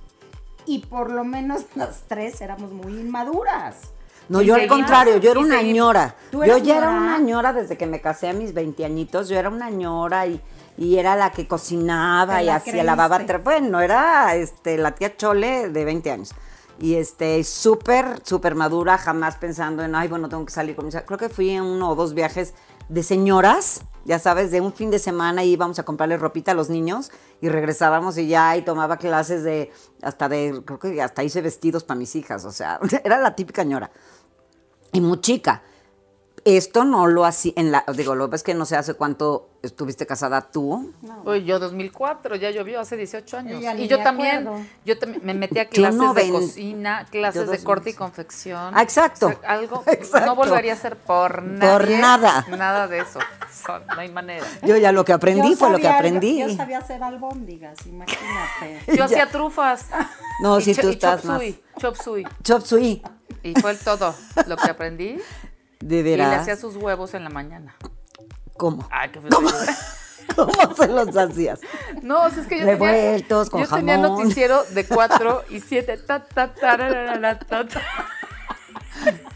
Y 0.64 0.78
por 0.86 1.10
lo 1.10 1.24
menos 1.24 1.62
las 1.74 2.02
tres 2.06 2.40
éramos 2.40 2.70
muy 2.70 2.92
inmaduras. 3.00 3.95
No, 4.28 4.42
yo 4.42 4.54
al 4.54 4.66
contrario, 4.66 5.18
yo 5.18 5.30
era 5.30 5.40
una 5.40 5.62
ñora. 5.62 6.16
¿Tú 6.30 6.44
Yo 6.44 6.58
ya 6.58 6.78
era 6.78 6.90
una 6.90 7.18
ñora 7.18 7.52
desde 7.52 7.76
que 7.76 7.86
me 7.86 8.00
casé 8.00 8.28
a 8.28 8.32
mis 8.32 8.52
20 8.52 8.84
añitos, 8.84 9.28
yo 9.28 9.38
era 9.38 9.48
una 9.48 9.70
ñora 9.70 10.26
y, 10.26 10.40
y 10.76 10.98
era 10.98 11.16
la 11.16 11.30
que 11.30 11.46
cocinaba 11.46 12.42
y 12.42 12.48
hacía 12.48 12.82
lavaba, 12.82 13.20
bueno, 13.42 13.80
era 13.80 14.34
este 14.34 14.78
la 14.78 14.92
tía 14.92 15.16
Chole 15.16 15.70
de 15.70 15.84
20 15.84 16.10
años. 16.10 16.34
Y 16.78 16.96
este, 16.96 17.42
súper, 17.44 18.20
súper 18.22 18.54
madura, 18.54 18.98
jamás 18.98 19.36
pensando 19.36 19.82
en, 19.82 19.94
ay, 19.94 20.08
bueno, 20.08 20.28
tengo 20.28 20.44
que 20.44 20.52
salir 20.52 20.76
con 20.76 20.84
mis... 20.84 20.94
Creo 20.94 21.18
que 21.18 21.30
fui 21.30 21.50
en 21.50 21.62
uno 21.62 21.88
o 21.88 21.94
dos 21.94 22.12
viajes 22.12 22.52
de 22.90 23.02
señoras, 23.02 23.80
ya 24.04 24.18
sabes, 24.18 24.50
de 24.50 24.60
un 24.60 24.72
fin 24.72 24.90
de 24.90 24.98
semana 24.98 25.42
y 25.42 25.52
íbamos 25.52 25.78
a 25.78 25.84
comprarle 25.84 26.18
ropita 26.18 26.52
a 26.52 26.54
los 26.54 26.68
niños 26.68 27.10
y 27.40 27.48
regresábamos 27.48 28.18
y 28.18 28.28
ya, 28.28 28.56
y 28.56 28.62
tomaba 28.62 28.98
clases 28.98 29.42
de, 29.42 29.72
hasta 30.02 30.28
de, 30.28 30.62
creo 30.64 30.78
que 30.78 31.02
hasta 31.02 31.24
hice 31.24 31.40
vestidos 31.40 31.82
para 31.82 31.98
mis 31.98 32.14
hijas, 32.14 32.44
o 32.44 32.52
sea, 32.52 32.78
era 33.04 33.18
la 33.18 33.34
típica 33.34 33.64
ñora 33.64 33.90
y 34.92 35.00
muy 35.00 35.20
chica. 35.20 35.62
Esto 36.44 36.84
no 36.84 37.08
lo 37.08 37.24
hacía, 37.24 37.52
en 37.56 37.72
la, 37.72 37.84
digo, 37.92 38.14
lo 38.14 38.28
ves 38.28 38.44
que 38.44 38.54
no 38.54 38.66
sé 38.66 38.76
hace 38.76 38.94
cuánto 38.94 39.48
estuviste 39.64 40.06
casada 40.06 40.42
tú. 40.42 40.94
Uy, 41.24 41.44
yo 41.44 41.58
200004, 41.58 42.36
ya 42.36 42.52
llovió 42.52 42.78
hace 42.78 42.96
18 42.96 43.36
años. 43.38 43.62
Y 43.78 43.88
yo 43.88 44.00
también, 44.00 44.46
acuerdo. 44.46 44.64
yo 44.84 44.96
también 44.96 45.22
me 45.26 45.34
metí 45.34 45.58
a 45.58 45.64
clases 45.68 46.14
de 46.14 46.30
cocina, 46.30 47.04
clases 47.10 47.40
de 47.40 47.46
2000. 47.46 47.64
corte 47.64 47.90
y 47.90 47.94
confección. 47.94 48.72
Ah, 48.76 48.82
exacto. 48.84 49.26
O 49.26 49.30
sea, 49.30 49.40
algo 49.50 49.82
Exacto. 49.88 50.24
no 50.24 50.36
volvería 50.36 50.74
a 50.74 50.76
hacer 50.76 50.96
por 50.96 51.42
nadie. 51.42 51.98
nada. 51.98 52.46
Nada 52.56 52.86
de 52.86 53.00
eso. 53.00 53.18
Son- 53.52 53.84
no 53.84 53.98
hay 54.00 54.12
manera. 54.12 54.46
Yo 54.62 54.76
ya 54.76 54.92
lo 54.92 55.04
que 55.04 55.14
aprendí 55.14 55.50
Yo 55.50 55.56
fue 55.56 55.70
lo 55.70 55.78
que 55.78 55.88
aprendí. 55.88 56.38
Yo 56.38 56.48
sabía 56.54 56.78
hacer 56.78 57.02
albóndigas, 57.02 57.84
imagínate. 57.88 58.96
Yo 58.96 59.02
hacía 59.06 59.28
trufas. 59.32 59.86
No, 60.40 60.60
Y 60.60 60.62
si 60.62 60.76
tú 60.76 60.86
y 60.86 60.90
estás 60.92 61.22
chop 61.22 61.28
más. 61.28 61.38
suey, 61.38 61.60
chop 61.80 61.96
suey. 61.96 62.24
Chop 62.44 62.62
suey, 62.64 63.02
Y 63.42 63.54
fue 63.60 63.70
el 63.72 63.78
todo 63.78 64.14
lo 64.46 64.56
que 64.56 64.70
aprendí. 64.70 65.20
de 65.80 65.96
Y 65.98 66.02
le 66.02 66.16
veras. 66.16 66.40
hacía 66.42 66.56
sus 66.56 66.76
huevos 66.76 67.14
en 67.14 67.24
la 67.24 67.30
mañana. 67.30 67.76
¿Cómo? 68.56 68.88
Ay, 68.90 69.10
qué 69.10 69.20
feo. 69.20 69.30
¿Cómo 70.34 70.74
se 70.76 70.88
los 70.88 71.16
hacías? 71.16 71.60
No, 72.02 72.22
o 72.24 72.30
sea, 72.30 72.42
es 72.42 72.48
que 72.48 72.58
yo 72.58 72.66
Revueltos, 72.66 73.48
con 73.50 73.62
tenía, 73.62 73.70
yo 73.70 73.76
tenía 73.76 73.98
noticiero 73.98 74.64
de 74.74 74.84
4 74.86 75.44
y 75.50 75.60
7. 75.60 75.96
Ta, 75.98 76.24
ta, 76.24 76.54
tararara, 76.54 77.38
ta, 77.38 77.66
ta. 77.66 77.80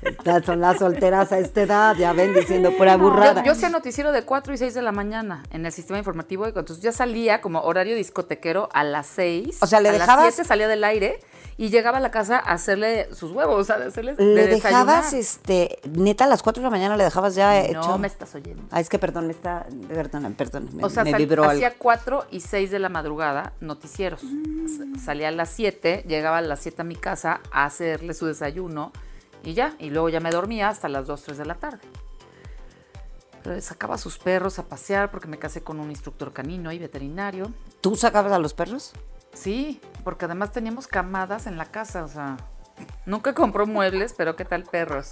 Estas 0.03 0.45
son 0.47 0.61
las 0.61 0.79
solteras 0.79 1.31
a 1.33 1.39
esta 1.39 1.61
edad, 1.63 1.95
ya 1.97 2.13
ven, 2.15 2.33
diciendo 2.35 2.73
pura 2.77 2.97
burrada. 2.97 3.41
Yo, 3.43 3.47
yo 3.47 3.53
hacía 3.53 3.69
noticiero 3.69 4.11
de 4.11 4.23
4 4.25 4.55
y 4.55 4.57
6 4.59 4.73
de 4.75 4.83
la 4.83 4.91
mañana 4.93 5.43
en 5.51 5.67
el 5.67 5.73
sistema 5.73 5.99
informativo. 5.99 6.47
Entonces 6.47 6.81
ya 6.81 6.93
salía 6.93 7.41
como 7.43 7.61
horario 7.61 7.95
discotequero 7.95 8.69
a 8.73 8.83
las 8.85 9.07
6. 9.09 9.59
O 9.61 9.67
sea, 9.67 9.81
¿le 9.81 9.91
a 9.91 9.93
dejabas- 9.93 10.25
las 10.25 10.35
7 10.35 10.49
salía 10.49 10.67
del 10.69 10.83
aire 10.85 11.21
y 11.63 11.69
llegaba 11.69 11.99
a 11.99 12.01
la 12.01 12.11
casa 12.11 12.39
a 12.39 12.53
hacerle 12.55 13.15
sus 13.15 13.33
huevos, 13.33 13.55
o 13.61 13.65
sea, 13.65 13.77
de 13.79 13.85
hacerles 13.89 14.19
¿Le 14.19 14.25
de 14.25 14.47
dejabas, 14.47 15.13
este, 15.13 15.79
neta, 15.91 16.25
a 16.25 16.27
las 16.27 16.43
4 16.43 16.63
de 16.63 16.65
la 16.65 16.71
mañana 16.71 16.97
le 16.97 17.05
dejabas 17.05 17.35
ya 17.35 17.61
hecho? 17.61 17.81
No 17.83 17.99
me 17.99 18.07
estás 18.07 18.35
oyendo. 18.35 18.63
Ah, 18.71 18.81
es 18.81 18.89
que 18.89 18.99
perdón, 18.99 19.27
me 19.27 19.33
está, 19.35 19.67
perdón, 19.89 20.33
perdón, 20.39 20.71
me, 20.73 20.83
O 20.85 20.89
sea, 20.89 21.05
me 21.05 21.13
vibró 21.13 21.43
algo. 21.43 21.53
hacía 21.53 21.75
4 21.77 22.25
y 22.31 22.41
6 22.41 22.71
de 22.71 22.79
la 22.79 22.89
madrugada 22.89 23.53
noticieros. 23.61 24.23
S- 24.23 24.99
Salía 25.05 25.29
a 25.29 25.33
las 25.33 25.51
7, 25.51 26.05
llegaba 26.09 26.39
a 26.39 26.41
las 26.41 26.61
7 26.61 26.81
a 26.81 26.85
mi 26.85 26.97
casa 26.97 27.41
a 27.53 27.67
hacerle 27.67 28.15
su 28.15 28.25
desayuno 28.25 28.91
y 29.45 29.53
ya. 29.53 29.75
Y 29.79 29.91
luego 29.91 30.09
ya 30.09 30.21
me 30.21 30.31
dormía 30.31 30.71
hasta 30.71 30.89
las 30.89 31.07
2, 31.07 31.23
3 31.23 31.37
de 31.37 31.45
la 31.45 31.57
tarde. 31.57 31.81
Pero 33.43 33.61
sacaba 33.61 33.97
a 33.97 33.99
sus 33.99 34.19
perros 34.19 34.59
a 34.59 34.65
pasear 34.65 35.11
porque 35.11 35.29
me 35.29 35.39
casé 35.39 35.63
con 35.63 35.79
un 35.81 35.91
instructor 35.91 36.33
canino 36.33 36.73
y 36.73 36.79
veterinario. 36.79 37.53
¿Tú 37.83 37.97
sacabas 37.97 38.33
a 38.33 38.39
los 38.39 38.55
perros? 38.55 38.93
Sí, 39.33 39.81
porque 40.05 40.25
además 40.27 40.53
teníamos 40.53 40.87
camadas 40.87 41.47
en 41.47 41.57
la 41.57 41.65
casa, 41.67 42.05
o 42.05 42.09
sea, 42.09 42.37
nunca 43.07 43.35
compró 43.35 43.67
muebles, 43.67 44.15
pero 44.17 44.37
qué 44.37 44.45
tal 44.45 44.65
perros. 44.65 45.09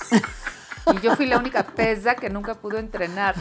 Y 0.95 1.01
yo 1.01 1.15
fui 1.17 1.27
la 1.27 1.39
única 1.39 1.65
pesa 1.65 2.15
que 2.15 2.31
nunca 2.31 2.55
pudo 2.55 2.79
entrenar. 2.79 3.35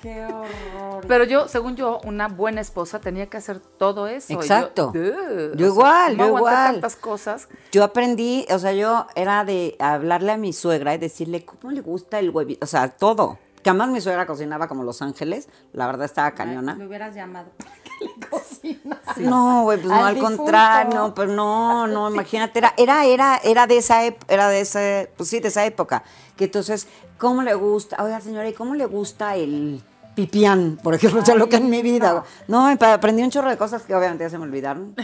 Qué 0.00 0.24
horror. 0.26 1.04
Pero 1.08 1.24
yo, 1.24 1.48
según 1.48 1.76
yo, 1.76 2.00
una 2.04 2.28
buena 2.28 2.60
esposa 2.60 3.00
tenía 3.00 3.26
que 3.30 3.38
hacer 3.38 3.58
todo 3.58 4.06
eso. 4.06 4.32
Y 4.32 4.36
Exacto. 4.36 4.92
Yo, 4.94 5.54
Yo 5.54 5.72
"Ugh", 5.72 5.78
o 5.78 5.80
sea, 5.80 6.10
igual, 6.10 6.16
¿cómo 6.16 6.28
yo 6.28 6.36
igual. 6.38 6.72
tantas 6.72 6.96
cosas. 6.96 7.48
Yo 7.72 7.84
aprendí, 7.84 8.46
o 8.50 8.58
sea, 8.58 8.72
yo 8.72 9.06
era 9.14 9.44
de 9.44 9.76
hablarle 9.78 10.32
a 10.32 10.36
mi 10.36 10.52
suegra 10.52 10.94
y 10.94 10.98
decirle 10.98 11.44
cómo 11.44 11.72
le 11.72 11.80
gusta 11.80 12.18
el 12.18 12.30
huevito, 12.30 12.64
o 12.64 12.66
sea, 12.68 12.88
todo. 12.88 13.38
Que 13.62 13.70
además 13.70 13.88
mi 13.88 14.02
suegra 14.02 14.26
cocinaba 14.26 14.68
como 14.68 14.82
Los 14.84 15.00
Ángeles, 15.00 15.48
la 15.72 15.86
verdad 15.86 16.04
estaba 16.04 16.32
cañona. 16.32 16.74
Me 16.74 16.86
hubieras 16.86 17.14
llamado. 17.14 17.48
¿Qué 17.98 18.04
le 18.04 18.28
cocinas? 18.28 18.98
No, 19.18 19.62
güey, 19.64 19.78
pues 19.78 19.88
no, 19.92 20.04
Al 20.04 20.14
difunto. 20.14 20.36
contrario, 20.36 20.94
no, 20.94 21.14
pues 21.14 21.28
no, 21.28 21.86
no, 21.86 22.10
imagínate, 22.10 22.58
era, 22.58 22.74
era, 22.76 23.04
era, 23.06 23.40
era 23.44 23.66
de 23.66 23.76
esa, 23.78 24.06
ep- 24.06 24.24
era 24.28 24.48
de 24.48 24.60
ese, 24.60 25.10
pues 25.16 25.28
sí, 25.28 25.40
de 25.40 25.48
esa 25.48 25.64
época. 25.64 26.02
Que 26.36 26.44
entonces, 26.44 26.88
¿cómo 27.18 27.42
le 27.42 27.54
gusta? 27.54 28.02
Oiga, 28.02 28.20
señora, 28.20 28.48
¿y 28.48 28.52
cómo 28.52 28.74
le 28.74 28.86
gusta 28.86 29.36
el 29.36 29.82
pipián? 30.14 30.78
Por 30.82 30.94
ejemplo, 30.94 31.20
o 31.20 31.24
sea, 31.24 31.34
lo 31.36 31.48
que 31.48 31.56
en 31.56 31.70
mi 31.70 31.82
vida. 31.82 32.24
No, 32.48 32.66
aprendí 32.68 33.22
un 33.22 33.30
chorro 33.30 33.50
de 33.50 33.56
cosas 33.56 33.82
que 33.82 33.94
obviamente 33.94 34.24
ya 34.24 34.30
se 34.30 34.38
me 34.38 34.44
olvidaron, 34.44 34.94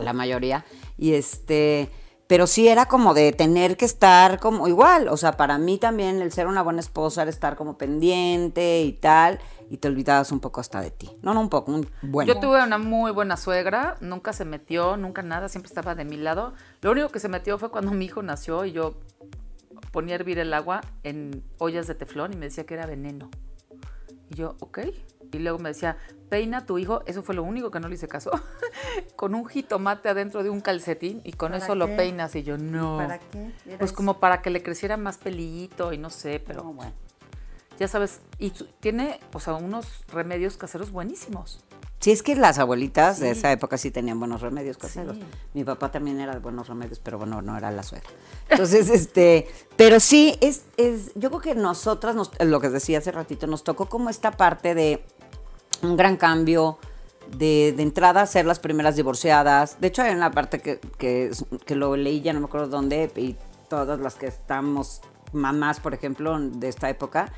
la 0.00 0.12
mayoría. 0.12 0.64
Y 0.96 1.14
este, 1.14 1.90
pero 2.26 2.46
sí 2.46 2.68
era 2.68 2.86
como 2.86 3.12
de 3.12 3.32
tener 3.32 3.76
que 3.76 3.84
estar 3.84 4.40
como 4.40 4.66
igual, 4.66 5.08
o 5.08 5.16
sea, 5.16 5.32
para 5.32 5.58
mí 5.58 5.78
también 5.78 6.22
el 6.22 6.32
ser 6.32 6.46
una 6.46 6.62
buena 6.62 6.80
esposa 6.80 7.22
era 7.22 7.30
estar 7.30 7.56
como 7.56 7.76
pendiente 7.76 8.82
y 8.82 8.92
tal, 8.92 9.40
y 9.68 9.76
te 9.76 9.88
olvidabas 9.88 10.32
un 10.32 10.40
poco 10.40 10.60
hasta 10.60 10.80
de 10.80 10.90
ti. 10.90 11.10
No, 11.22 11.34
no 11.34 11.40
un 11.40 11.50
poco, 11.50 11.72
un 11.72 11.88
bueno. 12.02 12.32
Yo 12.32 12.40
tuve 12.40 12.62
una 12.62 12.78
muy 12.78 13.12
buena 13.12 13.36
suegra, 13.36 13.96
nunca 14.00 14.32
se 14.32 14.44
metió, 14.44 14.96
nunca 14.96 15.22
nada, 15.22 15.48
siempre 15.48 15.68
estaba 15.68 15.94
de 15.94 16.04
mi 16.04 16.16
lado. 16.16 16.54
Lo 16.80 16.92
único 16.92 17.08
que 17.10 17.20
se 17.20 17.28
metió 17.28 17.58
fue 17.58 17.70
cuando 17.70 17.90
mi 17.92 18.06
hijo 18.06 18.22
nació 18.22 18.64
y 18.64 18.72
yo 18.72 18.94
ponía 19.92 20.14
a 20.14 20.16
hervir 20.16 20.38
el 20.38 20.52
agua 20.54 20.80
en 21.02 21.44
ollas 21.58 21.86
de 21.86 21.94
teflón 21.94 22.32
y 22.32 22.36
me 22.36 22.46
decía 22.46 22.64
que 22.64 22.74
era 22.74 22.86
veneno. 22.86 23.30
Y 24.30 24.34
yo, 24.34 24.56
ok. 24.60 24.80
Y 25.34 25.38
luego 25.40 25.58
me 25.58 25.70
decía, 25.70 25.96
peina 26.28 26.58
a 26.58 26.66
tu 26.66 26.78
hijo, 26.78 27.02
eso 27.06 27.22
fue 27.22 27.34
lo 27.34 27.42
único 27.42 27.70
que 27.70 27.80
no 27.80 27.88
le 27.88 27.94
hice 27.94 28.08
caso, 28.08 28.30
con 29.16 29.34
un 29.34 29.46
jitomate 29.46 30.08
adentro 30.08 30.42
de 30.42 30.50
un 30.50 30.60
calcetín 30.60 31.20
y 31.24 31.32
con 31.32 31.52
¿Para 31.52 31.64
eso 31.64 31.74
lo 31.74 31.86
peinas. 31.96 32.34
Y 32.34 32.42
yo, 32.42 32.58
no. 32.58 32.96
¿Para 32.98 33.18
qué? 33.18 33.50
Pues 33.78 33.90
eso. 33.90 33.94
como 33.94 34.18
para 34.20 34.42
que 34.42 34.50
le 34.50 34.62
creciera 34.62 34.96
más 34.96 35.18
pelito 35.18 35.92
y 35.92 35.98
no 35.98 36.10
sé, 36.10 36.42
pero 36.44 36.62
No, 36.64 36.72
bueno. 36.72 36.92
ya 37.78 37.88
sabes, 37.88 38.20
y 38.38 38.50
tiene, 38.80 39.20
o 39.32 39.40
sea, 39.40 39.54
unos 39.54 40.04
remedios 40.08 40.56
caseros 40.56 40.90
buenísimos. 40.90 41.64
Sí, 42.00 42.10
es 42.10 42.22
que 42.22 42.34
las 42.36 42.58
abuelitas 42.58 43.18
de 43.18 43.30
esa 43.30 43.50
época 43.50 43.78
sí 43.78 43.90
tenían 43.90 44.18
buenos 44.18 44.42
remedios 44.42 44.76
caseros. 44.76 45.16
Sí. 45.16 45.22
Mi 45.54 45.64
papá 45.64 45.90
también 45.90 46.20
era 46.20 46.34
de 46.34 46.38
buenos 46.38 46.68
remedios, 46.68 46.98
pero 46.98 47.16
bueno, 47.16 47.40
no 47.40 47.56
era 47.56 47.70
la 47.70 47.82
suegra. 47.82 48.10
Entonces, 48.50 48.90
este, 48.90 49.48
pero 49.76 49.98
sí, 50.00 50.36
es, 50.42 50.64
es, 50.76 51.12
yo 51.14 51.30
creo 51.30 51.40
que 51.40 51.54
nosotras, 51.54 52.14
nos- 52.14 52.30
lo 52.44 52.60
que 52.60 52.68
decía 52.68 52.98
hace 52.98 53.10
ratito, 53.10 53.46
nos 53.46 53.64
tocó 53.64 53.86
como 53.88 54.10
esta 54.10 54.32
parte 54.32 54.74
de 54.74 55.02
un 55.84 55.96
gran 55.96 56.16
cambio 56.16 56.78
de, 57.36 57.72
de 57.76 57.82
entrada 57.82 58.26
ser 58.26 58.46
las 58.46 58.58
primeras 58.58 58.96
divorciadas. 58.96 59.80
De 59.80 59.88
hecho, 59.88 60.02
hay 60.02 60.14
una 60.14 60.30
parte 60.30 60.60
que, 60.60 60.80
que, 60.98 61.74
lo 61.74 61.96
leí, 61.96 62.20
ya 62.20 62.32
no 62.32 62.40
me 62.40 62.46
acuerdo 62.46 62.68
dónde, 62.68 63.10
y 63.16 63.36
todas 63.68 63.98
las 64.00 64.14
que 64.14 64.26
estamos, 64.26 65.00
mamás, 65.32 65.80
por 65.80 65.94
ejemplo, 65.94 66.38
de 66.38 66.68
esta 66.68 66.88
época, 66.90 67.32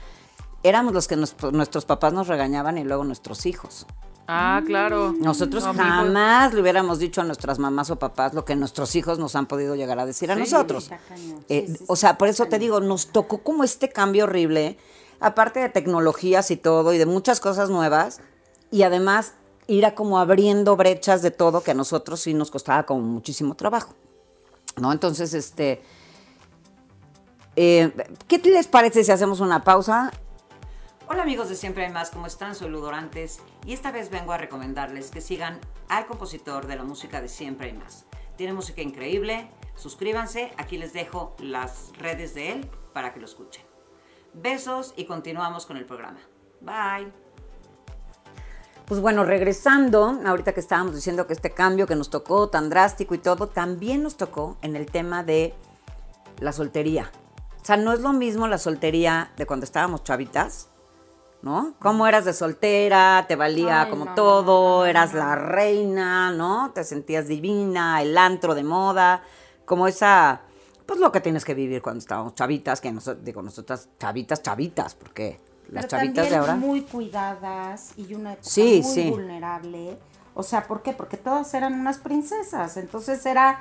éramos 0.62 0.92
los 0.92 1.06
que 1.06 1.16
nos- 1.16 1.36
nuestros 1.52 1.84
papás 1.84 2.12
nos 2.12 2.26
regañaban 2.28 2.78
y 2.78 2.84
luego 2.84 3.04
nuestros 3.04 3.46
hijos. 3.46 3.86
Ah, 4.28 4.60
claro. 4.66 5.14
Nosotros 5.20 5.62
No, 5.64 5.72
jamás 5.72 6.52
le 6.52 6.60
hubiéramos 6.60 6.98
dicho 6.98 7.20
a 7.20 7.24
nuestras 7.24 7.60
mamás 7.60 7.90
o 7.90 7.96
papás 8.00 8.34
lo 8.34 8.44
que 8.44 8.56
nuestros 8.56 8.96
hijos 8.96 9.20
nos 9.20 9.36
han 9.36 9.46
podido 9.46 9.76
llegar 9.76 10.00
a 10.00 10.04
decir 10.06 10.32
a 10.32 10.34
nosotros. 10.34 10.90
Eh, 11.48 11.66
Sí, 11.68 11.76
sí, 11.76 11.84
o 11.86 11.94
sea, 11.94 12.18
por 12.18 12.26
eso 12.26 12.46
te 12.46 12.58
digo, 12.58 12.80
nos 12.80 13.06
tocó 13.12 13.38
como 13.38 13.62
este 13.62 13.88
cambio 13.88 14.24
horrible, 14.24 14.78
aparte 15.20 15.60
de 15.60 15.68
tecnologías 15.68 16.50
y 16.50 16.56
todo, 16.56 16.92
y 16.92 16.98
de 16.98 17.06
muchas 17.06 17.38
cosas 17.38 17.70
nuevas, 17.70 18.20
y 18.70 18.82
además 18.82 19.34
ir 19.66 19.86
a 19.86 19.94
como 19.94 20.18
abriendo 20.18 20.76
brechas 20.76 21.22
de 21.22 21.30
todo 21.30 21.62
que 21.62 21.72
a 21.72 21.74
nosotros 21.74 22.20
sí 22.20 22.34
nos 22.34 22.50
costaba 22.50 22.84
como 22.84 23.00
muchísimo 23.00 23.54
trabajo. 23.54 23.94
¿No? 24.76 24.92
Entonces, 24.92 25.32
este. 25.32 25.82
eh, 27.56 27.92
¿Qué 28.28 28.38
les 28.38 28.66
parece 28.68 29.04
si 29.04 29.10
hacemos 29.10 29.40
una 29.40 29.64
pausa? 29.64 30.12
Hola 31.08 31.22
amigos 31.22 31.48
de 31.48 31.54
Siempre 31.54 31.86
hay 31.86 31.92
más, 31.92 32.10
¿cómo 32.10 32.26
están? 32.26 32.56
Soy 32.56 32.68
Ludorantes 32.68 33.38
y 33.64 33.72
esta 33.72 33.92
vez 33.92 34.10
vengo 34.10 34.32
a 34.32 34.38
recomendarles 34.38 35.10
que 35.12 35.20
sigan 35.20 35.60
al 35.88 36.06
compositor 36.06 36.66
de 36.66 36.74
la 36.74 36.82
música 36.82 37.20
de 37.20 37.28
Siempre 37.28 37.68
hay 37.68 37.74
más. 37.74 38.06
Tiene 38.36 38.52
música 38.52 38.82
increíble, 38.82 39.48
suscríbanse, 39.76 40.52
aquí 40.56 40.78
les 40.78 40.92
dejo 40.92 41.36
las 41.38 41.92
redes 41.96 42.34
de 42.34 42.52
él 42.52 42.70
para 42.92 43.14
que 43.14 43.20
lo 43.20 43.26
escuchen. 43.26 43.64
Besos 44.34 44.94
y 44.96 45.04
continuamos 45.04 45.64
con 45.64 45.76
el 45.76 45.86
programa. 45.86 46.18
Bye. 46.60 47.25
Pues 48.86 49.00
bueno, 49.00 49.24
regresando, 49.24 50.20
ahorita 50.24 50.52
que 50.52 50.60
estábamos 50.60 50.94
diciendo 50.94 51.26
que 51.26 51.32
este 51.32 51.50
cambio 51.50 51.88
que 51.88 51.96
nos 51.96 52.08
tocó 52.08 52.48
tan 52.48 52.70
drástico 52.70 53.16
y 53.16 53.18
todo, 53.18 53.48
también 53.48 54.04
nos 54.04 54.16
tocó 54.16 54.58
en 54.62 54.76
el 54.76 54.86
tema 54.86 55.24
de 55.24 55.54
la 56.38 56.52
soltería. 56.52 57.10
O 57.60 57.64
sea, 57.64 57.76
no 57.76 57.92
es 57.92 57.98
lo 57.98 58.12
mismo 58.12 58.46
la 58.46 58.58
soltería 58.58 59.32
de 59.36 59.44
cuando 59.44 59.64
estábamos 59.64 60.04
chavitas, 60.04 60.68
¿no? 61.42 61.74
¿Cómo 61.80 62.06
eras 62.06 62.24
de 62.26 62.32
soltera? 62.32 63.24
Te 63.26 63.34
valía 63.34 63.82
Ay, 63.82 63.90
como 63.90 64.04
no, 64.04 64.14
todo, 64.14 64.78
no, 64.78 64.78
no, 64.78 64.86
eras 64.86 65.14
la 65.14 65.34
reina, 65.34 66.30
¿no? 66.30 66.70
Te 66.72 66.84
sentías 66.84 67.26
divina, 67.26 68.00
el 68.02 68.16
antro 68.16 68.54
de 68.54 68.62
moda, 68.62 69.24
como 69.64 69.88
esa, 69.88 70.42
pues 70.86 71.00
lo 71.00 71.10
que 71.10 71.20
tienes 71.20 71.44
que 71.44 71.54
vivir 71.54 71.82
cuando 71.82 71.98
estábamos 71.98 72.36
chavitas, 72.36 72.80
que 72.80 72.92
nosotros, 72.92 73.24
digo, 73.24 73.42
nosotras 73.42 73.88
chavitas, 73.98 74.44
chavitas, 74.44 74.94
porque 74.94 75.40
las 75.70 75.86
Pero 75.86 75.88
chavitas 75.88 76.14
también 76.14 76.30
de 76.32 76.36
ahora... 76.36 76.54
muy 76.56 76.82
cuidadas 76.82 77.92
y 77.96 78.14
una 78.14 78.34
época 78.34 78.48
Sí, 78.48 78.80
muy 78.84 78.94
sí. 78.94 79.10
vulnerable. 79.10 79.98
O 80.34 80.42
sea, 80.42 80.64
¿por 80.66 80.82
qué? 80.82 80.92
Porque 80.92 81.16
todas 81.16 81.52
eran 81.54 81.74
unas 81.80 81.98
princesas. 81.98 82.76
Entonces 82.76 83.24
era, 83.26 83.60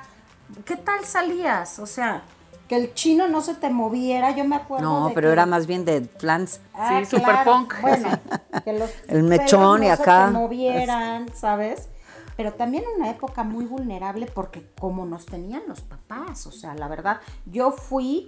¿qué 0.64 0.76
tal 0.76 1.04
salías? 1.04 1.78
O 1.78 1.86
sea, 1.86 2.22
que 2.68 2.76
el 2.76 2.92
chino 2.94 3.28
no 3.28 3.40
se 3.40 3.54
te 3.54 3.70
moviera. 3.70 4.30
Yo 4.36 4.44
me 4.44 4.56
acuerdo. 4.56 4.84
No, 4.84 5.08
de 5.08 5.14
pero 5.14 5.28
que- 5.28 5.32
era 5.32 5.46
más 5.46 5.66
bien 5.66 5.84
de 5.84 6.02
flans. 6.18 6.60
Ah, 6.74 7.00
Sí, 7.04 7.16
super 7.16 7.44
punk. 7.44 7.80
Bueno, 7.80 8.08
que 8.64 8.72
los 8.78 8.90
El 9.08 9.22
mechón 9.22 9.80
pelos 9.80 9.98
y 9.98 10.02
acá. 10.02 10.26
se 10.26 10.32
te 10.32 10.38
movieran, 10.38 11.28
¿sabes? 11.34 11.88
Pero 12.36 12.52
también 12.52 12.84
una 12.98 13.08
época 13.10 13.42
muy 13.44 13.64
vulnerable 13.64 14.26
porque 14.26 14.68
como 14.78 15.06
nos 15.06 15.24
tenían 15.24 15.62
los 15.66 15.80
papás, 15.80 16.46
o 16.46 16.52
sea, 16.52 16.74
la 16.74 16.86
verdad, 16.86 17.20
yo 17.46 17.72
fui 17.72 18.26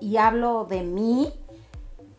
y 0.00 0.18
hablo 0.18 0.66
de 0.66 0.82
mí 0.82 1.32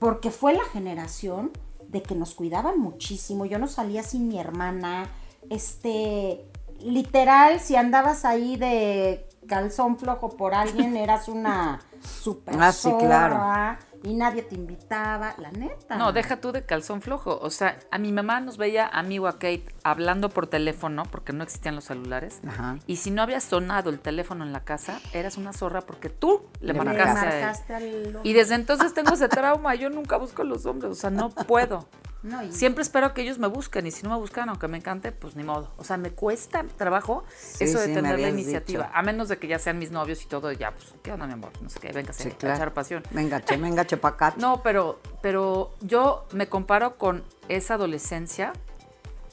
porque 0.03 0.31
fue 0.31 0.51
la 0.51 0.65
generación 0.65 1.51
de 1.87 2.03
que 2.03 2.13
nos 2.13 2.33
cuidaban 2.33 2.77
muchísimo. 2.77 3.45
Yo 3.45 3.57
no 3.57 3.67
salía 3.67 4.03
sin 4.03 4.27
mi 4.27 4.37
hermana, 4.37 5.07
este, 5.49 6.43
literal, 6.81 7.61
si 7.61 7.77
andabas 7.77 8.25
ahí 8.25 8.57
de 8.57 9.25
calzón 9.47 9.97
flojo 9.97 10.35
por 10.35 10.55
alguien, 10.55 10.97
eras 10.97 11.29
una 11.29 11.79
super 12.01 12.53
Ah, 12.59 12.73
sí, 12.73 12.91
claro. 12.99 13.77
Y 14.03 14.13
nadie 14.13 14.41
te 14.43 14.55
invitaba, 14.55 15.33
la 15.37 15.51
neta. 15.51 15.95
No, 15.95 16.11
deja 16.11 16.41
tú 16.41 16.51
de 16.51 16.63
calzón 16.63 17.01
flojo. 17.01 17.39
O 17.41 17.49
sea, 17.49 17.79
a 17.91 17.97
mi 17.97 18.11
mamá 18.11 18.39
nos 18.41 18.57
veía 18.57 18.87
a 18.87 19.01
mí 19.03 19.17
o 19.19 19.27
a 19.27 19.33
Kate 19.33 19.65
hablando 19.83 20.29
por 20.29 20.47
teléfono, 20.47 21.03
porque 21.09 21.33
no 21.33 21.43
existían 21.43 21.75
los 21.75 21.85
celulares. 21.85 22.41
Ajá. 22.47 22.77
Y 22.87 22.97
si 22.97 23.11
no 23.11 23.21
había 23.21 23.39
sonado 23.39 23.89
el 23.89 23.99
teléfono 23.99 24.43
en 24.43 24.51
la 24.53 24.63
casa, 24.63 24.99
eras 25.13 25.37
una 25.37 25.53
zorra 25.53 25.81
porque 25.81 26.09
tú 26.09 26.41
le, 26.59 26.73
Le 26.73 26.79
marcaste, 26.83 27.19
a 27.19 27.23
él. 27.39 27.45
marcaste 27.45 27.73
al 27.75 28.19
Y 28.23 28.33
desde 28.33 28.55
entonces 28.55 28.93
tengo 28.93 29.13
ese 29.13 29.29
trauma. 29.29 29.75
Yo 29.75 29.89
nunca 29.89 30.17
busco 30.17 30.41
a 30.41 30.45
los 30.45 30.65
hombres. 30.65 30.91
O 30.91 30.95
sea, 30.95 31.09
no 31.09 31.29
puedo. 31.29 31.87
No, 32.23 32.41
y- 32.41 32.53
Siempre 32.53 32.83
espero 32.83 33.13
que 33.13 33.21
ellos 33.21 33.37
me 33.37 33.47
busquen. 33.47 33.85
Y 33.85 33.91
si 33.91 34.01
no 34.03 34.09
me 34.11 34.15
buscan, 34.15 34.47
aunque 34.47 34.69
me 34.69 34.77
encante, 34.77 35.11
pues 35.11 35.35
ni 35.35 35.43
modo. 35.43 35.73
O 35.75 35.83
sea, 35.83 35.97
me 35.97 36.11
cuesta 36.11 36.63
trabajo 36.77 37.25
Sí, 37.37 37.65
eso 37.65 37.79
de 37.79 37.83
sí, 37.87 37.89
me 37.89 37.95
tener 37.95 38.17
la 38.17 38.29
iniciativa. 38.29 38.85
dicho. 38.85 38.95
A 38.97 39.01
menos 39.01 39.27
de 39.27 39.37
que 39.39 39.49
ya 39.49 39.59
sean 39.59 39.77
mis 39.77 39.91
novios 39.91 40.23
y 40.23 40.27
todo. 40.27 40.49
y 40.53 40.55
Ya, 40.55 40.71
pues, 40.71 40.93
¿qué 41.03 41.11
onda, 41.11 41.27
mi 41.27 41.33
amor? 41.33 41.51
No 41.61 41.67
sé 41.67 41.81
qué, 41.81 41.91
véngase 41.91 42.23
Sí, 42.23 42.29
a 42.29 42.37
claro. 42.37 42.55
echar 42.55 42.73
pasión. 42.73 43.03
Venga, 43.11 43.41
che, 43.43 43.57
venga, 43.57 43.83
che, 43.83 43.92
No, 44.37 44.61
pero, 44.63 44.99
pero 45.21 45.71
yo 45.81 46.25
me 46.31 46.47
comparo 46.47 46.97
con 46.97 47.23
esa 47.49 47.75
adolescencia 47.75 48.53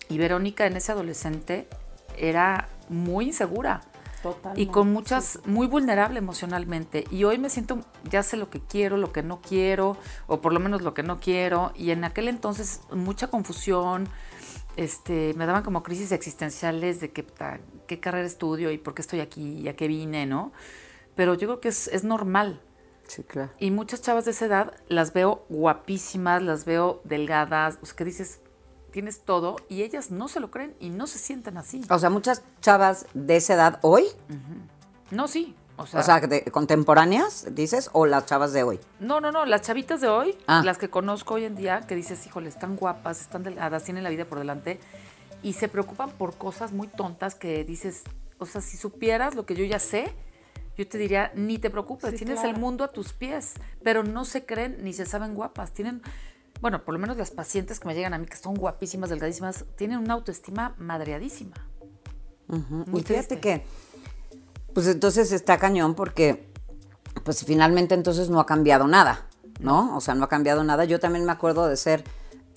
y 0.08 0.18
Verónica 0.18 0.66
en 0.66 0.76
ese 0.76 0.92
adolescente 0.92 1.68
era 2.16 2.68
muy 2.88 3.26
insegura 3.26 3.82
y 4.60 4.66
con 4.66 4.92
muchas, 4.92 5.38
muy 5.46 5.66
vulnerable 5.66 6.18
emocionalmente. 6.18 7.04
Y 7.10 7.24
hoy 7.24 7.38
me 7.38 7.48
siento, 7.48 7.78
ya 8.04 8.22
sé 8.22 8.36
lo 8.36 8.50
que 8.50 8.60
quiero, 8.60 8.96
lo 8.98 9.12
que 9.12 9.22
no 9.22 9.40
quiero, 9.40 9.96
o 10.26 10.40
por 10.42 10.52
lo 10.52 10.60
menos 10.60 10.82
lo 10.82 10.92
que 10.92 11.02
no 11.02 11.20
quiero. 11.20 11.72
Y 11.74 11.90
en 11.90 12.04
aquel 12.04 12.28
entonces 12.28 12.80
mucha 12.92 13.28
confusión, 13.28 14.08
este, 14.76 15.32
me 15.38 15.46
daban 15.46 15.62
como 15.62 15.82
crisis 15.82 16.12
existenciales 16.12 17.00
de 17.00 17.12
qué, 17.12 17.22
ta- 17.22 17.60
qué 17.86 17.98
carrera 17.98 18.26
estudio 18.26 18.70
y 18.70 18.78
por 18.78 18.94
qué 18.94 19.00
estoy 19.02 19.20
aquí 19.20 19.58
y 19.60 19.68
a 19.68 19.76
qué 19.76 19.88
vine, 19.88 20.26
¿no? 20.26 20.52
Pero 21.16 21.34
yo 21.34 21.48
creo 21.48 21.60
que 21.60 21.68
es, 21.68 21.88
es 21.88 22.04
normal. 22.04 22.60
Sí, 23.10 23.24
claro. 23.24 23.50
Y 23.58 23.72
muchas 23.72 24.02
chavas 24.02 24.24
de 24.24 24.30
esa 24.30 24.46
edad 24.46 24.74
las 24.88 25.12
veo 25.12 25.44
guapísimas, 25.48 26.42
las 26.42 26.64
veo 26.64 27.00
delgadas, 27.02 27.78
o 27.82 27.86
sea, 27.86 27.96
que 27.96 28.04
dices, 28.04 28.40
tienes 28.92 29.20
todo, 29.22 29.56
y 29.68 29.82
ellas 29.82 30.12
no 30.12 30.28
se 30.28 30.38
lo 30.38 30.52
creen 30.52 30.76
y 30.78 30.90
no 30.90 31.08
se 31.08 31.18
sienten 31.18 31.56
así. 31.56 31.82
O 31.90 31.98
sea, 31.98 32.08
muchas 32.08 32.42
chavas 32.60 33.06
de 33.14 33.36
esa 33.36 33.54
edad 33.54 33.78
hoy, 33.82 34.04
No, 35.10 35.26
sí. 35.26 35.56
O 35.76 35.86
sea, 35.86 36.00
o 36.00 36.02
sea, 36.04 36.20
de- 36.20 36.44
contemporáneas, 36.52 37.48
dices, 37.52 37.90
o 37.94 38.06
las 38.06 38.26
chavas 38.26 38.52
de 38.52 38.62
hoy. 38.62 38.78
no, 39.00 39.20
no, 39.20 39.32
no, 39.32 39.44
las 39.44 39.62
chavitas 39.62 40.00
de 40.00 40.06
hoy, 40.08 40.36
Ah. 40.46 40.62
las 40.64 40.78
que 40.78 40.88
conozco 40.88 41.34
hoy 41.34 41.46
en 41.46 41.56
día, 41.56 41.80
que 41.88 41.96
dices, 41.96 42.24
híjole, 42.26 42.48
están 42.48 42.76
guapas, 42.76 43.20
están 43.20 43.42
delgadas, 43.42 43.82
tienen 43.82 44.04
la 44.04 44.10
vida 44.10 44.24
por 44.26 44.38
delante, 44.38 44.78
y 45.42 45.54
se 45.54 45.68
preocupan 45.68 46.10
por 46.10 46.36
cosas 46.36 46.70
muy 46.72 46.86
tontas 46.86 47.34
que 47.34 47.64
dices, 47.64 48.04
o 48.38 48.46
sea, 48.46 48.60
si 48.60 48.76
supieras 48.76 49.34
lo 49.34 49.46
que 49.46 49.54
yo 49.56 49.64
ya 49.64 49.78
sé, 49.80 50.14
yo 50.76 50.88
te 50.88 50.98
diría, 50.98 51.32
ni 51.34 51.58
te 51.58 51.70
preocupes, 51.70 52.10
Sí, 52.10 52.16
tienes 52.16 52.40
claro. 52.40 52.50
el 52.54 52.60
mundo 52.60 52.84
a 52.84 52.92
tus 52.92 53.12
pies, 53.12 53.54
pero 53.82 54.02
no 54.02 54.24
se 54.24 54.46
creen 54.46 54.78
ni 54.82 54.92
se 54.92 55.04
saben 55.06 55.34
guapas, 55.34 55.72
tienen, 55.72 56.02
bueno, 56.60 56.84
por 56.84 56.94
lo 56.94 57.00
menos 57.00 57.16
las 57.16 57.30
pacientes 57.30 57.80
que 57.80 57.88
me 57.88 57.94
llegan 57.94 58.14
a 58.14 58.18
mí, 58.18 58.26
que 58.26 58.36
son 58.36 58.54
guapísimas, 58.54 59.10
delgadísimas, 59.10 59.64
tienen 59.76 59.98
una 59.98 60.14
autoestima 60.14 60.74
madreadísima. 60.78 61.54
Y 62.92 63.02
fíjate 63.02 63.38
que, 63.38 63.64
pues 64.74 64.86
entonces 64.86 65.32
está 65.32 65.58
cañón 65.58 65.94
porque, 65.94 66.48
pues 67.24 67.44
finalmente 67.44 67.94
entonces 67.94 68.30
no 68.30 68.40
ha 68.40 68.46
cambiado 68.46 68.86
nada, 68.88 69.26
¿no? 69.60 69.96
O 69.96 70.00
sea, 70.00 70.14
no 70.14 70.24
ha 70.24 70.28
cambiado 70.28 70.64
nada. 70.64 70.84
Yo 70.84 70.98
también 70.98 71.24
me 71.24 71.32
acuerdo 71.32 71.68
de 71.68 71.76
ser, 71.76 72.04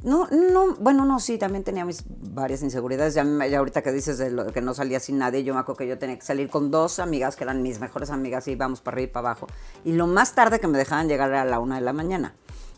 no, 0.03 0.27
no, 0.29 0.75
bueno, 0.75 1.05
no, 1.05 1.19
sí, 1.19 1.37
también 1.37 1.63
tenía 1.63 1.85
mis 1.85 2.03
varias 2.07 2.61
inseguridades. 2.61 3.13
Ya, 3.13 3.23
me- 3.23 3.49
ya 3.49 3.59
ahorita 3.59 3.81
que 3.81 3.91
dices 3.91 4.17
de 4.17 4.31
lo, 4.31 4.47
que 4.47 4.61
no 4.61 4.73
salía 4.73 4.99
sin 4.99 5.17
nadie, 5.17 5.43
yo 5.43 5.53
me 5.53 5.59
acuerdo 5.61 5.79
que 5.79 5.87
yo 5.87 5.97
tenía 5.97 6.17
que 6.17 6.25
salir 6.25 6.49
con 6.49 6.71
dos 6.71 6.99
amigas 6.99 7.35
que 7.35 7.43
eran 7.43 7.61
mis 7.61 7.79
mejores 7.79 8.09
amigas 8.09 8.47
y 8.47 8.51
íbamos 8.51 8.81
para 8.81 8.95
arriba 8.95 9.09
y 9.09 9.13
para 9.13 9.29
abajo. 9.31 9.47
Y 9.85 9.93
lo 9.93 10.07
más 10.07 10.33
tarde 10.35 10.59
que 10.59 10.67
me 10.67 10.77
dejaban 10.77 11.07
llegar 11.07 11.29
era 11.29 11.41
a 11.41 11.45
la 11.45 11.59
una 11.59 11.75
de 11.75 11.81
la 11.81 11.93
mañana. 11.93 12.33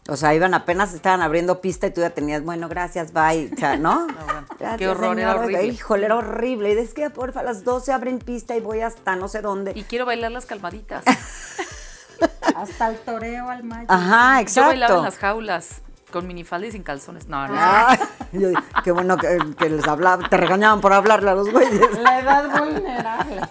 O 0.07 0.17
sea, 0.17 0.35
iban 0.35 0.53
apenas, 0.53 0.93
estaban 0.93 1.21
abriendo 1.23 1.61
pista 1.61 1.88
y 1.88 1.91
tú 1.91 2.01
ya 2.01 2.11
tenías, 2.11 2.43
bueno, 2.43 2.69
gracias, 2.69 3.11
bye, 3.11 3.49
o 3.51 3.57
sea, 3.57 3.75
¿no? 3.75 4.05
bueno. 4.25 4.45
Gracias, 4.59 4.77
Qué 4.77 4.88
horror, 4.88 5.19
era 5.19 5.35
horrible. 5.35 5.65
Híjole, 5.65 6.05
era 6.05 6.15
horrible. 6.15 6.73
Y 6.73 6.77
es 6.77 6.93
que, 6.93 7.09
porfa, 7.09 7.39
a 7.39 7.43
las 7.43 7.63
12 7.63 7.91
abren 7.91 8.19
pista 8.19 8.55
y 8.55 8.61
voy 8.61 8.81
hasta 8.81 9.15
no 9.15 9.27
sé 9.27 9.41
dónde. 9.41 9.71
Y 9.75 9.83
quiero 9.83 10.05
bailar 10.05 10.31
las 10.31 10.45
calmaditas. 10.45 11.03
Hasta 12.55 12.89
el 12.89 12.97
toreo 12.99 13.49
al 13.49 13.63
mayo. 13.63 13.85
Ajá, 13.89 14.41
Yo 14.43 14.61
bailaba 14.61 14.71
en 14.71 14.77
exacto. 14.77 15.03
las 15.03 15.17
jaulas, 15.17 15.67
con 16.15 16.28
minifalda 16.28 16.67
y 16.67 16.71
sin 16.71 16.82
calzones. 16.82 17.28
No, 17.28 17.45
no. 17.45 17.54
Ay, 17.58 17.99
yo- 18.32 18.49
qué 18.86 18.91
bueno 18.93 19.17
que, 19.17 19.38
que 19.58 19.69
les 19.69 19.86
hablaba, 19.86 20.30
te 20.30 20.38
regañaban 20.38 20.80
por 20.80 20.93
hablarle 20.93 21.32
a 21.32 21.36
los 21.36 21.51
güeyes. 21.51 21.99
La 21.99 22.19
edad 22.21 22.58
vulnerable. 22.58 23.41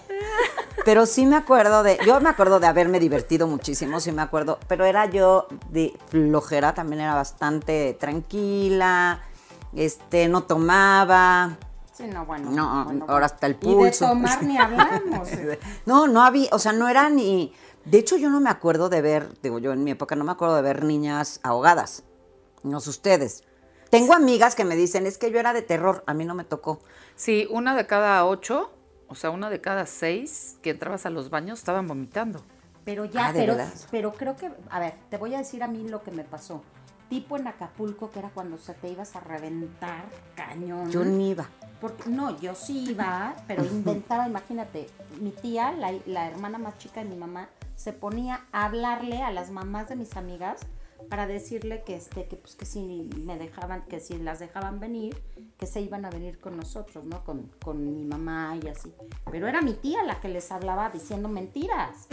Pero 0.83 1.05
sí 1.05 1.27
me 1.27 1.35
acuerdo 1.35 1.83
de, 1.83 1.99
yo 2.07 2.19
me 2.21 2.29
acuerdo 2.29 2.59
de 2.59 2.65
haberme 2.65 2.99
divertido 2.99 3.45
muchísimo, 3.47 3.99
sí 3.99 4.11
me 4.11 4.23
acuerdo, 4.23 4.57
pero 4.67 4.83
era 4.85 5.05
yo 5.05 5.47
de 5.69 5.93
flojera, 6.09 6.73
también 6.73 7.01
era 7.01 7.13
bastante 7.13 7.95
tranquila, 7.99 9.19
este, 9.75 10.27
no 10.27 10.41
tomaba, 10.43 11.57
Sí, 11.93 12.03
no, 12.07 12.25
bueno. 12.25 12.49
No, 12.51 12.83
bueno, 12.85 13.05
ahora 13.07 13.27
hasta 13.27 13.45
el 13.47 13.57
Y 13.61 13.69
de 13.69 13.73
pulso. 13.75 14.07
tomar 14.09 14.43
ni 14.43 14.57
hablamos. 14.57 15.29
No, 15.85 16.07
no 16.07 16.23
había, 16.23 16.49
o 16.51 16.59
sea, 16.59 16.73
no 16.73 16.89
era 16.89 17.09
ni. 17.09 17.53
De 17.85 17.99
hecho, 17.99 18.17
yo 18.17 18.29
no 18.29 18.39
me 18.41 18.49
acuerdo 18.49 18.89
de 18.89 19.01
ver, 19.01 19.29
digo 19.41 19.59
yo 19.59 19.71
en 19.71 19.83
mi 19.83 19.91
época, 19.91 20.15
no 20.15 20.23
me 20.25 20.31
acuerdo 20.33 20.55
de 20.57 20.61
ver 20.63 20.83
niñas 20.83 21.39
ahogadas. 21.43 22.03
No 22.65 22.79
sé 22.79 22.89
ustedes. 22.89 23.43
Tengo 23.89 24.13
amigas 24.13 24.55
que 24.55 24.65
me 24.65 24.75
dicen, 24.75 25.05
es 25.05 25.17
que 25.17 25.31
yo 25.31 25.39
era 25.39 25.53
de 25.53 25.61
terror, 25.61 26.03
a 26.07 26.13
mí 26.13 26.25
no 26.25 26.33
me 26.35 26.43
tocó. 26.43 26.79
Sí, 27.15 27.47
una 27.51 27.75
de 27.75 27.85
cada 27.85 28.25
ocho, 28.25 28.71
o 29.07 29.15
sea, 29.15 29.29
una 29.29 29.49
de 29.49 29.61
cada 29.61 29.85
seis 29.85 30.57
que 30.61 30.71
entrabas 30.71 31.05
a 31.05 31.09
los 31.11 31.29
baños 31.29 31.59
estaban 31.59 31.87
vomitando. 31.87 32.43
Pero 32.83 33.05
ya, 33.05 33.27
Ah, 33.27 33.33
¿de 33.33 33.39
pero, 33.39 33.57
pero 33.91 34.13
creo 34.13 34.35
que, 34.35 34.51
a 34.69 34.79
ver, 34.79 34.95
te 35.09 35.17
voy 35.17 35.33
a 35.35 35.37
decir 35.37 35.63
a 35.63 35.67
mí 35.67 35.87
lo 35.87 36.01
que 36.03 36.11
me 36.11 36.23
pasó. 36.23 36.63
tipo 37.07 37.37
en 37.37 37.47
Acapulco, 37.47 38.09
que 38.09 38.17
era 38.17 38.29
cuando 38.31 38.57
se 38.57 38.73
te 38.73 38.89
ibas 38.89 39.15
a 39.15 39.19
reventar 39.19 40.05
cañón. 40.35 40.89
Yo 40.89 41.05
ni 41.05 41.29
iba. 41.29 41.47
Porque, 41.79 42.09
no, 42.09 42.39
yo 42.41 42.55
sí 42.55 42.89
iba, 42.89 43.35
pero 43.47 43.63
inventaba, 43.63 44.27
imagínate, 44.27 44.87
mi 45.21 45.29
tía, 45.29 45.71
la, 45.71 45.93
la 46.07 46.27
hermana 46.27 46.57
más 46.57 46.79
chica 46.79 47.03
de 47.03 47.09
mi 47.09 47.15
mamá, 47.15 47.47
se 47.75 47.93
ponía 47.93 48.45
a 48.51 48.65
hablarle 48.65 49.21
a 49.21 49.29
las 49.31 49.51
mamás 49.51 49.87
de 49.89 49.95
mis 49.95 50.17
amigas 50.17 50.61
para 51.09 51.27
decirle 51.27 51.83
que 51.83 51.95
este 51.95 52.27
que 52.27 52.35
pues 52.35 52.55
que 52.55 52.65
si 52.65 53.09
me 53.23 53.37
dejaban 53.37 53.83
que 53.85 53.99
si 53.99 54.17
las 54.17 54.39
dejaban 54.39 54.79
venir 54.79 55.21
que 55.57 55.65
se 55.67 55.81
iban 55.81 56.05
a 56.05 56.09
venir 56.09 56.39
con 56.39 56.57
nosotros 56.57 57.03
no 57.05 57.23
con, 57.23 57.51
con 57.63 57.83
mi 57.95 58.03
mamá 58.03 58.57
y 58.61 58.67
así 58.67 58.93
pero 59.31 59.47
era 59.47 59.61
mi 59.61 59.73
tía 59.73 60.03
la 60.03 60.19
que 60.19 60.29
les 60.29 60.51
hablaba 60.51 60.89
diciendo 60.89 61.29
mentiras 61.29 62.07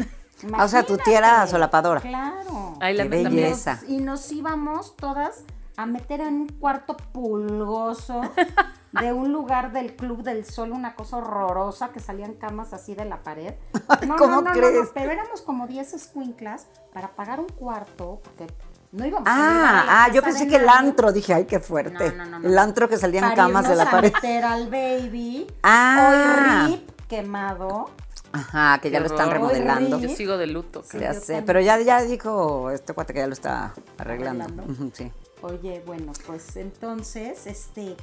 Ah, 0.53 0.65
o 0.65 0.69
sea, 0.69 0.83
tu 0.83 0.97
tía 0.99 1.19
era 1.19 1.47
solapadora. 1.47 2.01
claro 2.01 2.77
la 2.81 2.91
Qué 3.05 3.09
belleza. 3.09 3.81
y 3.87 3.99
nos 3.99 4.31
íbamos 4.33 4.97
todas 4.97 5.45
a 5.77 5.87
meter 5.87 6.21
en 6.21 6.35
un 6.35 6.49
cuarto 6.49 6.97
pulgoso 6.97 8.21
de 8.93 9.13
un 9.13 9.33
lugar 9.33 9.73
del 9.73 9.97
Club 9.97 10.23
del 10.23 10.45
Sol, 10.45 10.73
una 10.73 10.95
cosa 10.95 11.17
horrorosa, 11.19 11.93
que 11.93 12.01
salían 12.01 12.35
camas 12.35 12.73
así 12.75 12.95
de 12.95 13.05
la 13.05 13.23
pared. 13.23 13.55
No, 14.07 14.17
¿cómo 14.17 14.37
no, 14.37 14.43
no, 14.43 14.51
no, 14.51 14.53
crees? 14.53 14.75
no, 14.75 14.91
pero 14.95 15.13
éramos 15.13 15.43
como 15.43 15.67
10 15.67 15.95
escuinclas 15.95 16.67
para 16.93 17.13
pagar 17.15 17.39
un 17.41 17.47
cuarto, 17.49 18.21
porque 18.25 18.47
no 18.93 19.07
íbamos 19.07 19.27
a 19.29 19.35
llegar 19.35 19.75
a 19.75 19.81
Ah, 19.81 20.05
ah, 20.05 20.13
yo 20.13 20.23
pensé 20.23 20.47
que 20.47 20.57
el 20.57 20.69
antro, 20.69 21.13
dije, 21.13 21.35
ay, 21.35 21.45
qué 21.47 21.59
fuerte. 21.61 22.13
No, 22.13 22.25
no, 22.25 22.31
no, 22.31 22.39
no. 22.41 22.49
El 22.49 22.59
antro 22.59 22.89
que 22.89 22.97
salían 22.97 23.25
Para 23.25 23.35
camas 23.35 23.69
de 23.69 23.75
la 23.77 23.91
pared. 23.91 24.13
meter 24.13 24.45
al 24.45 24.69
baby. 24.71 25.47
Ah. 25.63 26.67
Hoy 26.69 26.73
rip 26.77 26.91
quemado. 27.09 27.91
Ajá, 28.33 28.79
que 28.81 28.91
ya 28.91 29.01
lo 29.01 29.07
están 29.07 29.29
horror. 29.29 29.53
remodelando. 29.53 29.99
Yo 29.99 30.09
sigo 30.09 30.39
de 30.39 30.47
luto. 30.47 30.83
Sí, 30.89 30.99
ya 30.99 31.13
sé, 31.13 31.43
pero 31.43 31.61
ya, 31.61 31.79
ya 31.81 32.03
dijo 32.03 32.71
este 32.71 32.95
cuate 32.95 33.13
que 33.13 33.19
ya 33.21 33.27
lo 33.27 33.35
está 33.35 33.75
arreglando. 33.99 34.47
Sí. 34.95 35.11
Oye, 35.43 35.83
bueno, 35.85 36.13
pues 36.27 36.57
entonces, 36.57 37.47
este, 37.47 37.95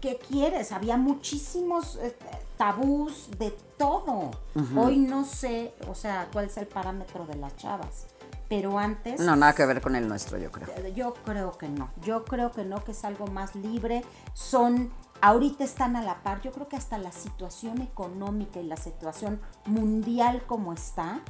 ¿qué 0.00 0.18
quieres? 0.28 0.72
Había 0.72 0.96
muchísimos 0.98 1.96
eh, 2.02 2.14
tabús 2.58 3.30
de 3.38 3.56
todo. 3.78 4.32
Hoy 4.76 4.98
no 4.98 5.24
sé, 5.24 5.72
o 5.88 5.94
sea, 5.94 6.28
cuál 6.32 6.46
es 6.46 6.56
el 6.58 6.66
parámetro 6.66 7.24
de 7.26 7.36
las 7.36 7.56
chavas, 7.56 8.06
pero 8.48 8.78
antes... 8.78 9.20
No, 9.20 9.34
nada 9.36 9.54
que 9.54 9.64
ver 9.66 9.80
con 9.80 9.96
el 9.96 10.06
nuestro, 10.08 10.38
yo 10.38 10.50
creo. 10.52 10.68
Yo 10.94 11.14
creo 11.24 11.56
que 11.58 11.68
no, 11.68 11.90
yo 12.02 12.24
creo 12.24 12.52
que 12.52 12.64
no, 12.64 12.82
que 12.84 12.92
es 12.92 13.04
algo 13.04 13.26
más 13.26 13.54
libre. 13.54 14.04
Son, 14.34 14.92
ahorita 15.20 15.64
están 15.64 15.96
a 15.96 16.02
la 16.02 16.22
par, 16.22 16.40
yo 16.42 16.52
creo 16.52 16.68
que 16.68 16.76
hasta 16.76 16.98
la 16.98 17.12
situación 17.12 17.82
económica 17.82 18.60
y 18.60 18.64
la 18.64 18.76
situación 18.76 19.40
mundial 19.64 20.42
como 20.46 20.72
está, 20.72 21.20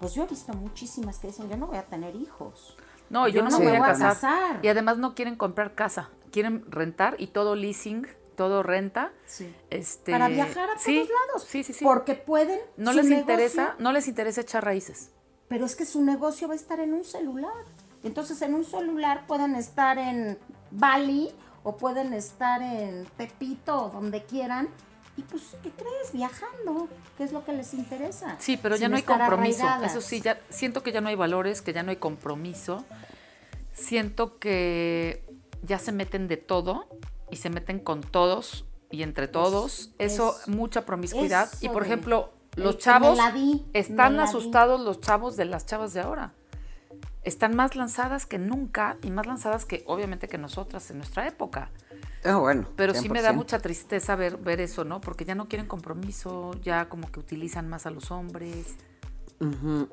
pues 0.00 0.14
yo 0.14 0.24
he 0.24 0.26
visto 0.26 0.52
muchísimas 0.54 1.18
que 1.18 1.28
dicen, 1.28 1.48
yo 1.48 1.56
no 1.56 1.66
voy 1.66 1.76
a 1.78 1.84
tener 1.86 2.16
hijos. 2.16 2.76
No, 3.10 3.28
yo, 3.28 3.34
Yo 3.36 3.42
no 3.44 3.50
no 3.50 3.58
me 3.58 3.64
voy 3.66 3.72
me 3.72 3.76
a 3.78 3.80
voy 3.80 3.88
a 3.90 3.92
casar. 3.92 4.08
casar. 4.14 4.58
Y 4.64 4.68
además 4.68 4.96
no 4.96 5.14
quieren 5.14 5.36
comprar 5.36 5.74
casa, 5.74 6.08
quieren 6.30 6.64
rentar 6.70 7.16
y 7.18 7.26
todo 7.26 7.54
leasing, 7.54 8.06
todo 8.36 8.62
renta. 8.62 9.12
Sí. 9.26 9.54
Este, 9.68 10.12
Para 10.12 10.28
viajar 10.28 10.70
a 10.70 10.78
sí, 10.78 10.94
todos 11.06 11.10
lados. 11.28 11.44
Sí, 11.46 11.62
sí, 11.62 11.74
sí. 11.74 11.84
Porque 11.84 12.14
pueden. 12.14 12.58
no 12.78 12.92
les 12.94 13.04
negocio- 13.04 13.20
interesa, 13.20 13.74
no 13.78 13.92
les 13.92 14.08
interesa 14.08 14.40
echar 14.40 14.64
raíces. 14.64 15.10
Pero 15.52 15.66
es 15.66 15.76
que 15.76 15.84
su 15.84 16.02
negocio 16.02 16.48
va 16.48 16.54
a 16.54 16.56
estar 16.56 16.80
en 16.80 16.94
un 16.94 17.04
celular. 17.04 17.52
Entonces, 18.02 18.40
en 18.40 18.54
un 18.54 18.64
celular 18.64 19.26
pueden 19.26 19.54
estar 19.54 19.98
en 19.98 20.38
Bali 20.70 21.28
o 21.62 21.76
pueden 21.76 22.14
estar 22.14 22.62
en 22.62 23.04
Tepito 23.18 23.84
o 23.84 23.90
donde 23.90 24.24
quieran. 24.24 24.70
Y 25.18 25.20
pues, 25.20 25.42
¿qué 25.62 25.68
crees? 25.68 26.14
Viajando, 26.14 26.88
¿qué 27.18 27.24
es 27.24 27.32
lo 27.32 27.44
que 27.44 27.52
les 27.52 27.74
interesa? 27.74 28.36
Sí, 28.38 28.56
pero 28.56 28.76
ya 28.76 28.88
no 28.88 28.96
hay 28.96 29.02
compromiso. 29.02 29.66
arraigadas. 29.66 29.90
Eso 29.90 30.00
sí, 30.00 30.22
ya 30.22 30.40
siento 30.48 30.82
que 30.82 30.90
ya 30.90 31.02
no 31.02 31.10
hay 31.10 31.16
valores, 31.16 31.60
que 31.60 31.74
ya 31.74 31.82
no 31.82 31.90
hay 31.90 31.98
compromiso. 31.98 32.86
Siento 33.74 34.38
que 34.38 35.22
ya 35.62 35.78
se 35.78 35.92
meten 35.92 36.28
de 36.28 36.38
todo 36.38 36.88
y 37.30 37.36
se 37.36 37.50
meten 37.50 37.78
con 37.78 38.00
todos 38.00 38.64
y 38.90 39.02
entre 39.02 39.28
todos. 39.28 39.90
Eso, 39.98 40.34
eso. 40.34 40.50
mucha 40.50 40.86
promiscuidad. 40.86 41.50
y 41.60 41.68
por 41.68 41.84
ejemplo, 41.84 42.32
los 42.56 42.78
chavos 42.78 43.16
la 43.16 43.34
están 43.72 44.16
la 44.16 44.24
asustados 44.24 44.80
los 44.80 45.00
chavos 45.00 45.36
de 45.36 45.44
las 45.44 45.66
chavas 45.66 45.92
de 45.94 46.00
ahora. 46.00 46.32
Están 47.22 47.54
más 47.54 47.76
lanzadas 47.76 48.26
que 48.26 48.38
nunca 48.38 48.96
y 49.02 49.10
más 49.10 49.26
lanzadas 49.26 49.64
que 49.64 49.84
obviamente 49.86 50.28
que 50.28 50.38
nosotras 50.38 50.90
en 50.90 50.98
nuestra 50.98 51.26
época. 51.28 51.70
Ah, 52.24 52.36
bueno. 52.36 52.66
Pero 52.76 52.94
sí 52.94 53.08
me 53.08 53.22
da 53.22 53.30
100%. 53.30 53.34
mucha 53.36 53.58
tristeza 53.60 54.16
ver, 54.16 54.36
ver 54.38 54.60
eso, 54.60 54.84
¿no? 54.84 55.00
Porque 55.00 55.24
ya 55.24 55.34
no 55.34 55.48
quieren 55.48 55.66
compromiso, 55.66 56.52
ya 56.62 56.88
como 56.88 57.10
que 57.10 57.20
utilizan 57.20 57.68
más 57.68 57.86
a 57.86 57.90
los 57.90 58.10
hombres. 58.10 58.74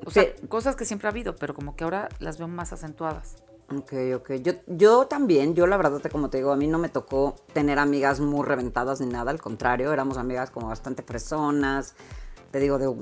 O 0.06 0.10
sea, 0.10 0.22
Sí, 0.24 0.46
cosas 0.48 0.76
que 0.76 0.84
siempre 0.84 1.08
ha 1.08 1.10
habido, 1.10 1.34
pero 1.36 1.54
como 1.54 1.74
que 1.74 1.82
ahora 1.84 2.08
las 2.20 2.38
veo 2.38 2.46
más 2.46 2.72
acentuadas. 2.72 3.36
Ok, 3.76 3.92
ok. 4.16 4.32
Yo, 4.42 4.52
yo 4.66 5.06
también, 5.06 5.54
yo 5.54 5.66
la 5.66 5.76
verdad, 5.76 5.98
te- 6.00 6.08
como 6.10 6.30
te 6.30 6.38
digo, 6.38 6.52
a 6.52 6.56
mí 6.56 6.66
no 6.68 6.78
me 6.78 6.88
tocó 6.88 7.36
tener 7.52 7.78
amigas 7.78 8.18
muy 8.20 8.44
reventadas 8.44 9.00
ni 9.00 9.06
nada, 9.06 9.30
al 9.30 9.40
contrario, 9.40 9.92
éramos 9.92 10.18
amigas 10.18 10.50
como 10.50 10.68
bastante 10.68 11.02
fresonas, 11.02 11.94
te 12.50 12.58
digo, 12.58 12.78
de 12.78 12.92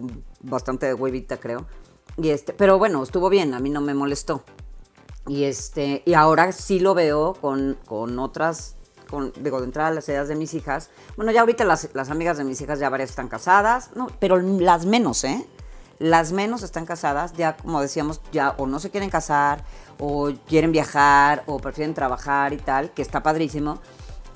bastante 0.41 0.93
huevita, 0.95 1.39
creo. 1.39 1.67
Y 2.17 2.31
este, 2.31 2.53
pero 2.53 2.79
bueno, 2.79 3.03
estuvo 3.03 3.29
bien, 3.29 3.55
a 3.55 3.61
mí 3.61 3.71
no 3.71 3.81
me 3.81 3.95
molestó. 3.95 4.43
Y 5.27 5.45
este, 5.45 6.03
y 6.07 6.15
ahora 6.15 6.53
sí 6.53 6.81
lo 6.81 6.95
veo 6.95 7.35
con, 7.35 7.79
con 7.87 8.19
otras, 8.19 8.77
con, 9.11 9.33
digo, 9.41 9.61
de 9.61 9.67
entrada 9.67 9.89
a 9.91 9.93
las 9.93 10.09
edades 10.09 10.29
de 10.29 10.37
mis 10.37 10.55
hijas. 10.55 10.91
Bueno, 11.17 11.33
ya 11.33 11.41
ahorita 11.41 11.65
las, 11.65 11.91
las 11.95 12.11
amigas 12.11 12.39
de 12.39 12.45
mis 12.45 12.61
hijas 12.61 12.79
ya 12.79 12.89
varias 12.89 13.11
están 13.11 13.29
casadas, 13.29 13.91
no, 13.95 14.09
pero 14.19 14.39
las 14.39 14.87
menos, 14.87 15.25
¿eh? 15.25 15.47
Las 15.99 16.33
menos 16.33 16.63
están 16.63 16.87
casadas, 16.87 17.33
ya 17.35 17.57
como 17.57 17.81
decíamos, 17.83 18.21
ya 18.33 18.55
o 18.57 18.67
no 18.67 18.79
se 18.79 18.91
quieren 18.91 19.11
casar, 19.11 19.65
o 19.99 20.31
quieren 20.47 20.73
viajar, 20.73 21.43
o 21.47 21.59
prefieren 21.59 21.93
trabajar 21.93 22.53
y 22.53 22.57
tal, 22.59 22.93
que 22.93 23.03
está 23.03 23.23
padrísimo. 23.23 23.81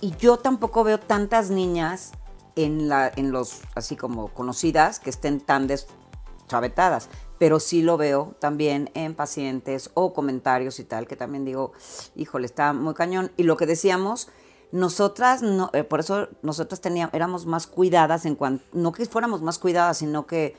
Y 0.01 0.16
yo 0.16 0.37
tampoco 0.38 0.83
veo 0.83 0.98
tantas 0.98 1.51
niñas 1.51 2.12
en, 2.56 2.88
la, 2.88 3.10
en 3.14 3.32
los, 3.32 3.60
así 3.74 3.96
como 3.96 4.28
conocidas, 4.28 5.00
que 5.00 5.10
estén 5.10 5.40
tan 5.40 5.66
deschavetadas. 5.66 7.08
Pero 7.38 7.58
sí 7.58 7.82
lo 7.82 7.96
veo 7.96 8.36
también 8.38 8.90
en 8.94 9.14
pacientes 9.14 9.90
o 9.94 10.12
comentarios 10.12 10.78
y 10.78 10.84
tal, 10.84 11.06
que 11.06 11.16
también 11.16 11.44
digo, 11.44 11.72
híjole, 12.14 12.46
está 12.46 12.72
muy 12.72 12.94
cañón. 12.94 13.32
Y 13.36 13.42
lo 13.42 13.56
que 13.56 13.66
decíamos, 13.66 14.28
nosotras, 14.70 15.42
no, 15.42 15.70
eh, 15.72 15.84
por 15.84 16.00
eso 16.00 16.28
nosotras 16.42 16.80
teníamos, 16.80 17.14
éramos 17.14 17.46
más 17.46 17.66
cuidadas 17.66 18.24
en 18.26 18.36
cuanto, 18.36 18.64
no 18.72 18.92
que 18.92 19.04
fuéramos 19.06 19.42
más 19.42 19.58
cuidadas, 19.58 19.98
sino 19.98 20.26
que 20.26 20.56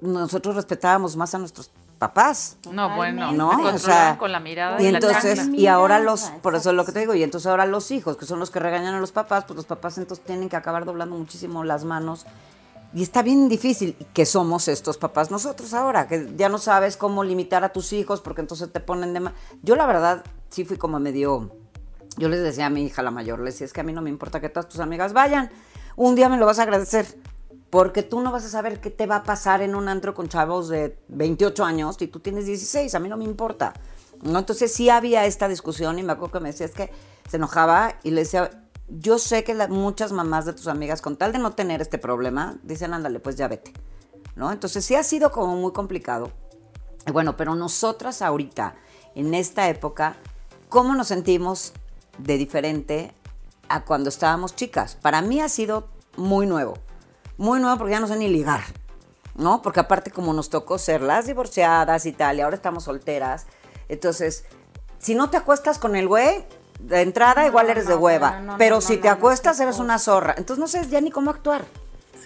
nosotros 0.00 0.54
respetábamos 0.56 1.16
más 1.16 1.34
a 1.34 1.38
nuestros 1.38 1.70
papás. 1.98 2.58
No, 2.70 2.96
bueno, 2.96 3.32
¿no? 3.32 3.50
te 3.50 3.54
O 3.54 3.58
controlaban 3.58 3.78
sea, 3.78 4.18
con 4.18 4.32
la 4.32 4.40
mirada 4.40 4.80
y 4.80 4.86
entonces, 4.86 5.48
y 5.52 5.66
ahora 5.66 5.98
los, 5.98 6.30
por 6.42 6.54
eso 6.54 6.70
es 6.70 6.76
lo 6.76 6.84
que 6.84 6.92
te 6.92 7.00
digo, 7.00 7.14
y 7.14 7.22
entonces 7.22 7.46
ahora 7.46 7.66
los 7.66 7.90
hijos, 7.90 8.16
que 8.16 8.26
son 8.26 8.38
los 8.38 8.50
que 8.50 8.60
regañan 8.60 8.94
a 8.94 9.00
los 9.00 9.12
papás, 9.12 9.44
pues 9.44 9.56
los 9.56 9.66
papás 9.66 9.98
entonces 9.98 10.24
tienen 10.24 10.48
que 10.48 10.56
acabar 10.56 10.84
doblando 10.84 11.16
muchísimo 11.16 11.64
las 11.64 11.84
manos. 11.84 12.26
Y 12.92 13.02
está 13.02 13.22
bien 13.22 13.48
difícil 13.48 13.96
que 14.12 14.24
somos 14.24 14.68
estos 14.68 14.98
papás 14.98 15.30
nosotros 15.32 15.74
ahora, 15.74 16.06
que 16.06 16.32
ya 16.36 16.48
no 16.48 16.58
sabes 16.58 16.96
cómo 16.96 17.24
limitar 17.24 17.64
a 17.64 17.70
tus 17.70 17.92
hijos 17.92 18.20
porque 18.20 18.40
entonces 18.40 18.70
te 18.70 18.78
ponen 18.78 19.12
de 19.12 19.20
más. 19.20 19.32
Yo 19.62 19.74
la 19.74 19.86
verdad 19.86 20.24
sí 20.48 20.64
fui 20.64 20.76
como 20.76 21.00
medio, 21.00 21.50
yo 22.16 22.28
les 22.28 22.40
decía 22.40 22.66
a 22.66 22.70
mi 22.70 22.84
hija 22.84 23.02
la 23.02 23.10
mayor, 23.10 23.40
les 23.40 23.54
decía, 23.54 23.64
es 23.64 23.72
que 23.72 23.80
a 23.80 23.84
mí 23.84 23.92
no 23.92 24.00
me 24.00 24.10
importa 24.10 24.40
que 24.40 24.48
todas 24.48 24.68
tus 24.68 24.78
amigas 24.78 25.12
vayan, 25.12 25.50
un 25.96 26.14
día 26.14 26.28
me 26.28 26.36
lo 26.36 26.46
vas 26.46 26.60
a 26.60 26.62
agradecer, 26.62 27.06
porque 27.74 28.04
tú 28.04 28.20
no 28.20 28.30
vas 28.30 28.44
a 28.44 28.48
saber 28.48 28.80
qué 28.80 28.88
te 28.88 29.04
va 29.04 29.16
a 29.16 29.22
pasar 29.24 29.60
en 29.60 29.74
un 29.74 29.88
antro 29.88 30.14
con 30.14 30.28
chavos 30.28 30.68
de 30.68 30.96
28 31.08 31.64
años 31.64 31.96
y 31.98 32.06
tú 32.06 32.20
tienes 32.20 32.46
16, 32.46 32.94
a 32.94 33.00
mí 33.00 33.08
no 33.08 33.16
me 33.16 33.24
importa. 33.24 33.72
¿no? 34.22 34.38
Entonces 34.38 34.72
sí 34.72 34.90
había 34.90 35.26
esta 35.26 35.48
discusión 35.48 35.98
y 35.98 36.04
me 36.04 36.12
acuerdo 36.12 36.34
que 36.34 36.40
me 36.40 36.50
decía, 36.52 36.66
es 36.66 36.72
que 36.72 36.92
se 37.28 37.36
enojaba 37.36 37.96
y 38.04 38.12
le 38.12 38.20
decía, 38.20 38.64
yo 38.88 39.18
sé 39.18 39.42
que 39.42 39.56
muchas 39.66 40.12
mamás 40.12 40.44
de 40.44 40.52
tus 40.52 40.68
amigas, 40.68 41.02
con 41.02 41.16
tal 41.16 41.32
de 41.32 41.40
no 41.40 41.54
tener 41.54 41.82
este 41.82 41.98
problema, 41.98 42.60
dicen, 42.62 42.94
ándale, 42.94 43.18
pues 43.18 43.34
ya 43.34 43.48
vete. 43.48 43.72
¿no? 44.36 44.52
Entonces 44.52 44.84
sí 44.84 44.94
ha 44.94 45.02
sido 45.02 45.32
como 45.32 45.56
muy 45.56 45.72
complicado. 45.72 46.30
Bueno, 47.12 47.36
pero 47.36 47.56
nosotras 47.56 48.22
ahorita, 48.22 48.76
en 49.16 49.34
esta 49.34 49.68
época, 49.68 50.14
¿cómo 50.68 50.94
nos 50.94 51.08
sentimos 51.08 51.72
de 52.18 52.38
diferente 52.38 53.12
a 53.68 53.84
cuando 53.84 54.10
estábamos 54.10 54.54
chicas? 54.54 54.94
Para 54.94 55.22
mí 55.22 55.40
ha 55.40 55.48
sido 55.48 55.88
muy 56.16 56.46
nuevo. 56.46 56.83
Muy 57.36 57.60
nuevo 57.60 57.76
porque 57.78 57.92
ya 57.92 58.00
no 58.00 58.06
sé 58.06 58.16
ni 58.16 58.28
ligar, 58.28 58.60
¿no? 59.34 59.60
Porque 59.62 59.80
aparte 59.80 60.10
como 60.10 60.32
nos 60.32 60.50
tocó 60.50 60.78
ser 60.78 61.02
las 61.02 61.26
divorciadas 61.26 62.06
y 62.06 62.12
tal, 62.12 62.38
y 62.38 62.40
ahora 62.42 62.56
estamos 62.56 62.84
solteras, 62.84 63.46
entonces, 63.88 64.44
si 64.98 65.14
no 65.14 65.30
te 65.30 65.36
acuestas 65.36 65.78
con 65.78 65.96
el 65.96 66.08
güey, 66.08 66.44
de 66.80 67.02
entrada 67.02 67.42
No, 67.42 67.48
igual 67.48 67.70
eres 67.70 67.86
de 67.86 67.94
hueva, 67.96 68.40
no, 68.40 68.56
pero 68.58 68.80
si 68.80 68.96
te 68.96 69.08
acuestas 69.08 69.58
eres 69.60 69.78
una 69.78 69.98
zorra. 69.98 70.34
Entonces 70.36 70.58
no 70.60 70.66
sé 70.68 70.86
ya 70.88 71.00
ni 71.00 71.10
cómo 71.10 71.30
actuar. 71.30 71.64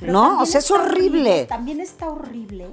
¿No? 0.00 0.40
O 0.40 0.46
sea, 0.46 0.60
es 0.60 0.70
horrible. 0.70 1.46
También 1.46 1.80
está 1.80 2.08
horrible 2.08 2.68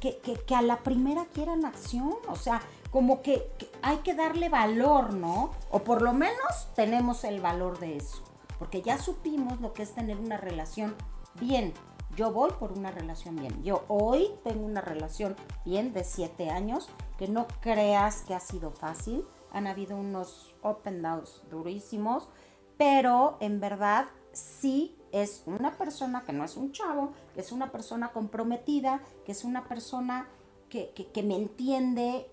que, 0.00 0.18
que- 0.18 0.34
que 0.34 0.54
a 0.56 0.62
la 0.62 0.78
primera 0.78 1.26
quieran 1.32 1.64
acción. 1.64 2.14
O 2.28 2.34
sea, 2.36 2.60
como 2.90 3.22
que, 3.22 3.48
que 3.58 3.70
hay 3.82 3.98
que 3.98 4.14
darle 4.14 4.48
valor, 4.48 5.12
¿no? 5.14 5.52
O 5.70 5.84
por 5.84 6.02
lo 6.02 6.12
menos 6.12 6.68
tenemos 6.74 7.22
el 7.24 7.40
valor 7.40 7.78
de 7.78 7.96
eso. 7.98 8.22
Porque 8.58 8.82
ya 8.82 8.98
supimos 8.98 9.60
lo 9.60 9.72
que 9.74 9.84
es 9.84 9.94
tener 9.94 10.16
una 10.18 10.36
relación 10.36 10.94
bien. 11.40 11.72
Yo 12.16 12.32
voy 12.32 12.50
por 12.52 12.72
una 12.72 12.90
relación 12.92 13.34
bien. 13.36 13.62
Yo 13.64 13.84
hoy 13.88 14.30
tengo 14.44 14.64
una 14.64 14.80
relación 14.80 15.34
bien 15.64 15.92
de 15.92 16.04
siete 16.04 16.50
años 16.50 16.88
que 17.18 17.26
no 17.26 17.46
creas 17.60 18.22
que 18.22 18.34
ha 18.34 18.40
sido 18.40 18.70
fácil. 18.70 19.24
Han 19.52 19.66
habido 19.66 19.96
unos 19.96 20.54
and 20.62 21.02
downs 21.02 21.42
durísimos, 21.50 22.28
pero 22.76 23.36
en 23.40 23.60
verdad 23.60 24.06
sí 24.32 24.96
es 25.12 25.42
una 25.46 25.76
persona 25.76 26.24
que 26.24 26.32
no 26.32 26.44
es 26.44 26.56
un 26.56 26.72
chavo, 26.72 27.12
que 27.34 27.40
es 27.40 27.52
una 27.52 27.70
persona 27.72 28.12
comprometida, 28.12 29.00
que 29.24 29.32
es 29.32 29.44
una 29.44 29.64
persona 29.64 30.28
que- 30.68 30.92
que 30.92 31.22
me 31.22 31.36
entiende 31.36 32.28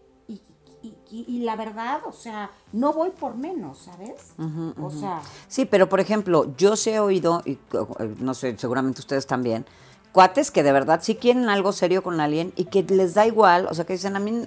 y, 0.84 0.88
y- 0.88 0.96
y- 1.12 1.26
y 1.28 1.40
la 1.44 1.56
verdad, 1.56 2.02
o 2.06 2.12
sea, 2.12 2.50
no 2.72 2.94
voy 2.94 3.10
por 3.12 3.36
menos, 3.36 3.80
¿sabes? 3.80 4.34
O 4.82 4.90
sea, 4.90 5.22
Sí, 5.48 5.66
pero 5.66 5.88
por 5.90 6.00
ejemplo, 6.00 6.54
yo 6.58 6.76
sí 6.76 6.90
he 6.92 7.00
oído, 7.00 7.42
y 7.46 7.54
eh, 7.54 8.16
no 8.20 8.34
sé, 8.34 8.58
seguramente 8.58 9.02
ustedes 9.02 9.28
también, 9.28 9.66
cuates 10.12 10.52
que 10.52 10.64
de 10.64 10.72
verdad 10.72 11.00
sí 11.04 11.16
quieren 11.16 11.50
algo 11.50 11.72
serio 11.72 12.04
con 12.04 12.20
alguien 12.20 12.52
y 12.56 12.66
que 12.66 12.84
les 12.84 13.14
da 13.14 13.26
igual, 13.26 13.68
o 13.70 13.74
sea, 13.74 13.86
que 13.86 13.94
dicen 13.94 14.16
a 14.16 14.20
mí, 14.20 14.46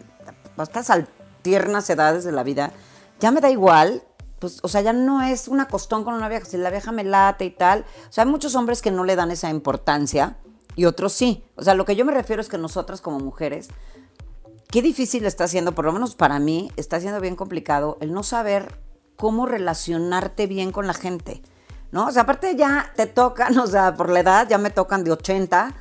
estas 0.59 0.91
tiernas 1.43 1.89
edades 1.91 2.25
de 2.25 2.33
la 2.33 2.43
vida, 2.43 2.73
ya 3.21 3.31
me 3.31 3.41
da 3.41 3.51
igual, 3.51 4.03
pues, 4.39 4.59
o 4.63 4.69
sea, 4.69 4.81
ya 4.83 4.93
no 4.93 5.23
es 5.23 5.49
una 5.49 5.69
costón 5.69 6.05
con 6.05 6.15
una 6.15 6.29
vieja, 6.29 6.45
si 6.47 6.57
la 6.59 6.71
vieja 6.71 6.93
me 6.93 7.05
late 7.05 7.45
y 7.47 7.51
tal. 7.51 7.85
O 8.09 8.13
sea, 8.13 8.25
hay 8.25 8.31
muchos 8.31 8.55
hombres 8.57 8.83
que 8.83 8.91
no 8.91 9.05
le 9.05 9.17
dan 9.17 9.31
esa 9.31 9.49
importancia 9.49 10.37
y 10.77 10.85
otros 10.85 11.13
sí. 11.15 11.45
O 11.57 11.63
sea, 11.63 11.75
lo 11.75 11.85
que 11.87 11.97
yo 11.97 12.05
me 12.05 12.13
refiero 12.13 12.43
es 12.43 12.49
que 12.49 12.59
nosotras 12.59 13.01
como 13.01 13.21
mujeres, 13.21 13.69
qué 14.75 14.83
difícil 14.83 15.25
está 15.25 15.47
siendo, 15.47 15.73
por 15.73 15.85
lo 15.85 15.93
menos 15.93 16.17
para 16.17 16.41
mí, 16.41 16.69
está 16.77 16.99
siendo 16.99 17.21
bien 17.21 17.37
complicado 17.37 17.97
el 18.01 18.13
no 18.13 18.25
saber 18.25 18.77
cómo 19.15 19.47
relacionarte 19.47 20.49
bien 20.49 20.73
con 20.73 20.89
la 20.89 20.95
gente. 20.95 21.43
¿No? 21.93 22.09
O 22.09 22.11
sea, 22.11 22.23
aparte 22.23 22.57
ya 22.57 22.93
te 22.97 23.07
tocan, 23.07 23.57
o 23.61 23.69
sea, 23.69 23.95
por 23.95 24.09
la 24.09 24.19
edad 24.19 24.49
ya 24.49 24.59
me 24.59 24.71
tocan 24.71 25.05
de 25.05 25.13
80 25.13 25.73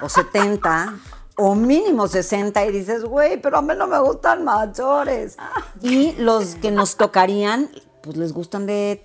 o 0.00 0.08
70 0.08 0.94
o 1.36 1.54
mínimo 1.54 2.08
60 2.08 2.64
y 2.64 2.72
dices, 2.72 3.04
güey, 3.04 3.38
pero 3.38 3.58
a 3.58 3.60
mí 3.60 3.74
no 3.76 3.86
me 3.86 3.98
gustan 3.98 4.42
mayores. 4.42 5.36
Y 5.82 6.12
los 6.12 6.54
que 6.54 6.70
nos 6.70 6.96
tocarían, 6.96 7.68
pues 8.00 8.16
les 8.16 8.32
gustan 8.32 8.64
de 8.64 9.02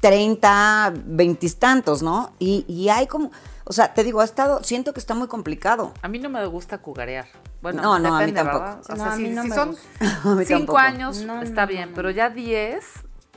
30, 0.00 0.94
20 1.04 1.50
tantos, 1.50 2.02
¿no? 2.02 2.32
Y, 2.38 2.64
y 2.66 2.88
hay 2.88 3.06
como, 3.06 3.30
o 3.70 3.72
sea, 3.72 3.94
te 3.94 4.02
digo, 4.02 4.20
ha 4.20 4.24
estado, 4.24 4.64
siento 4.64 4.92
que 4.92 4.98
está 4.98 5.14
muy 5.14 5.28
complicado. 5.28 5.92
A 6.02 6.08
mí 6.08 6.18
no 6.18 6.28
me 6.28 6.44
gusta 6.46 6.78
cugarear. 6.78 7.26
Bueno, 7.62 7.80
No, 7.82 7.98
no, 8.00 8.16
a 8.16 8.18
mí 8.18 8.32
depende, 8.32 8.50
tampoco. 8.50 8.80
O 8.92 8.96
No, 8.96 9.04
sea, 9.04 9.12
a 9.12 9.16
si, 9.16 9.22
mí 9.22 9.28
no 9.30 9.42
si 9.44 9.48
me 9.50 9.54
son 9.54 9.68
gusta. 9.70 10.44
Cinco 10.44 10.76
años, 10.76 11.18
No, 11.22 11.40
está 11.40 11.62
no, 11.62 11.68
bien, 11.68 11.90
no, 11.90 11.94
pero 11.94 12.10
ya 12.10 12.30
10, 12.30 12.84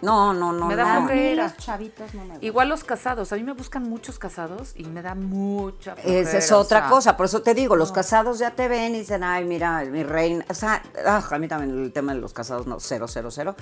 No, 0.01 0.33
no, 0.33 0.51
no. 0.51 0.65
Me 0.65 0.75
da 0.75 0.85
no. 0.85 0.89
a 0.89 0.99
mí 1.01 1.05
flojera. 1.07 1.43
los 1.43 1.57
chavitos 1.57 2.13
no 2.15 2.21
me 2.21 2.25
gustan. 2.29 2.43
igual 2.43 2.69
los 2.69 2.83
casados. 2.83 3.31
A 3.31 3.35
mí 3.35 3.43
me 3.43 3.53
buscan 3.53 3.83
muchos 3.83 4.17
casados 4.17 4.73
y 4.75 4.85
me 4.85 5.03
da 5.03 5.13
mucha 5.13 5.91
Esa 5.93 6.01
flojera, 6.01 6.39
es 6.39 6.51
o 6.51 6.57
otra 6.57 6.79
sea, 6.79 6.89
cosa, 6.89 7.15
por 7.15 7.27
eso 7.27 7.43
te 7.43 7.53
digo, 7.53 7.75
los 7.75 7.91
casados 7.91 8.39
ya 8.39 8.49
te 8.55 8.67
ven 8.67 8.95
y 8.95 8.99
dicen, 9.01 9.23
ay, 9.23 9.45
mira, 9.45 9.83
mi 9.85 10.01
reina, 10.03 10.43
o 10.49 10.53
sea, 10.55 10.81
ah, 11.05 11.23
a 11.29 11.37
mí 11.37 11.47
también 11.47 11.77
el 11.83 11.93
tema 11.93 12.15
de 12.15 12.19
los 12.21 12.33
casados, 12.33 12.65
no, 12.65 12.79
cero, 12.79 13.05
cero, 13.07 13.29
cero. 13.29 13.55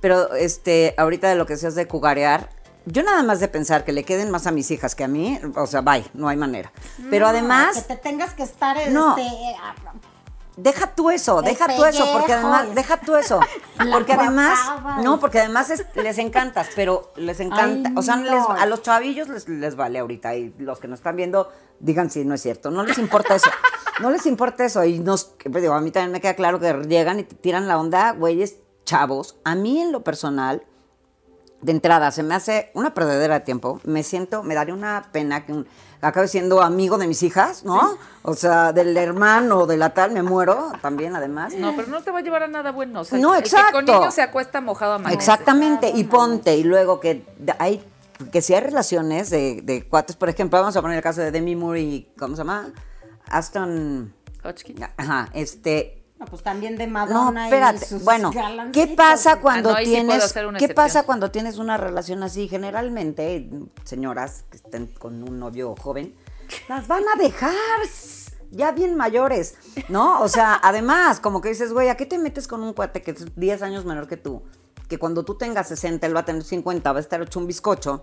Pero, 0.00 0.32
este, 0.34 0.94
ahorita 0.96 1.28
de 1.28 1.34
lo 1.34 1.44
que 1.44 1.54
decías 1.54 1.74
de 1.74 1.88
cugarear, 1.88 2.50
yo 2.86 3.02
nada 3.02 3.22
más 3.22 3.40
de 3.40 3.48
pensar 3.48 3.84
que 3.84 3.92
le 3.92 4.04
queden 4.04 4.30
más 4.30 4.46
a 4.46 4.50
mis 4.50 4.70
hijas 4.70 4.94
que 4.94 5.04
a 5.04 5.08
mí, 5.08 5.38
o 5.56 5.66
sea, 5.66 5.80
bye, 5.80 6.04
no 6.14 6.28
hay 6.28 6.36
manera. 6.36 6.72
Pero 7.10 7.26
No, 7.26 7.30
además, 7.30 7.76
Que 7.76 7.94
te 7.94 7.96
tengas 7.96 8.34
que 8.34 8.42
estar, 8.42 8.76
No. 8.90 9.16
este... 9.16 9.30
deja 10.56 10.94
tú 10.94 11.10
eso, 11.10 11.42
deja 11.42 11.66
tú 11.74 11.84
eso, 11.84 12.06
porque 12.12 12.32
además, 12.32 12.74
deja 12.74 12.96
tú 13.00 13.16
eso, 13.16 13.40
porque 13.92 14.12
además, 14.12 14.58
no, 15.02 15.18
porque 15.18 15.40
además 15.40 15.70
es- 15.70 15.84
les 15.96 16.18
encantas, 16.18 16.68
pero 16.76 17.12
les 17.16 17.40
encanta, 17.40 17.88
Ay, 17.88 17.94
o 17.96 18.02
sea, 18.02 18.16
no. 18.16 18.30
les- 18.30 18.62
a 18.62 18.66
los 18.66 18.82
chavillos 18.82 19.28
les, 19.28 19.48
les 19.48 19.74
vale 19.74 19.98
ahorita 19.98 20.34
y 20.36 20.54
los 20.58 20.78
que 20.78 20.86
nos 20.86 21.00
están 21.00 21.16
viendo 21.16 21.50
digan 21.80 22.08
si 22.10 22.24
no 22.24 22.34
es 22.34 22.42
cierto, 22.42 22.70
no 22.70 22.84
les 22.84 22.98
importa 22.98 23.34
eso, 23.34 23.50
no 24.00 24.10
les 24.10 24.26
importa 24.26 24.64
eso 24.64 24.84
y 24.84 25.00
nos, 25.00 25.34
pues, 25.50 25.60
digo, 25.62 25.74
a 25.74 25.80
mí 25.80 25.90
también 25.90 26.12
me 26.12 26.20
queda 26.20 26.34
claro 26.34 26.60
que 26.60 26.72
llegan 26.88 27.18
y 27.18 27.24
te 27.24 27.34
tiran 27.34 27.66
la 27.66 27.78
onda, 27.78 28.12
güeyes 28.12 28.56
chavos, 28.84 29.36
a 29.44 29.54
mí 29.56 29.80
en 29.80 29.90
lo 29.90 30.04
personal, 30.04 30.62
de 31.64 31.72
entrada, 31.72 32.10
se 32.10 32.22
me 32.22 32.34
hace 32.34 32.70
una 32.74 32.92
perdedera 32.92 33.38
de 33.38 33.44
tiempo. 33.44 33.80
Me 33.84 34.02
siento, 34.02 34.42
me 34.42 34.54
daría 34.54 34.74
una 34.74 35.08
pena 35.12 35.46
que 35.46 35.52
un, 35.52 35.66
acabe 36.02 36.28
siendo 36.28 36.60
amigo 36.60 36.98
de 36.98 37.06
mis 37.06 37.22
hijas, 37.22 37.64
¿no? 37.64 37.96
O 38.22 38.34
sea, 38.34 38.74
del 38.74 38.94
hermano, 38.96 39.66
de 39.66 39.78
la 39.78 39.90
tal, 39.94 40.12
me 40.12 40.22
muero 40.22 40.72
también, 40.82 41.16
además. 41.16 41.54
No, 41.56 41.74
pero 41.74 41.88
no 41.88 42.02
te 42.02 42.10
va 42.10 42.18
a 42.18 42.22
llevar 42.22 42.42
a 42.42 42.48
nada 42.48 42.70
bueno. 42.70 43.00
O 43.00 43.04
sea, 43.04 43.18
No, 43.18 43.34
el 43.34 43.42
que 43.42 43.48
exacto. 43.48 43.72
con 43.72 43.86
niños 43.86 44.12
se 44.12 44.20
acuesta 44.20 44.60
mojado 44.60 45.00
a. 45.06 45.12
Exactamente, 45.12 45.88
y 45.88 46.04
Claro, 46.04 46.10
ponte, 46.10 46.54
y 46.54 46.64
luego 46.64 47.00
que 47.00 47.24
hay, 47.58 47.82
que 48.30 48.42
si 48.42 48.52
hay 48.54 48.60
relaciones 48.60 49.30
de, 49.30 49.62
de 49.62 49.88
cuates, 49.88 50.16
por 50.16 50.28
ejemplo, 50.28 50.60
vamos 50.60 50.76
a 50.76 50.82
poner 50.82 50.98
el 50.98 51.02
caso 51.02 51.22
de 51.22 51.30
Demi 51.30 51.56
Moore 51.56 51.80
y, 51.80 52.12
¿cómo 52.18 52.36
se 52.36 52.42
llama? 52.42 52.72
Aston, 53.30 54.12
Hotchkiss. 54.42 54.76
ajá, 54.98 55.30
este, 55.32 56.03
No, 56.24 56.30
pues 56.30 56.42
también 56.42 56.76
de 56.76 56.86
No, 56.86 56.92
Madonna 56.94 57.42
y 57.42 57.52
espérate. 57.52 57.84
sus 57.86 58.02
Bueno, 58.02 58.30
¿qué 58.72 58.94
pasa 58.96 59.40
cuando 59.40 59.70
Ah, 59.70 59.72
no, 59.72 59.78
ahí 59.78 59.84
sí 59.86 59.90
puedo 59.92 60.06
tienes 60.06 60.32
qué 60.32 60.40
excepción. 60.40 60.74
pasa 60.74 61.02
cuando 61.04 61.30
tienes 61.30 61.58
una 61.58 61.76
relación 61.76 62.22
así? 62.22 62.48
Generalmente, 62.48 63.50
señoras 63.84 64.44
que 64.50 64.56
estén 64.56 64.86
con 64.86 65.22
un 65.22 65.38
novio 65.38 65.74
joven, 65.78 66.14
las 66.68 66.86
van 66.88 67.04
a 67.14 67.18
dejar 67.22 67.52
ya 68.50 68.72
bien 68.72 68.96
mayores, 68.96 69.56
¿no? 69.88 70.20
O 70.22 70.28
sea, 70.28 70.58
además, 70.62 71.20
como 71.20 71.40
que 71.40 71.50
dices, 71.50 71.72
güey, 71.72 71.88
¿a 71.88 71.96
qué 71.96 72.06
te 72.06 72.18
metes 72.18 72.48
con 72.48 72.62
un 72.62 72.72
cuate 72.72 73.02
que 73.02 73.10
es 73.10 73.34
10 73.36 73.62
años 73.62 73.84
menor 73.84 74.06
que 74.08 74.16
tú? 74.16 74.42
Que 74.88 74.98
cuando 74.98 75.24
tú 75.24 75.36
tengas 75.36 75.68
60, 75.68 76.06
él 76.06 76.16
va 76.16 76.20
a 76.20 76.24
tener 76.24 76.42
50, 76.42 76.90
va 76.92 76.98
a 76.98 77.00
estar 77.00 77.20
hecho 77.20 77.38
un 77.38 77.46
bizcocho. 77.46 78.02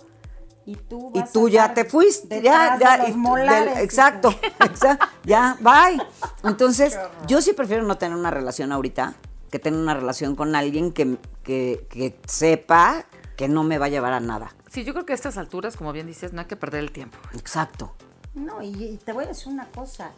Y 0.72 0.76
tú, 0.76 1.11
Y 1.13 1.19
vas 1.19 1.32
tú 1.34 1.47
a 1.47 1.49
ya 1.49 1.74
te 1.74 1.86
fuiste, 1.86 2.41
ya, 2.41 2.78
ya, 2.80 2.91
de 2.93 2.97
los 2.99 3.09
y 3.09 3.11
tú- 3.11 3.17
molares, 3.17 3.76
del- 3.76 3.84
exacto, 3.84 4.30
exacto, 4.59 5.05
ya, 5.24 5.57
bye. 5.59 6.01
Entonces, 6.43 6.97
yo 7.28 7.41
sí 7.41 7.53
prefiero 7.53 7.84
no 7.84 7.97
tener 7.97 8.17
una 8.17 8.32
relación 8.32 8.72
ahorita 8.72 9.15
que 9.49 9.59
tener 9.59 9.80
una 9.80 9.93
relación 9.93 10.36
con 10.38 10.55
alguien 10.55 10.93
que, 10.93 11.17
que, 11.43 11.86
que 11.89 12.17
sepa 12.26 13.05
que 13.36 13.49
no 13.49 13.63
me 13.63 13.78
va 13.78 13.88
a 13.88 13.89
llevar 13.89 14.13
a 14.13 14.19
nada. 14.22 14.55
Sí, 14.69 14.86
yo 14.86 14.93
creo 14.93 15.05
que 15.05 15.11
a 15.11 15.15
estas 15.15 15.38
alturas, 15.38 15.76
como 15.76 15.91
bien 15.91 16.07
dices, 16.07 16.32
no 16.32 16.39
hay 16.39 16.47
que 16.47 16.55
perder 16.55 16.80
el 16.82 16.91
tiempo. 16.93 17.17
Exacto. 17.34 17.93
No, 18.34 18.61
y, 18.61 18.67
y 18.82 18.97
te 18.97 19.11
voy 19.11 19.26
a 19.26 19.28
decir 19.28 19.51
una 19.51 19.67
cosa. 19.72 20.11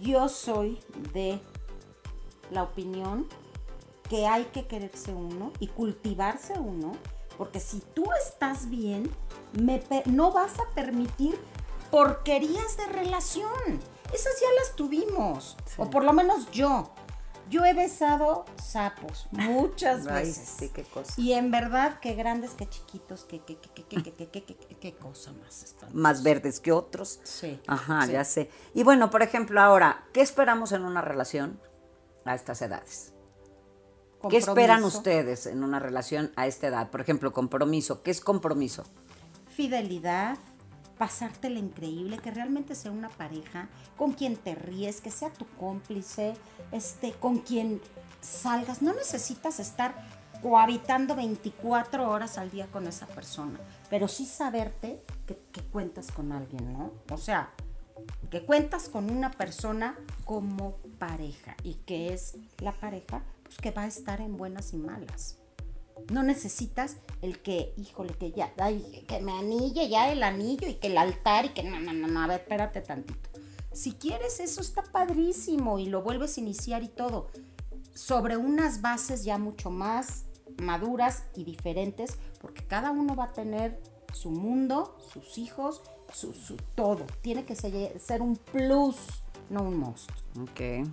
Yo 0.00 0.28
soy 0.28 0.80
de 1.12 1.40
la 2.50 2.64
opinión 2.64 3.28
que 4.08 4.26
hay 4.26 4.46
que 4.46 4.66
quererse 4.66 5.12
uno 5.14 5.52
y 5.60 5.68
cultivarse 5.68 6.54
uno, 6.58 6.96
porque 7.36 7.60
si 7.60 7.80
tú 7.94 8.04
estás 8.26 8.68
bien, 8.68 9.10
me 9.60 9.82
no 10.06 10.32
vas 10.32 10.58
a 10.58 10.74
permitir 10.74 11.38
porquerías 11.90 12.76
de 12.76 12.86
relación. 12.86 13.80
Esas 14.12 14.40
ya 14.40 14.48
las 14.60 14.76
tuvimos, 14.76 15.56
o 15.76 15.88
por 15.90 16.04
lo 16.04 16.12
menos 16.12 16.50
yo. 16.50 16.90
Yo 17.48 17.64
he 17.66 17.74
besado 17.74 18.44
sapos 18.62 19.26
muchas 19.30 20.06
Ay, 20.06 20.24
veces. 20.26 20.48
sí, 20.58 20.70
qué 20.70 20.84
cosa. 20.84 21.12
Y 21.18 21.32
en 21.32 21.50
verdad, 21.50 21.98
qué 22.00 22.14
grandes, 22.14 22.52
qué 22.52 22.66
chiquitos, 22.68 23.24
qué, 23.24 23.40
qué, 23.40 23.58
qué, 23.58 23.68
qué, 23.74 23.84
qué, 23.84 24.02
qué, 24.02 24.12
qué, 24.14 24.44
qué, 24.44 24.56
qué, 24.56 24.76
qué 24.78 24.94
cosa 24.94 25.32
más 25.32 25.62
espantosa. 25.62 25.92
Más 26.00 26.22
verdes 26.22 26.60
que 26.60 26.72
otros. 26.72 27.20
Sí, 27.24 27.60
Ajá, 27.66 28.06
sí. 28.06 28.12
ya 28.12 28.24
sé. 28.24 28.48
Y 28.74 28.84
bueno, 28.84 29.10
por 29.10 29.22
ejemplo, 29.22 29.60
ahora, 29.60 30.06
¿qué 30.14 30.22
esperamos 30.22 30.72
en 30.72 30.84
una 30.84 31.02
relación 31.02 31.60
a 32.24 32.34
estas 32.34 32.62
edades? 32.62 33.12
¿Qué 34.28 34.36
esperan 34.36 34.84
ustedes 34.84 35.46
en 35.46 35.64
una 35.64 35.78
relación 35.78 36.32
a 36.36 36.46
esta 36.46 36.68
edad? 36.68 36.90
Por 36.90 37.00
ejemplo, 37.00 37.32
compromiso. 37.32 38.02
¿Qué 38.02 38.10
es 38.10 38.20
compromiso? 38.20 38.84
Fidelidad, 39.48 40.38
pasártela 40.98 41.58
increíble, 41.58 42.18
que 42.18 42.30
realmente 42.30 42.74
sea 42.74 42.92
una 42.92 43.08
pareja 43.08 43.68
con 43.96 44.12
quien 44.12 44.36
te 44.36 44.54
ríes, 44.54 45.00
que 45.00 45.10
sea 45.10 45.32
tu 45.32 45.46
cómplice, 45.58 46.34
este, 46.70 47.12
con 47.12 47.38
quien 47.38 47.80
salgas. 48.20 48.82
No 48.82 48.94
necesitas 48.94 49.60
estar 49.60 49.94
cohabitando 50.42 51.14
24 51.14 52.08
horas 52.08 52.38
al 52.38 52.50
día 52.50 52.66
con 52.66 52.86
esa 52.86 53.06
persona, 53.06 53.60
pero 53.90 54.08
sí 54.08 54.26
saberte 54.26 55.02
que, 55.26 55.38
que 55.52 55.62
cuentas 55.62 56.10
con 56.10 56.32
alguien, 56.32 56.72
¿no? 56.72 56.92
O 57.10 57.16
sea, 57.16 57.50
que 58.30 58.44
cuentas 58.44 58.88
con 58.88 59.10
una 59.10 59.30
persona 59.30 59.96
como 60.24 60.76
pareja 60.98 61.56
y 61.62 61.74
que 61.74 62.12
es 62.12 62.36
la 62.58 62.72
pareja, 62.72 63.22
pues 63.52 63.60
que 63.60 63.70
va 63.70 63.82
a 63.82 63.86
estar 63.86 64.20
en 64.20 64.36
buenas 64.36 64.72
y 64.72 64.78
malas. 64.78 65.38
No 66.10 66.22
necesitas 66.22 66.96
el 67.20 67.42
que, 67.42 67.74
híjole, 67.76 68.14
que 68.14 68.32
ya, 68.32 68.52
ay, 68.58 69.04
que 69.06 69.20
me 69.20 69.32
anille 69.32 69.88
ya 69.88 70.10
el 70.10 70.22
anillo 70.22 70.68
y 70.68 70.74
que 70.74 70.88
el 70.88 70.96
altar 70.96 71.44
y 71.44 71.48
que 71.50 71.62
no, 71.62 71.78
no, 71.78 71.92
no, 71.92 72.08
no, 72.08 72.22
a 72.22 72.26
ver, 72.26 72.40
espérate 72.40 72.80
tantito. 72.80 73.28
Si 73.72 73.92
quieres 73.92 74.40
eso 74.40 74.60
está 74.60 74.82
padrísimo 74.82 75.78
y 75.78 75.86
lo 75.86 76.02
vuelves 76.02 76.36
a 76.36 76.40
iniciar 76.40 76.82
y 76.82 76.88
todo, 76.88 77.28
sobre 77.94 78.36
unas 78.36 78.80
bases 78.80 79.24
ya 79.24 79.38
mucho 79.38 79.70
más 79.70 80.24
maduras 80.58 81.24
y 81.36 81.44
diferentes, 81.44 82.16
porque 82.40 82.66
cada 82.66 82.90
uno 82.90 83.14
va 83.14 83.24
a 83.24 83.32
tener 83.32 83.80
su 84.12 84.30
mundo, 84.30 84.96
sus 85.12 85.38
hijos, 85.38 85.82
su, 86.12 86.32
su 86.32 86.56
todo. 86.74 87.06
Tiene 87.20 87.44
que 87.44 87.54
ser, 87.54 87.98
ser 88.00 88.22
un 88.22 88.36
plus, 88.36 88.96
no 89.52 89.62
un 89.62 89.78
must. 89.78 90.10
Ok, 90.40 90.88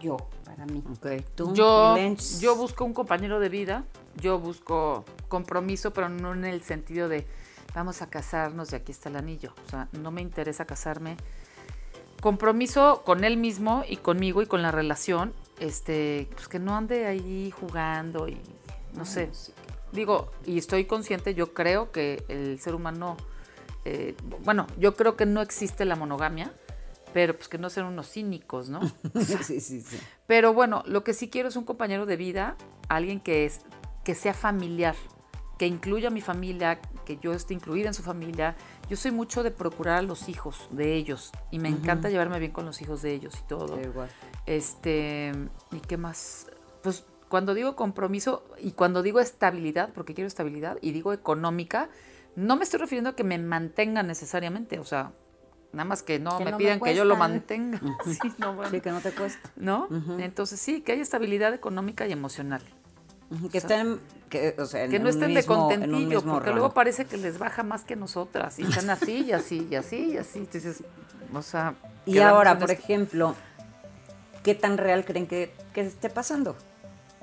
Yo, 0.00 0.16
para 0.44 0.66
mí. 0.66 0.82
ok. 0.92 1.22
¿Tú, 1.34 1.54
Yo, 1.54 1.96
yo 2.40 2.56
busco 2.56 2.84
un 2.84 2.92
compañero 2.94 3.40
de 3.40 3.48
vida, 3.48 3.84
yo 4.16 4.38
busco 4.38 5.04
compromiso, 5.28 5.92
pero 5.92 6.08
no 6.08 6.32
en 6.34 6.44
el 6.44 6.62
sentido 6.62 7.08
de 7.08 7.26
vamos 7.74 8.02
a 8.02 8.10
casarnos 8.10 8.72
y 8.72 8.76
aquí 8.76 8.92
está 8.92 9.08
el 9.08 9.16
anillo. 9.16 9.54
O 9.66 9.70
sea, 9.70 9.88
no 9.92 10.10
me 10.10 10.20
interesa 10.20 10.64
casarme. 10.66 11.16
Compromiso 12.20 13.02
con 13.04 13.24
él 13.24 13.36
mismo 13.36 13.82
y 13.88 13.96
conmigo 13.96 14.42
y 14.42 14.46
con 14.46 14.62
la 14.62 14.70
relación. 14.70 15.32
este, 15.58 16.28
pues 16.34 16.48
que 16.48 16.58
no 16.58 16.76
ande 16.76 17.06
ahí 17.06 17.50
jugando 17.52 18.28
y 18.28 18.36
no 18.94 19.04
sé. 19.04 19.30
Digo, 19.92 20.30
y 20.44 20.58
estoy 20.58 20.86
consciente, 20.86 21.34
yo 21.34 21.52
creo 21.54 21.92
que 21.92 22.24
el 22.28 22.58
ser 22.60 22.74
humano, 22.74 23.16
eh, 23.84 24.14
bueno, 24.44 24.66
yo 24.78 24.94
creo 24.96 25.16
que 25.16 25.24
no 25.26 25.40
existe 25.40 25.84
la 25.84 25.94
monogamia, 25.96 26.52
pero 27.12 27.36
pues 27.36 27.48
que 27.48 27.58
no 27.58 27.70
sean 27.70 27.86
unos 27.86 28.10
cínicos, 28.10 28.68
¿no? 28.68 28.80
Sí, 29.20 29.60
sí, 29.60 29.80
sí. 29.80 29.98
Pero 30.26 30.54
bueno, 30.54 30.82
lo 30.86 31.04
que 31.04 31.14
sí 31.14 31.28
quiero 31.28 31.48
es 31.48 31.56
un 31.56 31.64
compañero 31.64 32.06
de 32.06 32.16
vida, 32.16 32.56
alguien 32.88 33.20
que, 33.20 33.44
es, 33.44 33.60
que 34.04 34.14
sea 34.14 34.34
familiar, 34.34 34.96
que 35.58 35.66
incluya 35.66 36.08
a 36.08 36.10
mi 36.10 36.20
familia, 36.20 36.80
que 37.04 37.18
yo 37.18 37.32
esté 37.32 37.54
incluida 37.54 37.88
en 37.88 37.94
su 37.94 38.02
familia. 38.02 38.56
Yo 38.88 38.96
soy 38.96 39.10
mucho 39.10 39.42
de 39.42 39.50
procurar 39.50 39.98
a 39.98 40.02
los 40.02 40.28
hijos 40.28 40.68
de 40.70 40.94
ellos 40.94 41.30
y 41.50 41.58
me 41.58 41.68
encanta 41.68 42.08
llevarme 42.08 42.38
bien 42.38 42.52
con 42.52 42.66
los 42.66 42.80
hijos 42.82 43.02
de 43.02 43.12
ellos 43.12 43.34
y 43.38 43.46
todo. 43.46 43.76
Sí, 43.76 43.82
igual. 43.84 44.08
Este, 44.46 45.32
¿y 45.70 45.80
qué 45.80 45.96
más? 45.96 46.46
Pues 46.82 47.04
cuando 47.28 47.54
digo 47.54 47.76
compromiso 47.76 48.44
y 48.58 48.72
cuando 48.72 49.02
digo 49.02 49.20
estabilidad, 49.20 49.90
porque 49.94 50.14
quiero 50.14 50.28
estabilidad, 50.28 50.78
y 50.80 50.92
digo 50.92 51.12
económica, 51.12 51.88
no 52.34 52.56
me 52.56 52.64
estoy 52.64 52.80
refiriendo 52.80 53.10
a 53.10 53.16
que 53.16 53.24
me 53.24 53.38
mantengan 53.38 54.06
necesariamente, 54.06 54.78
o 54.78 54.84
sea, 54.84 55.12
nada 55.72 55.84
más 55.84 56.02
que 56.02 56.18
no 56.18 56.36
Que 56.38 56.44
me 56.44 56.50
no 56.52 56.58
me 56.58 56.64
pidan 56.64 56.80
que 56.80 56.94
yo 56.94 57.04
lo 57.04 57.16
cuestan. 57.16 57.32
mantenga. 57.32 57.80
Sí, 58.04 58.32
no, 58.38 58.54
bueno. 58.54 58.70
Sí, 58.70 58.80
que 58.80 58.90
no 58.90 59.00
te 59.00 59.12
cuesta. 59.12 59.50
¿No? 59.56 59.88
Entonces 60.18 60.60
sí, 60.60 60.80
que 60.82 60.92
haya 60.92 61.02
estabilidad 61.02 61.52
económica 61.54 62.06
y 62.06 62.12
emocional. 62.12 62.62
Que 63.50 63.58
estén, 63.58 63.98
que, 64.28 64.54
o 64.58 64.66
sea, 64.66 64.84
en 64.84 64.90
Que 64.90 64.98
no 64.98 65.08
estén 65.08 65.32
mismo- 65.32 65.40
de 65.40 65.46
contentillo, 65.46 66.22
porque 66.22 66.50
luego 66.50 66.74
parece 66.74 67.06
que 67.06 67.16
les 67.16 67.38
baja 67.38 67.62
más 67.62 67.82
que 67.84 67.96
nosotras. 67.96 68.58
Y 68.58 68.62
están 68.64 68.90
así, 68.90 69.22
y 69.24 69.32
así, 69.32 69.66
y 69.70 69.74
así, 69.74 69.96
y 70.12 70.16
así. 70.18 70.38
Entonces, 70.40 70.84
o 71.32 71.40
sea. 71.40 71.74
Y 72.04 72.18
ahora, 72.18 72.58
por 72.58 72.70
esto. 72.70 72.82
ejemplo, 72.82 73.34
¿qué 74.42 74.54
tan 74.54 74.76
real 74.76 75.06
creen 75.06 75.26
que, 75.26 75.54
que 75.72 75.80
esté 75.80 76.10
pasando? 76.10 76.56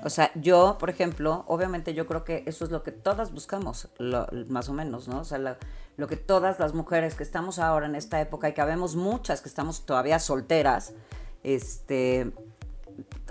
O 0.04 0.10
sea, 0.10 0.30
yo, 0.34 0.76
por 0.78 0.90
ejemplo, 0.90 1.44
obviamente 1.46 1.94
yo 1.94 2.06
creo 2.06 2.24
que 2.24 2.42
eso 2.46 2.64
es 2.64 2.70
lo 2.70 2.82
que 2.82 2.90
todas 2.92 3.32
buscamos, 3.32 3.88
lo- 3.98 4.26
más 4.48 4.68
o 4.68 4.72
menos, 4.72 5.08
¿no? 5.08 5.20
O 5.20 5.24
sea, 5.24 5.38
la- 5.38 5.58
lo 5.96 6.06
que 6.06 6.16
todas 6.16 6.58
las 6.58 6.72
mujeres 6.74 7.14
que 7.14 7.22
estamos 7.22 7.58
ahora 7.58 7.86
en 7.86 7.94
esta 7.94 8.20
época 8.20 8.48
y 8.48 8.54
que 8.54 8.60
habemos 8.62 8.96
muchas 8.96 9.40
que 9.42 9.48
estamos 9.48 9.84
todavía 9.84 10.18
solteras, 10.18 10.94
este, 11.42 12.32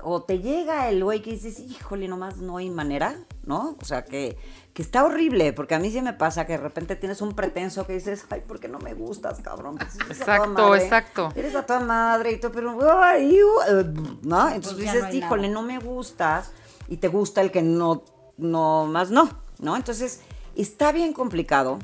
o 0.03 0.23
te 0.23 0.39
llega 0.39 0.89
el 0.89 1.03
güey 1.03 1.21
que 1.21 1.31
dices, 1.31 1.59
híjole, 1.59 2.07
nomás 2.07 2.37
no 2.37 2.57
hay 2.57 2.69
manera, 2.69 3.15
¿no? 3.43 3.75
O 3.81 3.85
sea, 3.85 4.05
que, 4.05 4.37
que 4.73 4.81
está 4.81 5.03
horrible, 5.03 5.51
porque 5.53 5.75
a 5.75 5.79
mí 5.79 5.91
sí 5.91 6.01
me 6.01 6.13
pasa 6.13 6.45
que 6.45 6.53
de 6.53 6.59
repente 6.59 6.95
tienes 6.95 7.21
un 7.21 7.33
pretenso 7.33 7.85
que 7.85 7.93
dices, 7.93 8.25
ay, 8.29 8.41
¿por 8.47 8.59
qué 8.59 8.67
no 8.67 8.79
me 8.79 8.93
gustas, 8.93 9.39
cabrón? 9.41 9.75
Pues 9.77 9.95
eres 9.95 10.21
a 10.21 10.25
toda 10.25 10.37
Exacto, 10.37 10.49
madre, 10.69 10.83
exacto. 10.83 11.29
Eres 11.35 11.55
a 11.55 11.65
toda 11.65 11.79
madre 11.81 12.31
y 12.31 12.39
todo, 12.39 12.51
pero, 12.51 12.77
ay, 13.01 13.39
uh, 13.43 13.83
¿no? 14.23 14.47
Entonces 14.49 14.73
Pues 14.73 14.77
dices, 14.77 15.01
no 15.03 15.13
híjole, 15.13 15.49
nada. 15.49 15.53
no 15.61 15.67
me 15.67 15.79
gustas 15.79 16.51
y 16.89 16.97
te 16.97 17.07
gusta 17.07 17.41
el 17.41 17.51
que 17.51 17.61
no, 17.61 18.03
no, 18.37 18.85
más 18.87 19.11
no, 19.11 19.29
¿no? 19.59 19.75
Entonces, 19.75 20.21
está 20.55 20.91
bien 20.91 21.13
complicado. 21.13 21.79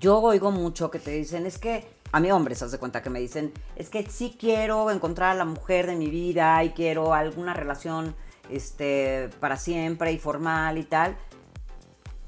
Yo 0.00 0.20
oigo 0.20 0.50
mucho 0.50 0.90
que 0.90 0.98
te 0.98 1.10
dicen, 1.10 1.46
es 1.46 1.58
que, 1.58 1.86
a 2.12 2.20
mí 2.20 2.30
hombres, 2.30 2.62
haz 2.62 2.70
de 2.72 2.78
cuenta 2.78 3.02
que 3.02 3.10
me 3.10 3.20
dicen, 3.20 3.52
es 3.76 3.90
que 3.90 4.06
sí 4.08 4.36
quiero 4.38 4.90
encontrar 4.90 5.32
a 5.32 5.34
la 5.34 5.44
mujer 5.44 5.86
de 5.86 5.96
mi 5.96 6.08
vida 6.08 6.62
y 6.64 6.70
quiero 6.70 7.12
alguna 7.12 7.54
relación 7.54 8.14
este, 8.50 9.30
para 9.40 9.56
siempre 9.56 10.12
y 10.12 10.18
formal 10.18 10.78
y 10.78 10.84
tal. 10.84 11.16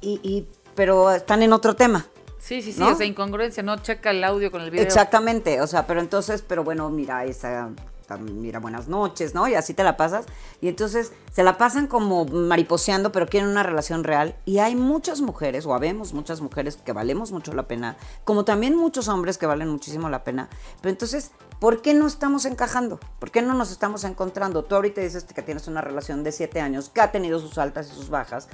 Y, 0.01 0.21
y- 0.23 0.49
pero 0.75 1.11
están 1.11 1.43
en 1.43 1.53
otro 1.53 1.75
tema. 1.75 2.07
Sí, 2.39 2.61
sí, 2.63 2.73
sí, 2.73 2.81
¿no? 2.81 2.91
o 2.91 2.95
sea, 2.95 3.07
incongruencia, 3.07 3.63
no 3.63 3.77
checa 3.79 4.11
el 4.11 4.23
audio 4.23 4.51
con 4.51 4.61
el 4.61 4.71
video. 4.71 4.85
Exactamente, 4.85 5.61
o 5.63 5.67
sea, 5.67 5.87
pero 5.87 6.01
entonces, 6.01 6.43
pero 6.43 6.63
bueno, 6.65 6.91
mira, 6.91 7.25
esa, 7.25 7.71
mira, 8.19 8.61
buenas 8.61 8.89
noches, 8.89 9.35
¿no? 9.35 9.49
Y 9.49 9.55
así 9.55 9.75
te 9.75 9.83
la 9.83 9.97
pasas. 9.97 10.27
Y 10.61 10.69
entonces 10.69 11.13
se 11.33 11.43
la 11.43 11.59
pasan 11.59 11.87
como 11.87 12.25
mariposeando, 12.25 13.13
pero 13.13 13.27
quieren 13.27 13.51
una 13.51 13.63
relación 13.63 14.05
real. 14.05 14.37
Y 14.45 14.59
hay 14.59 14.75
muchas 14.75 15.21
mujeres, 15.21 15.67
o 15.67 15.75
habemos 15.75 16.13
muchas 16.13 16.41
mujeres 16.41 16.77
que 16.77 16.93
valemos 16.93 17.33
mucho 17.33 17.53
la 17.53 17.67
pena, 17.67 17.97
como 18.25 18.45
también 18.45 18.77
muchos 18.77 19.09
hombres 19.09 19.39
que 19.39 19.47
valen 19.47 19.69
muchísimo 19.69 20.09
la 20.09 20.25
pena. 20.25 20.49
Pero 20.81 20.91
entonces, 20.91 21.33
¿por 21.61 21.83
qué 21.83 21.95
no 21.95 22.07
estamos 22.07 22.45
encajando? 22.45 23.01
¿Por 23.19 23.31
qué 23.31 23.43
no 23.43 23.55
nos 23.55 23.71
estamos 23.71 24.05
encontrando? 24.05 24.65
Tú 24.65 24.77
ahorita 24.77 25.01
dices 25.01 25.25
que 25.25 25.43
tienes 25.43 25.69
una 25.69 25.81
relación 25.81 26.23
de 26.25 26.33
siete 26.33 26.61
años, 26.61 26.89
que 26.89 27.01
ha 27.01 27.13
tenido 27.13 27.39
sus 27.39 27.59
altas 27.59 27.91
y 27.91 27.95
sus 27.95 28.09
bajas. 28.09 28.49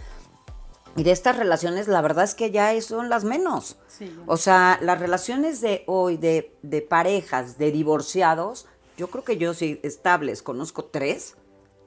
Y 0.94 1.04
de 1.04 1.12
estas 1.12 1.36
relaciones, 1.36 1.88
la 1.88 2.02
verdad 2.02 2.24
es 2.24 2.34
que 2.34 2.50
ya 2.50 2.78
son 2.82 3.08
las 3.08 3.24
menos. 3.24 3.76
Sí. 3.88 4.14
O 4.26 4.36
sea, 4.36 4.78
las 4.82 5.00
relaciones 5.00 5.60
de 5.62 5.84
hoy, 5.86 6.18
de, 6.18 6.58
de 6.62 6.82
parejas, 6.82 7.56
de 7.56 7.72
divorciados, 7.72 8.66
yo 8.96 9.08
creo 9.08 9.24
que 9.24 9.36
yo 9.36 9.54
sí 9.54 9.80
estables, 9.82 10.42
conozco 10.42 10.84
tres, 10.84 11.36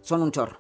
son 0.01 0.21
un 0.21 0.31
chorro. 0.31 0.59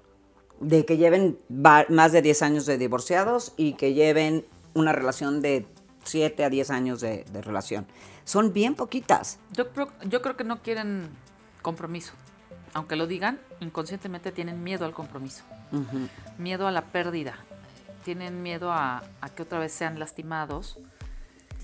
De 0.59 0.85
que 0.85 0.97
lleven 0.97 1.37
más 1.49 2.11
de 2.11 2.21
10 2.21 2.41
años 2.41 2.65
de 2.65 2.77
divorciados 2.77 3.53
y 3.57 3.73
que 3.73 3.93
lleven 3.93 4.45
una 4.73 4.93
relación 4.93 5.41
de 5.41 5.67
7 6.05 6.45
a 6.45 6.49
10 6.49 6.69
años 6.69 7.01
de, 7.01 7.25
de 7.25 7.41
relación. 7.41 7.87
Son 8.23 8.53
bien 8.53 8.75
poquitas. 8.75 9.39
Yo 9.51 9.71
creo, 9.71 9.89
yo 10.03 10.21
creo 10.21 10.37
que 10.37 10.43
no 10.43 10.61
quieren 10.61 11.09
compromiso. 11.61 12.13
Aunque 12.73 12.95
lo 12.95 13.07
digan, 13.07 13.39
inconscientemente 13.59 14.31
tienen 14.31 14.63
miedo 14.63 14.85
al 14.85 14.93
compromiso. 14.93 15.43
Miedo 16.37 16.67
a 16.67 16.71
la 16.71 16.85
pérdida. 16.85 17.35
Tienen 18.03 18.43
miedo 18.43 18.71
a, 18.71 19.03
a 19.21 19.29
que 19.29 19.43
otra 19.43 19.59
vez 19.59 19.71
sean 19.71 19.97
lastimados. 19.97 20.77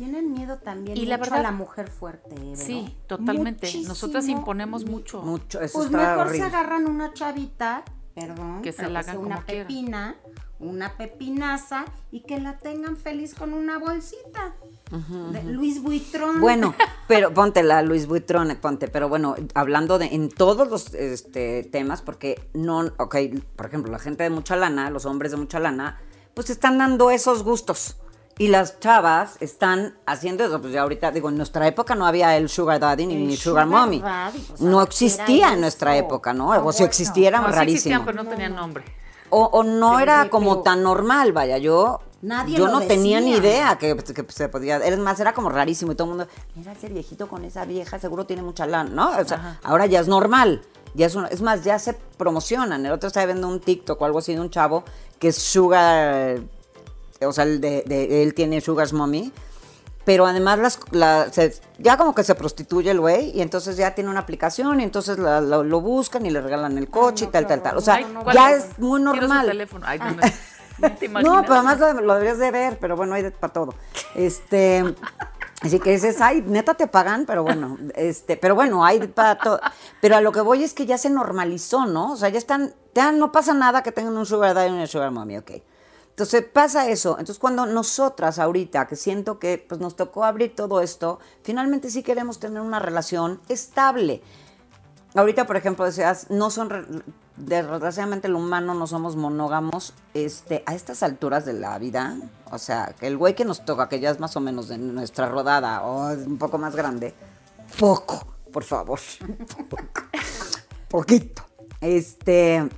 Tienen 0.02 0.34
miedo 0.34 0.58
también 0.58 0.98
Y 0.98 1.06
la 1.06 1.18
verdad- 1.18 1.42
a 1.42 1.44
la 1.44 1.52
mujer 1.52 1.88
fuerte. 1.88 2.34
¿eh, 2.34 2.56
Sí, 2.56 2.98
totalmente. 3.06 3.68
Muchísimo. 3.68 3.90
Nosotras 3.90 4.28
imponemos 4.28 4.84
mucho. 4.84 5.22
Mucho, 5.22 5.62
eso 5.62 5.78
Pues 5.78 5.92
está 5.92 6.16
mejor 6.18 6.36
se 6.36 6.42
agarran 6.42 6.90
una 6.90 7.14
chavita, 7.14 7.84
perdón, 8.16 8.64
Que 8.64 8.72
se 8.72 8.90
la 8.90 9.02
hagan 9.02 9.20
una 9.20 9.36
como 9.36 9.46
pepina, 9.46 10.16
una 10.60 10.98
pepinaza 10.98 11.86
y 12.12 12.22
que 12.22 12.40
la 12.40 12.58
tengan 12.58 12.98
feliz 12.98 13.36
con 13.36 13.54
una 13.54 13.78
bolsita 13.78 14.56
de 15.34 15.44
Luis 15.44 15.84
Buitrón. 15.84 16.42
Bueno, 16.42 16.74
pero 17.08 17.32
ponte 17.32 17.62
la 17.62 17.84
Luis 17.84 18.08
Buitrón, 18.08 18.58
ponte, 18.60 18.88
pero 18.88 19.08
bueno, 19.08 19.36
hablando 19.54 20.00
de 20.00 20.08
en 20.08 20.30
todos 20.30 20.68
los 20.68 20.96
este, 20.96 21.62
temas, 21.72 22.02
porque 22.02 22.50
no, 22.56 22.92
ok, 22.98 23.18
por 23.56 23.68
ejemplo, 23.68 23.92
la 23.92 24.00
gente 24.00 24.24
de 24.24 24.32
mucha 24.32 24.56
lana, 24.56 24.90
los 24.90 25.06
hombres 25.06 25.30
de 25.32 25.38
mucha 25.38 25.60
lana, 25.60 26.00
pues 26.34 26.50
están 26.50 26.80
dando 26.80 27.12
esos 27.12 27.44
gustos. 27.44 27.98
Y 28.42 28.48
las 28.48 28.80
chavas 28.80 29.38
están 29.40 29.94
haciendo 30.08 30.44
eso, 30.44 30.60
pues 30.60 30.74
ya 30.74 30.82
ahorita, 30.82 31.12
digo, 31.12 31.30
en 31.30 31.38
nuestra 31.38 31.68
época 31.68 31.94
no 31.94 32.08
había 32.08 32.36
el 32.38 32.50
sugar 32.50 32.80
daddy 32.80 33.06
ni 33.06 33.38
sugar, 33.38 33.66
sugar 33.66 33.68
mommy. 33.68 34.02
daddy, 34.02 34.40
pues, 34.40 34.62
no 34.62 34.80
¿qué 34.80 34.84
existía 34.86 35.54
en 35.54 35.62
nuestra 35.62 35.96
eso? 35.96 36.06
época, 36.06 36.34
¿no? 36.34 36.50
O 36.50 36.54
si 36.72 36.80
bueno. 36.80 36.86
existiera, 36.88 37.40
No, 37.40 37.48
sí 37.50 37.54
rarísimo. 37.54 37.74
existían, 37.76 38.04
pero 38.06 38.24
no 38.24 38.28
tenían 38.28 38.56
nombre. 38.56 38.84
O, 39.30 39.44
o 39.46 39.64
no 39.64 39.92
Pero, 39.92 40.00
era 40.00 40.30
como 40.32 40.50
pero- 40.54 40.64
tan 40.64 40.82
normal, 40.82 41.34
vaya, 41.34 41.60
yo, 41.60 42.00
Nadie 42.24 42.58
yo 42.58 42.66
lo 42.66 42.72
no 42.80 42.82
tenía 42.82 43.22
ni 43.22 43.34
idea 43.36 43.78
que, 43.78 43.96
que 43.96 44.26
se 44.30 44.50
podía, 44.50 44.78
es 44.78 44.98
más, 44.98 45.20
era 45.20 45.34
como 45.36 45.50
rarísimo 45.50 45.92
y 45.92 45.96
todo 45.96 46.06
el 46.06 46.18
mundo, 46.18 46.28
mira 46.56 46.72
ese 46.72 46.90
viejito 46.90 47.28
con 47.28 47.46
esa 47.46 47.66
vieja, 47.66 48.00
seguro 48.00 48.26
tiene 48.26 48.42
mucha 48.42 48.66
lana, 48.66 48.90
¿no? 48.90 49.12
O 49.20 49.24
sea, 49.24 49.60
ahora 49.62 49.86
ya 49.86 50.00
es 50.00 50.08
normal, 50.08 50.64
ya 50.96 51.06
es, 51.06 51.14
una- 51.14 51.28
es 51.28 51.42
más, 51.44 51.64
ya 51.64 51.78
se 51.78 51.94
promocionan, 52.18 52.84
el 52.88 52.92
otro 52.92 53.06
estaba 53.06 53.28
viendo 53.28 53.48
un 53.48 53.60
TikTok 53.60 54.02
o 54.02 54.06
algo 54.06 54.18
así 54.18 54.34
de 54.34 54.42
un 54.42 54.50
chavo 54.50 54.84
que 55.20 55.28
es 55.28 55.38
sugar, 55.38 56.40
o 57.26 57.34
sea, 57.34 57.44
el 57.46 57.62
de, 57.62 57.84
de- 57.86 58.24
él 58.24 58.34
tiene 58.34 58.62
sugar's 58.62 58.94
mommy, 58.94 59.32
pero 60.06 60.26
además 60.26 60.80
las, 60.92 61.34
se- 61.34 61.60
ya 61.78 61.98
como 61.98 62.16
que 62.16 62.24
se 62.24 62.34
prostituye 62.36 62.90
el 62.92 63.00
güey 63.00 63.30
y 63.38 63.42
entonces 63.42 63.78
ya 63.78 63.94
tiene 63.94 64.10
una 64.10 64.22
aplicación 64.22 64.80
y 64.80 64.84
entonces 64.84 65.18
la- 65.20 65.42
lo, 65.42 65.64
lo 65.64 65.82
buscan 65.82 66.26
y 66.26 66.30
le 66.32 66.42
regalan 66.42 66.78
el 66.78 66.90
coche 66.90 67.26
no, 67.26 67.30
y 67.30 67.32
tal, 67.32 67.48
tal, 67.48 67.62
tal. 67.62 67.78
O 67.78 67.82
sea, 67.82 67.96
Ay, 67.96 68.06
no, 68.12 68.24
¿cuál 68.24 68.36
ya 68.36 68.52
es? 68.52 68.64
es 68.66 68.80
muy 68.80 69.00
su 69.00 69.06
normal. 69.06 69.48
teléfono. 69.48 69.86
Ay, 69.88 70.00
no, 70.00 70.06
no. 70.80 70.96
¿Te 70.98 71.08
No, 71.08 71.42
pero 71.44 71.54
además 71.56 71.80
lo, 71.80 71.94
lo 72.02 72.14
deberías 72.16 72.40
de 72.40 72.50
ver, 72.50 72.78
pero 72.80 72.96
bueno, 72.96 73.14
hay 73.14 73.30
para 73.30 73.54
todo. 73.54 73.76
Este, 74.16 74.84
así 75.62 75.80
que 75.80 75.92
dices, 75.92 76.20
ay, 76.22 76.44
neta 76.48 76.74
te 76.74 76.88
pagan, 76.88 77.26
pero 77.28 77.44
bueno, 77.44 77.78
este, 77.94 78.36
pero 78.36 78.56
bueno, 78.56 78.84
hay 78.84 79.06
para 79.08 79.38
todo. 79.38 79.60
Pero 80.00 80.16
a 80.16 80.22
lo 80.22 80.32
que 80.32 80.42
voy 80.42 80.64
es 80.64 80.74
que 80.74 80.88
ya 80.88 80.98
se 80.98 81.12
normalizó, 81.12 81.86
¿no? 81.86 82.14
O 82.14 82.16
sea, 82.16 82.30
ya 82.30 82.40
están, 82.40 82.74
ya 82.96 83.12
no 83.12 83.32
pasa 83.32 83.54
nada 83.54 83.84
que 83.84 83.92
tengan 83.92 84.18
un 84.18 84.26
sugar 84.26 84.56
daddy 84.56 84.70
y 84.70 84.74
una 84.74 84.88
sugar 84.88 85.12
mommy, 85.12 85.38
ok. 85.38 85.52
Entonces 86.12 86.44
pasa 86.46 86.90
eso. 86.90 87.12
Entonces 87.12 87.40
cuando 87.40 87.66
nosotras 87.66 88.38
ahorita, 88.38 88.88
que 88.88 88.96
siento 88.96 89.40
que 89.40 89.64
pues, 89.68 89.82
nos 89.82 89.96
tocó 89.96 90.24
abrir 90.24 90.56
todo 90.56 90.82
esto, 90.82 91.20
finalmente 91.44 91.90
sí 91.90 92.04
queremos 92.04 92.40
tener 92.40 92.62
una 92.62 92.80
relación 92.80 93.42
estable. 93.50 94.22
Ahorita, 95.16 95.46
por 95.46 95.58
ejemplo, 95.58 95.84
decías, 95.84 96.30
no 96.30 96.50
son, 96.52 97.04
desgraciadamente 97.36 98.28
el 98.28 98.36
humano 98.36 98.74
no 98.74 98.88
somos 98.88 99.16
monógamos, 99.16 99.94
este, 100.14 100.64
a 100.66 100.76
estas 100.76 101.04
alturas 101.04 101.46
de 101.46 101.54
la 101.54 101.78
vida, 101.80 102.18
o 102.50 102.58
sea, 102.58 102.96
que 102.98 103.08
el 103.08 103.18
güey 103.18 103.36
que 103.36 103.44
nos 103.44 103.66
toca, 103.66 103.90
que 103.90 104.00
ya 104.00 104.10
es 104.10 104.20
más 104.20 104.38
o 104.38 104.40
menos 104.40 104.70
de 104.70 104.78
nuestra 104.78 105.28
rodada 105.28 105.84
o 105.84 106.12
es 106.12 106.26
un 106.26 106.38
poco 106.38 106.58
más 106.58 106.76
grande, 106.78 107.14
poco, 107.78 108.26
por 108.54 108.64
favor, 108.64 109.00
poco, 109.70 110.04
poquito, 110.88 111.44
este, 111.82 112.70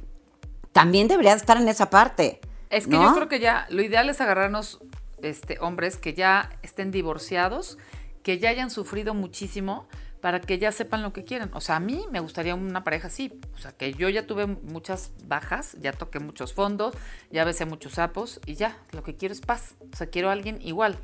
también 0.72 1.08
debería 1.08 1.34
estar 1.34 1.58
en 1.58 1.68
esa 1.68 1.90
parte. 1.90 2.42
Es 2.74 2.88
que 2.88 2.94
¿no? 2.94 3.04
yo 3.04 3.14
creo 3.14 3.30
que 3.30 3.40
ya 3.40 3.68
lo 3.70 3.82
ideal 3.82 4.10
es 4.10 4.20
agarrarnos 4.20 4.80
este, 5.22 5.58
hombres 5.60 5.98
que 5.98 6.14
ya 6.14 6.50
estén 6.64 6.92
divorciados, 6.92 7.78
que 8.24 8.40
ya 8.40 8.50
hayan 8.50 8.70
sufrido 8.72 9.14
muchísimo, 9.14 9.88
para 10.24 10.40
que 10.40 10.58
ya 10.58 10.72
sepan 10.72 11.04
lo 11.04 11.12
que 11.12 11.26
quieren. 11.26 11.50
O 11.54 11.60
sea, 11.60 11.76
a 11.76 11.80
mí 11.82 12.06
me 12.10 12.22
gustaría 12.22 12.56
una 12.56 12.86
pareja 12.86 13.08
así. 13.08 13.42
O 13.56 13.58
sea, 13.58 13.74
que 13.74 13.94
yo 13.94 14.08
ya 14.08 14.26
tuve 14.26 14.46
muchas 14.46 15.12
bajas, 15.26 15.76
ya 15.82 15.92
toqué 15.92 16.20
muchos 16.20 16.54
fondos, 16.54 16.96
ya 17.30 17.44
besé 17.44 17.66
muchos 17.66 17.94
sapos 17.96 18.40
y 18.46 18.56
ya, 18.56 18.78
lo 18.94 19.04
que 19.04 19.18
quiero 19.18 19.34
es 19.34 19.42
paz. 19.42 19.76
O 19.94 19.98
sea, 19.98 20.08
quiero 20.08 20.30
a 20.30 20.32
alguien 20.32 20.62
igual, 20.62 20.98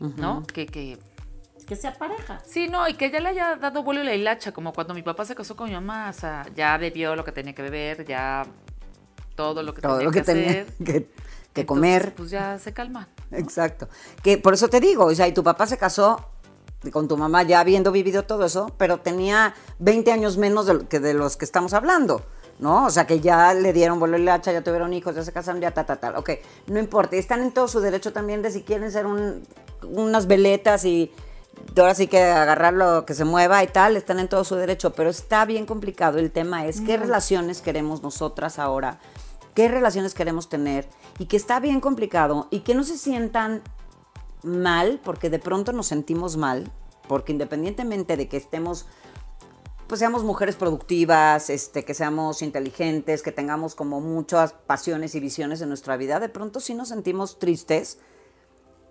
¿no? 0.00 0.46
Que, 0.46 0.64
que... 0.64 0.98
Que 1.66 1.76
sea 1.76 1.92
pareja. 1.92 2.40
Sí, 2.42 2.68
no, 2.68 2.88
y 2.88 2.94
que 2.94 3.10
ya 3.10 3.20
le 3.20 3.28
haya 3.28 3.56
dado 3.56 3.82
vuelo 3.82 4.00
y 4.00 4.06
la 4.06 4.14
hilacha, 4.14 4.52
como 4.52 4.72
cuando 4.72 4.94
mi 4.94 5.02
papá 5.02 5.26
se 5.26 5.34
casó 5.34 5.54
con 5.54 5.68
mi 5.68 5.74
mamá. 5.74 6.08
O 6.08 6.14
sea, 6.14 6.46
ya 6.56 6.78
bebió 6.78 7.14
lo 7.14 7.24
que 7.24 7.32
tenía 7.32 7.54
que 7.54 7.60
beber, 7.60 8.06
ya 8.06 8.46
todo 9.38 9.62
lo 9.62 9.72
que 9.72 9.80
Todo 9.80 9.92
tenía 9.98 10.04
lo 10.04 10.10
que 10.10 10.18
que, 10.18 10.24
tenía 10.24 10.50
hacer. 10.50 10.66
que, 10.78 10.84
que 10.84 11.60
Entonces, 11.60 11.66
comer. 11.66 12.14
Pues 12.16 12.30
ya 12.30 12.58
se 12.58 12.72
calman. 12.72 13.06
Exacto. 13.30 13.88
Que 14.20 14.36
por 14.36 14.52
eso 14.54 14.66
te 14.68 14.80
digo, 14.80 15.04
o 15.04 15.14
sea, 15.14 15.28
y 15.28 15.32
tu 15.32 15.44
papá 15.44 15.64
se 15.68 15.78
casó 15.78 16.26
con 16.92 17.06
tu 17.06 17.16
mamá 17.16 17.44
ya 17.44 17.60
habiendo 17.60 17.92
vivido 17.92 18.24
todo 18.24 18.44
eso, 18.44 18.72
pero 18.78 18.98
tenía 18.98 19.54
20 19.78 20.10
años 20.12 20.36
menos 20.38 20.66
de, 20.66 20.86
que 20.88 20.98
de 20.98 21.14
los 21.14 21.36
que 21.36 21.44
estamos 21.44 21.72
hablando, 21.72 22.22
¿no? 22.58 22.86
O 22.86 22.90
sea, 22.90 23.06
que 23.06 23.20
ya 23.20 23.54
le 23.54 23.72
dieron 23.72 24.00
vuelo 24.00 24.18
y 24.18 24.22
la 24.24 24.34
hacha, 24.34 24.52
ya 24.52 24.62
tuvieron 24.64 24.92
hijos, 24.92 25.14
ya 25.14 25.22
se 25.22 25.32
casaron, 25.32 25.60
ya 25.60 25.70
ta, 25.72 25.86
ta, 25.86 25.96
tal. 25.96 26.16
Ok, 26.16 26.30
no 26.66 26.80
importa. 26.80 27.14
Están 27.16 27.42
en 27.42 27.52
todo 27.52 27.68
su 27.68 27.78
derecho 27.80 28.12
también 28.12 28.42
de 28.42 28.50
si 28.50 28.62
quieren 28.62 28.90
ser 28.90 29.06
un- 29.06 29.42
unas 29.82 30.26
veletas 30.26 30.84
y 30.84 31.12
ahora 31.76 31.94
sí 31.94 32.06
que 32.08 32.22
agarrar 32.22 32.74
lo 32.74 33.04
que 33.04 33.14
se 33.14 33.24
mueva 33.24 33.62
y 33.62 33.68
tal, 33.68 33.96
están 33.96 34.18
en 34.20 34.28
todo 34.28 34.42
su 34.44 34.54
derecho, 34.56 34.92
pero 34.94 35.10
está 35.10 35.44
bien 35.44 35.64
complicado. 35.66 36.18
El 36.18 36.30
tema 36.32 36.66
es 36.66 36.80
qué 36.80 36.96
relaciones 36.96 37.60
queremos 37.60 38.02
nosotras 38.02 38.58
ahora, 38.60 39.00
qué 39.58 39.66
relaciones 39.66 40.14
queremos 40.14 40.48
tener 40.48 40.88
y 41.18 41.26
que 41.26 41.36
está 41.36 41.58
bien 41.58 41.80
complicado 41.80 42.46
y 42.48 42.60
que 42.60 42.76
no 42.76 42.84
se 42.84 42.96
sientan 42.96 43.60
mal, 44.44 45.00
porque 45.02 45.30
de 45.30 45.40
pronto 45.40 45.72
nos 45.72 45.88
sentimos 45.88 46.36
mal, 46.36 46.70
porque 47.08 47.32
independientemente 47.32 48.16
de 48.16 48.28
que 48.28 48.36
estemos, 48.36 48.86
pues 49.88 49.98
seamos 49.98 50.22
mujeres 50.22 50.54
productivas, 50.54 51.50
este, 51.50 51.84
que 51.84 51.92
seamos 51.92 52.40
inteligentes, 52.42 53.20
que 53.20 53.32
tengamos 53.32 53.74
como 53.74 54.00
muchas 54.00 54.52
pasiones 54.52 55.16
y 55.16 55.18
visiones 55.18 55.60
en 55.60 55.70
nuestra 55.70 55.96
vida, 55.96 56.20
de 56.20 56.28
pronto 56.28 56.60
sí 56.60 56.74
nos 56.74 56.90
sentimos 56.90 57.40
tristes 57.40 57.98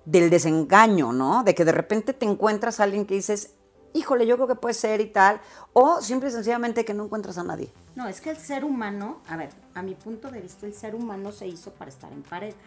del 0.04 0.30
desengaño, 0.30 1.14
¿no? 1.14 1.46
De 1.46 1.56
que 1.56 1.64
de 1.64 1.72
repente 1.72 2.12
te 2.12 2.26
encuentras 2.26 2.82
a 2.82 2.84
alguien 2.84 3.06
que 3.06 3.16
dices, 3.16 3.52
híjole, 3.94 4.26
yo 4.26 4.36
creo 4.36 4.48
que 4.48 4.56
puede 4.56 4.74
ser 4.74 5.02
y 5.02 5.08
tal, 5.08 5.40
o 5.74 6.02
simple 6.02 6.30
y 6.30 6.32
sencillamente 6.32 6.86
que 6.86 6.94
no 6.94 7.06
encuentras 7.06 7.38
a 7.38 7.44
nadie. 7.44 7.72
No, 7.96 8.08
es 8.08 8.22
que 8.22 8.30
el 8.30 8.38
ser 8.38 8.64
humano, 8.64 9.22
a 9.28 9.38
ver, 9.38 9.50
a 9.74 9.82
mi 9.82 9.96
punto 9.96 10.30
de 10.30 10.42
vista, 10.42 10.66
el 10.66 10.74
ser 10.74 10.96
humano 10.96 11.32
se 11.32 11.48
hizo 11.48 11.72
para 11.72 11.90
estar 11.90 12.12
en 12.12 12.24
pareja. 12.24 12.58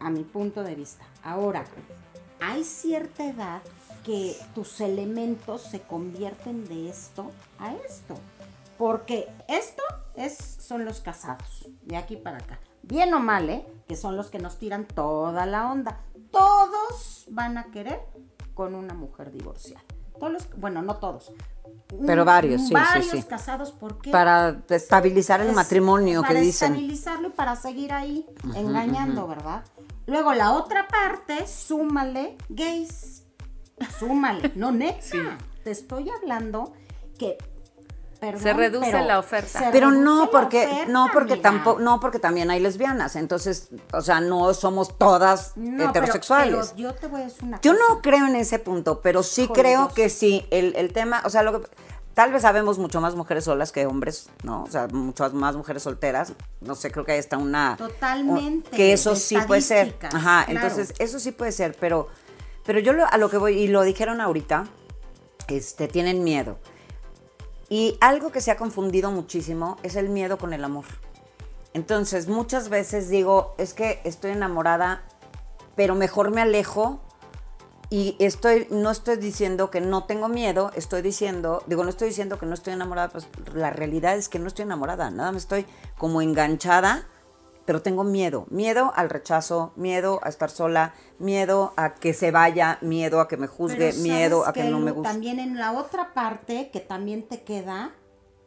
A 0.00 0.10
mi 0.10 0.24
punto 0.24 0.62
de 0.62 0.74
vista. 0.74 1.04
Ahora, 1.22 1.64
hay 2.40 2.64
cierta 2.64 3.24
edad 3.24 3.62
que 4.04 4.36
tus 4.54 4.80
elementos 4.80 5.62
se 5.62 5.80
convierten 5.80 6.66
de 6.66 6.88
esto 6.88 7.30
a 7.58 7.72
esto. 7.74 8.16
Porque 8.76 9.28
esto 9.48 9.82
es, 10.16 10.36
son 10.36 10.84
los 10.84 11.00
casados, 11.00 11.68
de 11.82 11.96
aquí 11.96 12.16
para 12.16 12.38
acá. 12.38 12.58
Bien 12.82 13.14
o 13.14 13.20
mal, 13.20 13.48
¿eh? 13.48 13.64
Que 13.86 13.96
son 13.96 14.16
los 14.16 14.28
que 14.28 14.40
nos 14.40 14.58
tiran 14.58 14.86
toda 14.86 15.46
la 15.46 15.70
onda. 15.70 16.00
Todos 16.32 17.26
van 17.30 17.58
a 17.58 17.70
querer 17.70 18.00
con 18.54 18.74
una 18.74 18.94
mujer 18.94 19.30
divorciada. 19.32 19.82
Todos 20.18 20.32
los- 20.32 20.56
bueno, 20.60 20.82
no 20.82 20.96
todos. 20.96 21.32
Pero 22.06 22.24
varios, 22.24 22.60
sí, 22.62 22.68
sí, 22.68 22.74
varios 22.74 23.06
sí. 23.10 23.22
casados, 23.24 23.72
¿por 23.72 24.00
qué? 24.00 24.10
Para 24.10 24.62
estabilizar 24.68 25.40
el 25.40 25.48
Es 25.48 25.54
matrimonio 25.54 26.22
que 26.22 26.28
para 26.28 26.40
dicen. 26.40 26.72
estabilizarlo 26.72 27.28
y 27.28 27.32
para 27.32 27.56
seguir 27.56 27.92
ahí 27.92 28.26
engañando, 28.54 29.26
¿verdad? 29.26 29.64
Luego 30.06 30.32
la 30.34 30.52
otra 30.52 30.86
parte, 30.88 31.46
súmale 31.46 32.36
gays. 32.48 33.24
Súmale, 33.98 34.52
no 34.54 34.70
neta. 34.72 35.38
Te 35.64 35.70
estoy 35.70 36.08
hablando 36.10 36.72
que 37.18 37.36
perdón, 38.22 38.40
Se 38.42 38.52
reduce 38.54 38.90
pero 38.92 39.04
la 39.04 39.18
oferta. 39.18 39.68
Pero 39.72 39.90
no 39.90 40.30
porque 40.30 40.64
oferta, 40.64 40.92
no 40.92 41.08
porque 41.12 41.32
amiga. 41.32 41.50
tampoco 41.50 41.80
no 41.80 41.98
porque 41.98 42.20
también 42.20 42.52
hay 42.52 42.60
lesbianas, 42.60 43.16
entonces, 43.16 43.68
o 43.92 44.00
sea, 44.00 44.20
no 44.20 44.54
somos 44.54 44.96
todas 44.96 45.52
No, 45.56 45.88
heterosexuales. 45.90 46.68
pero 46.76 46.76
yo 46.90 46.94
te 46.94 47.08
voy 47.08 47.22
a 47.22 47.24
decir 47.24 47.42
una 47.42 47.60
Yo 47.62 47.72
cosa. 47.72 47.84
no 47.88 48.00
creo 48.00 48.26
en 48.28 48.36
ese 48.36 48.60
punto, 48.60 49.00
pero 49.00 49.24
sí 49.24 49.48
creo 49.48 49.88
que 49.88 50.08
sí. 50.08 50.46
el, 50.52 50.76
el 50.76 50.92
tema, 50.92 51.20
o 51.24 51.30
sea, 51.30 51.42
lo 51.42 51.60
que 51.62 51.68
tal 52.14 52.30
vez 52.30 52.42
sabemos 52.42 52.78
mucho 52.78 53.00
más 53.00 53.16
mujeres 53.16 53.42
solas 53.42 53.72
que 53.72 53.86
hombres, 53.86 54.28
¿no? 54.44 54.62
O 54.62 54.70
sea, 54.70 54.86
muchas 54.86 55.32
más 55.32 55.56
mujeres 55.56 55.82
solteras. 55.82 56.32
No 56.60 56.76
sé, 56.76 56.92
creo 56.92 57.04
que 57.04 57.12
hay 57.12 57.18
hasta 57.18 57.38
una 57.38 57.74
Totalmente, 57.76 58.70
que 58.70 58.92
eso 58.92 59.16
sí 59.16 59.36
puede 59.48 59.62
ser. 59.62 59.96
Ajá, 60.12 60.44
claro. 60.44 60.60
entonces 60.68 60.94
eso 61.00 61.18
sí 61.18 61.32
puede 61.32 61.50
ser, 61.50 61.76
pero 61.80 62.06
pero 62.64 62.78
yo 62.78 62.92
lo- 62.92 63.04
a 63.10 63.16
lo 63.18 63.28
que 63.28 63.38
voy 63.38 63.58
y 63.58 63.66
lo 63.66 63.82
dijeron 63.82 64.20
ahorita, 64.20 64.66
este 65.48 65.88
tienen 65.88 66.22
miedo. 66.22 66.56
Y 67.72 67.96
algo 68.02 68.30
que 68.32 68.42
se 68.42 68.50
ha 68.50 68.58
confundido 68.58 69.10
muchísimo 69.10 69.78
es 69.82 69.96
el 69.96 70.10
miedo 70.10 70.36
con 70.36 70.52
el 70.52 70.62
amor. 70.62 70.84
Entonces, 71.72 72.28
muchas 72.28 72.68
veces 72.68 73.08
digo, 73.08 73.54
es 73.56 73.72
que 73.72 74.02
estoy 74.04 74.32
enamorada, 74.32 75.00
pero 75.74 75.94
mejor 75.94 76.32
me 76.32 76.42
alejo 76.42 77.00
y 77.88 78.14
estoy, 78.18 78.66
no 78.68 78.90
estoy 78.90 79.16
diciendo 79.16 79.70
que 79.70 79.80
no 79.80 80.04
tengo 80.04 80.28
miedo, 80.28 80.70
estoy 80.76 81.00
diciendo, 81.00 81.62
digo, 81.66 81.82
no 81.82 81.88
estoy 81.88 82.08
diciendo 82.08 82.38
que 82.38 82.44
no 82.44 82.52
estoy 82.52 82.74
enamorada, 82.74 83.08
pues 83.08 83.26
la 83.54 83.70
realidad 83.70 84.18
es 84.18 84.28
que 84.28 84.38
no 84.38 84.48
estoy 84.48 84.64
enamorada, 84.64 85.10
nada 85.10 85.32
más 85.32 85.44
estoy 85.44 85.64
como 85.96 86.20
enganchada, 86.20 87.06
pero 87.64 87.82
tengo 87.82 88.04
miedo, 88.04 88.46
miedo 88.50 88.92
al 88.94 89.10
rechazo, 89.10 89.72
miedo 89.76 90.20
a 90.22 90.28
estar 90.28 90.50
sola, 90.50 90.94
miedo 91.18 91.72
a 91.76 91.94
que 91.94 92.14
se 92.14 92.30
vaya, 92.30 92.78
miedo 92.80 93.20
a 93.20 93.28
que 93.28 93.36
me 93.36 93.46
juzgue, 93.46 93.92
miedo 93.94 94.42
¿sabes 94.44 94.48
a 94.48 94.52
que 94.52 94.70
no 94.70 94.80
me 94.80 94.90
guste. 94.90 95.10
También 95.10 95.38
en 95.38 95.58
la 95.58 95.72
otra 95.72 96.14
parte 96.14 96.70
que 96.72 96.80
también 96.80 97.22
te 97.22 97.42
queda, 97.42 97.92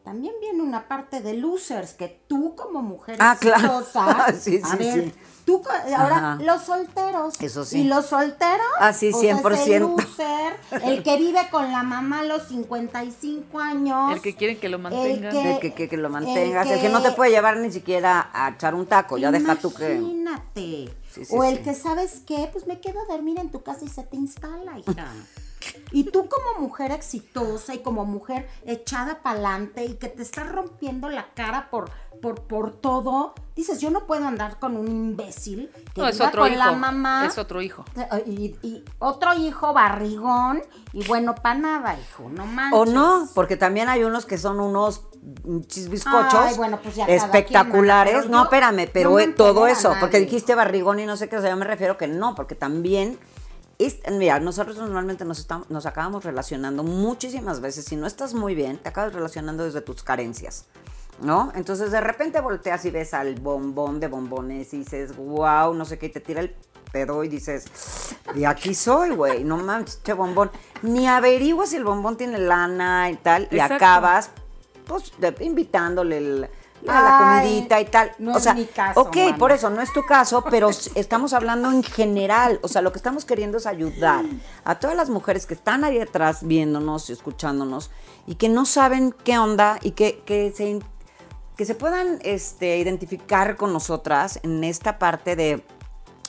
también 0.05 0.33
viene 0.39 0.61
una 0.61 0.87
parte 0.87 1.19
de 1.19 1.33
losers 1.33 1.93
que 1.95 2.21
tú 2.27 2.55
como 2.55 2.81
mujer 2.81 3.17
Ah, 3.19 3.35
claro. 3.39 3.83
Sí, 4.39 4.61
a 4.63 4.67
sí, 4.69 4.77
ver, 4.77 5.03
sí. 5.05 5.13
tú 5.45 5.61
ahora 5.97 6.17
Ajá. 6.17 6.37
los 6.43 6.61
solteros. 6.61 7.41
Eso 7.41 7.65
sí. 7.65 7.81
Y 7.81 7.83
los 7.85 8.05
solteros, 8.05 8.65
Ah, 8.79 8.93
sí, 8.93 9.09
pues, 9.11 9.23
es 9.23 9.35
100%. 9.35 9.67
el 9.75 9.81
loser, 9.81 10.53
el 10.83 11.01
que 11.03 11.17
vive 11.17 11.39
con 11.49 11.71
la 11.71 11.81
mamá 11.83 12.19
a 12.19 12.23
los 12.23 12.43
55 12.47 13.59
años. 13.59 14.13
El 14.13 14.21
que 14.21 14.35
quieren 14.35 14.59
que 14.59 14.69
lo 14.69 14.77
mantengan. 14.79 15.31
que- 15.31 15.53
El 15.55 15.59
que, 15.59 15.73
que- 15.73 15.89
que 15.89 15.97
lo 15.97 16.09
mantengas, 16.09 16.67
el 16.67 16.73
el 16.73 16.81
que, 16.81 16.89
no 16.89 17.01
te 17.01 17.11
puede 17.11 17.31
llevar 17.31 17.57
ni 17.57 17.71
siquiera 17.71 18.29
a 18.31 18.49
echar 18.51 18.75
un 18.75 18.85
taco, 18.85 19.17
ya 19.17 19.31
deja 19.31 19.55
tú 19.55 19.73
que... 19.73 19.95
Imagínate. 19.95 20.93
Sí, 21.11 21.25
sí, 21.25 21.35
o 21.35 21.43
el 21.43 21.57
sí. 21.57 21.63
que, 21.63 21.73
¿sabes 21.73 22.21
qué? 22.27 22.47
Pues 22.51 22.67
me 22.67 22.79
quedo 22.79 22.99
a 23.01 23.05
dormir 23.11 23.39
en 23.39 23.49
tu 23.49 23.63
casa 23.63 23.83
y 23.85 23.87
se 23.87 24.03
te 24.03 24.15
instala, 24.17 24.77
hija. 24.79 24.93
Y 25.91 26.05
tú 26.11 26.27
como 26.27 26.59
mujer 26.67 26.91
exitosa 26.91 27.73
y 27.73 27.79
como 27.79 28.05
mujer 28.05 28.47
echada 28.65 29.21
para 29.21 29.35
adelante 29.35 29.85
y 29.85 29.95
que 29.95 30.07
te 30.09 30.21
estás 30.21 30.51
rompiendo 30.51 31.09
la 31.09 31.27
cara 31.33 31.69
por, 31.69 31.89
por, 32.21 32.41
por 32.43 32.71
todo, 32.71 33.33
dices, 33.55 33.79
yo 33.79 33.89
no 33.89 34.05
puedo 34.05 34.27
andar 34.27 34.59
con 34.59 34.75
un 34.77 34.87
imbécil 34.87 35.69
que 35.93 36.01
No, 36.01 36.07
es 36.07 36.19
otro 36.21 36.41
con 36.43 36.51
hijo. 36.51 36.59
la 36.59 36.71
mamá. 36.73 37.25
Es 37.25 37.37
otro 37.37 37.61
hijo. 37.61 37.85
Y, 38.25 38.55
y 38.61 38.83
otro 38.99 39.33
hijo 39.35 39.73
barrigón 39.73 40.61
y 40.93 41.05
bueno, 41.07 41.35
para 41.35 41.55
nada, 41.59 41.97
hijo, 41.99 42.29
no 42.29 42.45
manches. 42.45 42.79
O 42.79 42.85
no, 42.85 43.27
porque 43.33 43.57
también 43.57 43.89
hay 43.89 44.03
unos 44.03 44.25
que 44.25 44.37
son 44.37 44.59
unos 44.59 45.03
chisbiscochos 45.67 46.33
Ay, 46.35 46.55
bueno, 46.57 46.79
pues 46.81 46.97
espectaculares. 47.07 48.13
quien, 48.13 48.31
mana, 48.31 48.31
pero 48.31 48.31
no, 48.31 48.37
yo 48.37 48.43
espérame, 48.43 48.89
pero 48.93 49.09
no 49.11 49.19
eh, 49.19 49.27
todo 49.29 49.67
eso, 49.67 49.93
porque 49.99 50.19
dijiste 50.19 50.53
barrigón 50.55 50.99
y 50.99 51.05
no 51.05 51.17
sé 51.17 51.29
qué, 51.29 51.37
o 51.37 51.41
sea, 51.41 51.49
yo 51.49 51.55
me 51.57 51.65
refiero 51.65 51.97
que 51.97 52.07
no, 52.07 52.35
porque 52.35 52.55
también, 52.55 53.17
mira, 54.11 54.39
nosotros 54.39 54.77
normalmente 54.77 55.25
nos, 55.25 55.39
estamos, 55.39 55.69
nos 55.69 55.85
acabamos 55.85 56.23
relacionando 56.23 56.83
muchísimas 56.83 57.59
veces, 57.61 57.85
si 57.85 57.95
no 57.95 58.07
estás 58.07 58.33
muy 58.33 58.55
bien, 58.55 58.77
te 58.77 58.89
acabas 58.89 59.13
relacionando 59.13 59.63
desde 59.63 59.81
tus 59.81 60.03
carencias. 60.03 60.65
¿No? 61.21 61.53
Entonces 61.55 61.91
de 61.91 62.01
repente 62.01 62.41
volteas 62.41 62.83
y 62.83 62.91
ves 62.91 63.13
al 63.13 63.35
bombón 63.35 64.01
de 64.01 64.09
bombones 64.09 64.73
y 64.73 64.79
dices, 64.79 65.15
wow, 65.15 65.73
no 65.73 65.85
sé 65.85 65.97
qué, 65.97 66.07
y 66.07 66.09
te 66.09 66.19
tira 66.19 66.41
el 66.41 66.53
pedo 66.91 67.23
y 67.23 67.29
dices, 67.29 67.63
de 68.33 68.45
aquí 68.45 68.75
soy, 68.75 69.11
güey, 69.11 69.45
no 69.45 69.55
mames, 69.55 70.01
che 70.03 70.11
bombón. 70.11 70.51
Ni 70.81 71.07
averiguas 71.07 71.69
si 71.69 71.77
el 71.77 71.85
bombón 71.85 72.17
tiene 72.17 72.37
lana 72.37 73.09
y 73.09 73.15
tal, 73.15 73.43
y 73.49 73.55
Exacto. 73.55 73.75
acabas, 73.75 74.29
pues, 74.85 75.13
de- 75.17 75.35
invitándole 75.39 76.17
el- 76.17 76.49
la, 76.85 77.01
la 77.01 77.41
comidita 77.41 77.81
y 77.81 77.85
tal. 77.85 78.11
no 78.19 78.33
o 78.33 78.37
es 78.37 78.43
sea, 78.43 78.53
mi 78.53 78.65
caso, 78.65 79.01
ok, 79.01 79.37
por 79.37 79.51
eso 79.51 79.69
no 79.69 79.81
es 79.81 79.91
tu 79.93 80.03
caso, 80.05 80.43
pero 80.49 80.69
estamos 80.69 81.33
hablando 81.33 81.71
en 81.71 81.83
general. 81.83 82.59
O 82.63 82.67
sea, 82.67 82.81
lo 82.81 82.91
que 82.91 82.97
estamos 82.97 83.25
queriendo 83.25 83.57
es 83.57 83.65
ayudar 83.65 84.25
a 84.63 84.75
todas 84.79 84.95
las 84.95 85.09
mujeres 85.09 85.45
que 85.45 85.53
están 85.53 85.83
ahí 85.83 85.99
atrás 85.99 86.39
viéndonos 86.41 87.09
y 87.09 87.13
escuchándonos 87.13 87.91
y 88.27 88.35
que 88.35 88.49
no 88.49 88.65
saben 88.65 89.13
qué 89.23 89.37
onda 89.37 89.79
y 89.81 89.91
que, 89.91 90.21
que 90.25 90.51
se 90.55 90.79
que 91.55 91.65
se 91.65 91.75
puedan 91.75 92.19
este, 92.23 92.77
identificar 92.77 93.55
con 93.55 93.71
nosotras 93.71 94.39
en 94.43 94.63
esta 94.63 94.99
parte 94.99 95.35
de... 95.35 95.63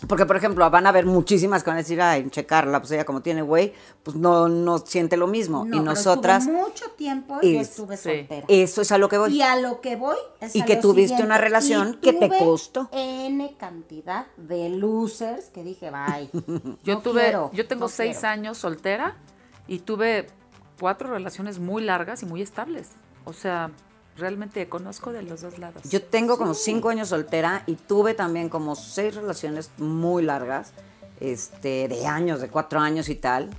Porque, 0.06 0.26
por 0.26 0.36
ejemplo, 0.36 0.68
van 0.70 0.84
a 0.84 0.90
haber 0.90 1.06
muchísimas 1.06 1.62
que 1.64 1.70
van 1.70 1.78
a 1.78 1.82
decir, 1.82 2.00
ay, 2.02 2.28
checarla, 2.28 2.80
pues 2.80 2.90
ella 2.92 3.06
como 3.06 3.22
tiene 3.22 3.40
güey, 3.40 3.72
pues 4.02 4.14
no, 4.14 4.46
no 4.46 4.76
siente 4.78 5.16
lo 5.16 5.26
mismo. 5.26 5.60
No, 5.60 5.66
y 5.68 5.70
pero 5.70 5.82
nosotras, 5.84 6.42
estuve 6.46 6.60
mucho 6.62 6.84
tiempo 6.98 7.38
y 7.40 7.54
yo 7.54 7.60
es- 7.60 7.70
estuve 7.70 7.96
soltera. 7.96 8.44
eso 8.48 8.82
es 8.82 8.92
a 8.92 8.98
lo 8.98 9.08
que 9.08 9.16
voy. 9.16 9.34
Y 9.34 9.40
a 9.40 9.56
lo 9.58 9.80
que 9.80 9.96
voy 9.96 10.16
es 10.40 10.54
Y 10.54 10.60
a 10.60 10.64
que 10.66 10.74
lo 10.76 10.80
tuviste 10.82 11.08
siguiente. 11.16 11.24
una 11.24 11.38
relación 11.38 11.88
Y 12.02 12.04
que 12.04 12.12
te 12.12 12.28
costó. 12.38 12.90
N 12.92 13.56
cantidad 13.58 14.26
de 14.36 14.68
losers 14.68 15.46
que 15.46 15.64
dije, 15.64 15.90
bye. 15.90 16.28
Yo 16.84 16.96
no 16.96 17.00
tuve, 17.00 17.22
quiero, 17.22 17.50
yo 17.54 17.66
tengo 17.66 17.84
no 17.84 17.88
seis 17.88 18.18
quiero". 18.18 18.28
años 18.32 18.58
soltera 18.58 19.16
y 19.66 19.78
tuve 19.78 20.26
cuatro 20.78 21.08
relaciones 21.10 21.58
muy 21.58 21.82
largas 21.82 22.22
y 22.22 22.26
muy 22.26 22.42
estables. 22.42 22.90
O 23.24 23.32
sea, 23.32 23.70
realmente 24.16 24.68
conozco 24.68 25.12
de 25.12 25.22
los 25.22 25.42
dos 25.42 25.58
lados. 25.58 25.82
Yo 25.84 26.02
tengo 26.02 26.38
como 26.38 26.54
cinco 26.54 26.88
años 26.88 27.08
soltera 27.08 27.62
y 27.66 27.74
tuve 27.74 28.14
también 28.14 28.48
como 28.48 28.74
seis 28.74 29.14
relaciones 29.14 29.70
muy 29.78 30.22
largas, 30.22 30.72
este, 31.20 31.88
de 31.88 32.06
años, 32.06 32.40
de 32.40 32.48
cuatro 32.48 32.80
años 32.80 33.08
y 33.08 33.14
tal. 33.14 33.50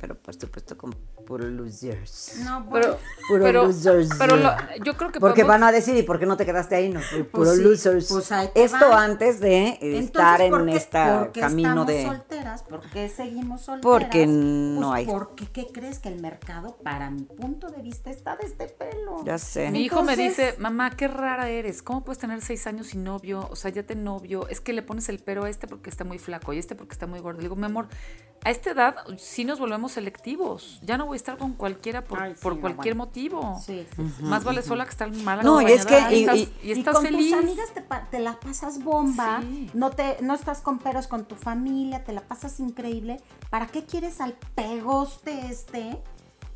Pero 0.00 0.14
por 0.14 0.34
supuesto 0.34 0.76
con 0.76 0.94
puro 1.26 1.44
losers. 1.48 2.38
No, 2.44 2.66
pero, 2.72 2.98
Puro 3.28 3.42
pero, 3.44 3.64
losers. 3.66 4.08
pero 4.18 4.36
lo- 4.36 4.52
yo 4.84 4.96
creo 4.96 5.12
que 5.12 5.20
Porque 5.20 5.42
podemos- 5.42 5.48
van 5.60 5.64
a 5.64 5.72
decir, 5.72 5.96
¿y 5.96 6.02
por 6.02 6.18
qué 6.18 6.26
no 6.26 6.36
te 6.36 6.46
quedaste 6.46 6.76
ahí? 6.76 6.88
No, 6.88 7.00
puro 7.32 7.52
sí, 7.54 7.62
losers. 7.62 8.08
pues 8.08 8.30
Esto 8.54 8.92
antes 8.94 9.40
de 9.40 9.78
entonces, 9.80 10.04
estar 10.04 10.40
en 10.40 10.50
¿por 10.50 10.66
qué- 10.66 10.76
este 10.76 10.98
por 10.98 11.32
qué 11.32 11.40
camino 11.40 11.68
estamos 11.70 11.86
de... 11.88 12.02
solteras? 12.04 12.62
¿Por 12.62 12.80
qué 12.90 13.08
seguimos 13.08 13.62
solteras? 13.62 13.82
Porque 14.00 14.26
no 14.26 14.88
Pues 14.88 14.92
hay. 14.98 15.06
Porque, 15.06 15.46
¿qué 15.52 15.66
crees? 15.72 15.98
Que 15.98 16.08
el 16.08 16.20
mercado, 16.20 16.76
para 16.82 17.10
mi 17.10 17.22
punto 17.24 17.68
de 17.70 17.82
vista, 17.82 18.10
está 18.10 18.36
de 18.36 18.46
este 18.46 18.68
pelo. 18.68 19.24
Ya 19.24 19.38
sé. 19.38 19.70
Mi 19.70 19.82
hijo 19.82 20.02
me 20.02 20.16
dice, 20.16 20.54
mamá, 20.58 20.90
qué 20.90 21.08
rara 21.08 21.48
eres. 21.50 21.82
¿Cómo 21.82 22.04
puedes 22.04 22.18
tener 22.18 22.40
seis 22.42 22.66
años 22.66 22.88
sin 22.88 23.02
novio? 23.04 23.48
O 23.50 23.56
sea, 23.56 23.70
ya 23.70 23.82
te 23.82 23.94
novio. 23.96 24.46
Es 24.48 24.60
que 24.60 24.72
le 24.72 24.82
pones 24.82 25.08
el 25.08 25.18
pero 25.18 25.44
a 25.44 25.50
este 25.50 25.66
porque 25.66 25.90
está 25.90 26.04
muy 26.04 26.18
flaco 26.18 26.52
y 26.52 26.58
este 26.58 26.74
porque 26.76 26.92
está 26.92 27.06
muy 27.06 27.18
gordo. 27.20 27.38
Le 27.38 27.44
digo, 27.44 27.56
mi 27.56 27.64
amor, 27.66 27.88
a 28.44 28.50
esta 28.50 28.70
edad 28.70 28.96
sí 29.18 29.44
nos 29.44 29.58
volvemos 29.58 29.92
selectivos. 29.92 30.78
Ya 30.82 30.96
no 30.96 31.06
voy 31.06 31.14
a 31.14 31.18
estar 31.18 31.36
con 31.36 31.54
cualquiera 31.54 32.04
por, 32.04 32.20
Ay, 32.22 32.34
sí, 32.34 32.40
por 32.42 32.54
no, 32.54 32.60
cualquier 32.60 32.94
bueno. 32.94 33.06
motivo. 33.10 33.60
Sí, 33.64 33.86
sí, 33.96 34.02
sí. 34.18 34.22
Más 34.22 34.44
vale 34.44 34.62
sola 34.62 34.84
que 34.84 34.90
estar 34.90 35.10
mal 35.12 35.42
No, 35.44 35.60
y 35.60 35.66
es 35.72 35.84
que- 35.84 35.98
y- 36.10 36.20
estás, 36.20 36.36
y- 36.36 36.52
y 36.62 36.72
estás 36.72 36.94
con 36.94 37.04
feliz. 37.04 37.32
tus 37.32 37.42
amigas 37.42 37.68
te, 38.10 38.18
la 38.20 38.38
pasas 38.38 38.82
bomba, 38.84 39.40
Sí. 39.42 39.70
no 39.74 39.90
te 39.90 40.18
no 40.22 40.34
estás 40.34 40.60
con 40.60 40.78
peros 40.78 41.06
con 41.08 41.24
tu 41.24 41.34
familia, 41.34 42.04
te 42.04 42.12
la 42.12 42.20
pasas 42.22 42.60
increíble. 42.60 43.20
¿Para 43.50 43.66
qué 43.66 43.84
quieres 43.84 44.20
al 44.20 44.34
pegoste 44.54 45.46
este? 45.50 46.00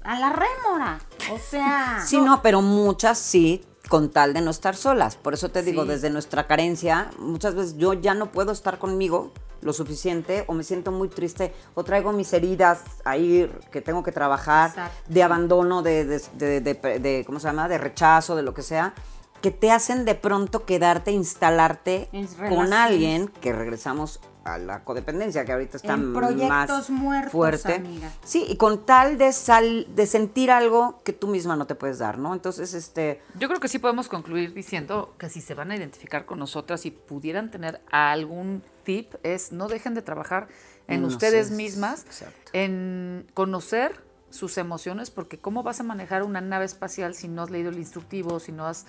A 0.02 0.18
la 0.18 0.30
rémora. 0.30 0.98
O 1.32 1.38
sea, 1.38 2.00
Sí, 2.06 2.20
no, 2.20 2.40
pero 2.42 2.62
muchas 2.62 3.18
sí, 3.18 3.62
con 3.88 4.10
tal 4.10 4.34
de 4.34 4.40
no 4.40 4.50
estar 4.50 4.76
solas. 4.76 5.16
Por 5.16 5.34
eso 5.34 5.48
te 5.50 5.62
digo, 5.62 5.82
Sí. 5.82 5.88
desde 5.88 6.10
nuestra 6.10 6.46
carencia, 6.46 7.10
muchas 7.18 7.54
veces 7.54 7.76
yo 7.76 7.92
ya 7.94 8.14
no 8.14 8.30
puedo 8.30 8.52
estar 8.52 8.78
conmigo 8.78 9.32
lo 9.62 9.72
suficiente 9.72 10.44
o 10.46 10.54
me 10.54 10.64
siento 10.64 10.90
muy 10.90 11.08
triste 11.08 11.52
o 11.74 11.84
traigo 11.84 12.12
mis 12.12 12.32
heridas 12.32 12.80
ahí 13.04 13.50
que 13.70 13.80
tengo 13.82 14.02
que 14.02 14.12
trabajar 14.12 14.70
Exacto. 14.70 14.96
de 15.12 15.22
abandono, 15.22 15.82
de, 15.82 16.04
de, 16.06 16.20
de- 16.38 16.60
de- 16.60 16.98
de- 16.98 17.24
¿cómo 17.26 17.40
se 17.40 17.46
llama? 17.48 17.68
De 17.68 17.76
rechazo, 17.78 18.36
de 18.36 18.42
lo 18.42 18.54
que 18.54 18.62
sea, 18.62 18.94
que 19.40 19.50
te 19.50 19.70
hacen 19.70 20.04
de 20.04 20.14
pronto 20.14 20.64
quedarte, 20.64 21.12
instalarte 21.12 22.08
con 22.48 22.72
alguien, 22.72 23.28
que 23.40 23.52
regresamos 23.52 24.20
a 24.44 24.56
la 24.58 24.84
codependencia, 24.84 25.44
que 25.44 25.52
ahorita 25.52 25.76
está 25.76 25.94
En 25.94 26.12
más 26.12 26.88
muertos, 26.90 27.30
fuerte. 27.32 27.74
amiga. 27.74 28.10
Sí, 28.24 28.46
y 28.48 28.56
con 28.56 28.86
tal 28.86 29.18
de 29.18 29.32
sal, 29.32 29.86
de 29.94 30.06
sentir 30.06 30.50
algo 30.50 31.00
que 31.04 31.12
tú 31.12 31.26
misma 31.28 31.56
no 31.56 31.66
te 31.66 31.74
puedes 31.74 31.98
dar, 31.98 32.18
¿no? 32.18 32.32
Entonces, 32.32 32.72
este, 32.72 33.20
Yo 33.38 33.48
creo 33.48 33.60
que 33.60 33.68
sí 33.68 33.78
podemos 33.78 34.08
concluir 34.08 34.54
diciendo 34.54 35.14
que 35.18 35.28
si 35.28 35.40
se 35.40 35.54
van 35.54 35.70
a 35.70 35.76
identificar 35.76 36.24
con 36.24 36.38
nosotras 36.38 36.86
y 36.86 36.90
pudieran 36.90 37.50
tener 37.50 37.80
algún 37.90 38.62
tip 38.84 39.14
es 39.22 39.52
no 39.52 39.68
dejen 39.68 39.94
de 39.94 40.02
trabajar 40.02 40.48
en 40.88 41.02
No 41.02 41.08
ustedes 41.08 41.48
sé, 41.48 41.54
mismas, 41.54 42.04
exacto. 42.06 42.50
en 42.54 43.26
conocer 43.34 44.02
sus 44.30 44.56
emociones, 44.58 45.10
porque 45.10 45.38
cómo 45.38 45.62
vas 45.62 45.80
a 45.80 45.82
manejar 45.82 46.22
una 46.22 46.40
nave 46.40 46.64
espacial 46.64 47.14
si 47.14 47.28
no 47.28 47.42
has 47.42 47.50
leído 47.50 47.70
el 47.70 47.78
instructivo, 47.78 48.38
si 48.40 48.52
no 48.52 48.66
has 48.66 48.86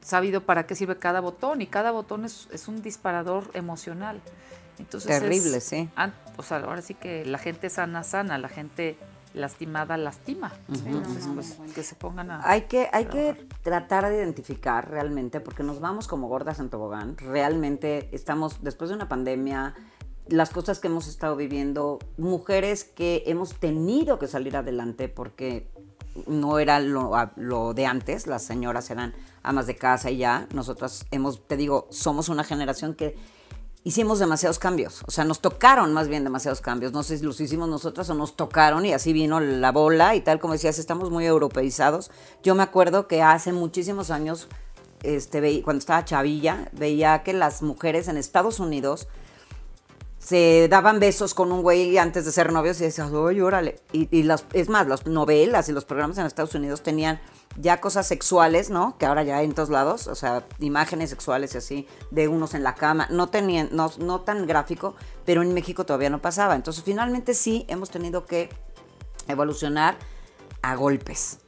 sabido 0.00 0.42
para 0.42 0.66
qué 0.66 0.74
sirve 0.74 0.98
cada 0.98 1.20
botón 1.20 1.60
y 1.62 1.66
cada 1.66 1.90
botón 1.90 2.24
es, 2.24 2.48
es 2.52 2.68
un 2.68 2.82
disparador 2.82 3.50
emocional. 3.54 4.20
Entonces 4.78 5.10
es- 5.10 5.20
Terrible, 5.20 5.60
sí. 5.60 5.88
an- 5.96 6.14
o 6.36 6.42
sea, 6.42 6.58
ahora 6.58 6.82
sí 6.82 6.94
que 6.94 7.24
la 7.24 7.38
gente 7.38 7.70
sana, 7.70 8.02
sana, 8.02 8.38
la 8.38 8.48
gente 8.48 8.96
lastimada, 9.34 9.96
lastima. 9.96 10.52
Entonces, 10.68 11.26
pues, 11.34 11.58
que 11.74 11.82
se 11.82 11.96
pongan 11.96 12.30
a... 12.30 12.48
hay 12.48 12.62
que, 12.62 12.88
hay 12.92 13.06
que 13.06 13.46
tratar 13.62 14.08
de 14.08 14.16
identificar 14.16 14.88
realmente, 14.90 15.40
porque 15.40 15.62
nos 15.64 15.80
vamos 15.80 16.06
como 16.06 16.28
gordas 16.28 16.60
en 16.60 16.70
tobogán. 16.70 17.16
Realmente 17.16 18.08
estamos, 18.12 18.62
después 18.62 18.90
de 18.90 18.96
una 18.96 19.08
pandemia, 19.08 19.74
las 20.28 20.50
cosas 20.50 20.78
que 20.78 20.86
hemos 20.86 21.08
estado 21.08 21.34
viviendo, 21.36 21.98
mujeres 22.16 22.84
que 22.84 23.24
hemos 23.26 23.54
tenido 23.54 24.18
que 24.20 24.28
salir 24.28 24.56
adelante 24.56 25.08
porque 25.08 25.68
no 26.28 26.60
era 26.60 26.78
lo, 26.78 27.12
lo 27.36 27.74
de 27.74 27.86
antes, 27.86 28.26
las 28.28 28.44
señoras 28.44 28.88
eran 28.90 29.14
amas 29.44 29.68
de 29.68 29.76
casa 29.76 30.10
y 30.10 30.16
ya. 30.16 30.48
Nosotras 30.52 31.06
hemos, 31.12 31.46
te 31.46 31.56
digo, 31.56 31.86
somos 31.90 32.28
una 32.28 32.42
generación 32.42 32.94
que 32.94 33.16
hicimos 33.84 34.18
demasiados 34.18 34.58
cambios. 34.58 35.02
O 35.06 35.10
sea, 35.10 35.24
nos 35.24 35.40
tocaron 35.40 35.92
más 35.92 36.08
bien 36.08 36.24
demasiados 36.24 36.60
cambios. 36.60 36.92
No 36.92 37.04
sé 37.04 37.18
si 37.18 37.24
los 37.24 37.40
hicimos 37.40 37.68
nosotras 37.68 38.10
o 38.10 38.14
nos 38.14 38.34
tocaron 38.34 38.84
y 38.84 38.92
así 38.92 39.12
vino 39.12 39.38
la 39.38 39.70
bola 39.70 40.16
y 40.16 40.22
tal 40.22 40.40
como 40.40 40.54
decías, 40.54 40.78
estamos 40.78 41.10
muy 41.10 41.26
europeizados. 41.26 42.10
Yo 42.42 42.54
me 42.54 42.64
acuerdo 42.64 43.06
que 43.06 43.22
hace 43.22 43.52
muchísimos 43.52 44.10
años, 44.10 44.48
este, 45.02 45.62
cuando 45.62 45.78
estaba 45.78 46.04
chavilla, 46.04 46.70
veía 46.72 47.22
que 47.22 47.34
las 47.34 47.62
mujeres 47.62 48.08
en 48.08 48.16
Estados 48.16 48.58
Unidos 48.58 49.06
se 50.24 50.68
daban 50.68 51.00
besos 51.00 51.34
con 51.34 51.52
un 51.52 51.60
güey 51.60 51.98
antes 51.98 52.24
de 52.24 52.32
ser 52.32 52.50
novios 52.50 52.80
y 52.80 52.84
decías, 52.84 53.12
oye, 53.12 53.42
órale. 53.42 53.80
Y, 53.92 54.08
y 54.10 54.22
las, 54.22 54.46
es 54.54 54.70
más, 54.70 54.86
las 54.86 55.06
novelas 55.06 55.68
y 55.68 55.72
los 55.72 55.84
programas 55.84 56.16
en 56.16 56.24
Estados 56.24 56.54
Unidos 56.54 56.82
tenían 56.82 57.20
ya 57.58 57.78
cosas 57.82 58.06
sexuales, 58.06 58.70
¿no? 58.70 58.96
Que 58.96 59.04
ahora 59.04 59.22
ya 59.22 59.36
hay 59.36 59.44
en 59.44 59.52
todos 59.52 59.68
lados, 59.68 60.06
o 60.06 60.14
sea, 60.14 60.46
imágenes 60.60 61.10
sexuales 61.10 61.54
y 61.54 61.58
así, 61.58 61.88
de 62.10 62.28
unos 62.28 62.54
en 62.54 62.62
la 62.62 62.74
cama. 62.74 63.06
No 63.10 63.28
tenían, 63.28 63.68
no, 63.72 63.92
no 63.98 64.22
tan 64.22 64.46
gráfico, 64.46 64.94
pero 65.26 65.42
en 65.42 65.52
México 65.52 65.84
todavía 65.84 66.08
no 66.08 66.22
pasaba. 66.22 66.54
Entonces, 66.54 66.82
finalmente 66.84 67.34
sí 67.34 67.66
hemos 67.68 67.90
tenido 67.90 68.24
que 68.24 68.48
evolucionar 69.28 69.98
a 70.62 70.74
golpes. 70.74 71.40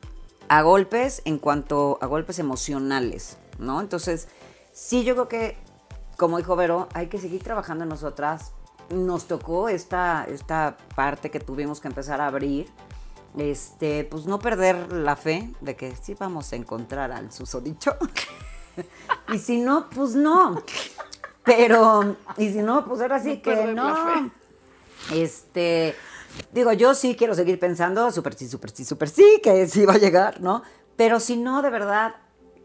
A 0.50 0.60
golpes 0.60 1.22
en 1.24 1.38
cuanto 1.38 1.96
a 2.02 2.06
golpes 2.06 2.38
emocionales, 2.38 3.38
¿no? 3.58 3.80
Entonces, 3.80 4.28
sí, 4.70 5.02
yo 5.02 5.14
creo 5.14 5.28
que, 5.28 5.56
como 6.18 6.36
dijo 6.36 6.56
Vero, 6.56 6.90
hay 6.92 7.06
que 7.06 7.18
seguir 7.18 7.42
trabajando 7.42 7.84
en 7.84 7.88
nosotras. 7.88 8.52
Nos 8.91 9.26
tocó 9.26 9.68
esta, 9.68 10.26
esta 10.28 10.76
parte 10.95 11.30
que 11.30 11.41
tuvimos 11.41 11.80
que 11.80 11.89
empezar 11.89 12.20
a 12.20 12.28
abrir. 12.28 12.68
Este, 13.37 14.05
pues 14.05 14.24
no 14.26 14.39
perder 14.39 14.93
la 14.93 15.14
fe 15.14 15.53
de 15.61 15.76
que 15.76 15.95
sí 15.95 16.14
vamos 16.14 16.53
a 16.53 16.57
encontrar 16.57 17.12
al 17.12 17.32
susodicho. 17.32 17.97
y 19.32 19.39
si 19.39 19.59
no, 19.59 19.91
pues 19.91 20.14
no. 20.14 20.62
Pero, 21.45 22.16
y 22.37 22.53
si 22.53 22.59
no, 22.59 22.84
pues 22.87 23.01
ahora 23.01 23.20
sí 23.20 23.37
No 23.37 23.43
que 23.43 23.55
la 23.55 23.72
no. 23.72 24.32
Este, 25.12 25.95
digo, 26.53 26.72
yo 26.72 26.95
sí 26.95 27.14
quiero 27.14 27.34
seguir 27.34 27.59
pensando, 27.61 28.11
súper 28.11 28.34
sí, 28.34 28.49
súper 28.49 28.70
sí, 28.70 28.84
súper 28.84 29.09
sí, 29.09 29.41
que 29.43 29.68
sí 29.68 29.84
va 29.84 29.95
a 29.95 29.99
llegar, 29.99 30.41
¿no? 30.41 30.62
Pero 30.97 31.20
si 31.20 31.37
no, 31.37 31.62
de 31.62 31.70
verdad, 31.70 32.16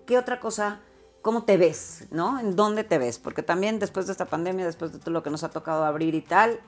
¿qué 0.06 0.18
otra 0.18 0.40
cosa? 0.40 0.80
¿Cómo 1.22 1.44
te 1.44 1.58
ves, 1.58 2.06
no? 2.10 2.40
¿En 2.40 2.56
dónde 2.56 2.84
te 2.84 2.98
ves? 2.98 3.20
Porque 3.20 3.44
también 3.44 3.78
después 3.78 4.08
de 4.08 4.12
esta 4.12 4.26
pandemia, 4.26 4.66
después 4.66 4.92
de 4.92 4.98
todo 4.98 5.12
lo 5.12 5.22
que 5.22 5.30
nos 5.30 5.44
ha 5.44 5.50
tocado 5.50 5.86
abrir 5.86 6.16
y 6.16 6.22
tal, 6.22 6.60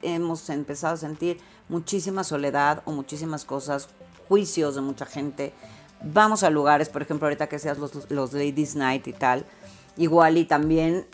hemos 0.00 0.48
empezado 0.48 0.94
a 0.94 0.96
sentir 0.96 1.38
muchísima 1.68 2.24
soledad 2.24 2.82
o 2.86 2.92
muchísimas 2.92 3.44
cosas, 3.44 3.88
juicios 4.26 4.74
de 4.74 4.80
mucha 4.80 5.04
gente. 5.04 5.52
Vamos 6.02 6.42
a 6.42 6.48
lugares, 6.48 6.88
por 6.88 7.02
ejemplo, 7.02 7.26
ahorita 7.26 7.48
que 7.48 7.58
seas 7.58 7.76
los, 7.76 8.10
los 8.10 8.32
Ladies 8.32 8.76
Night 8.76 9.06
y 9.08 9.12
tal, 9.12 9.44
igual 9.98 10.38
y 10.38 10.46
también 10.46 11.06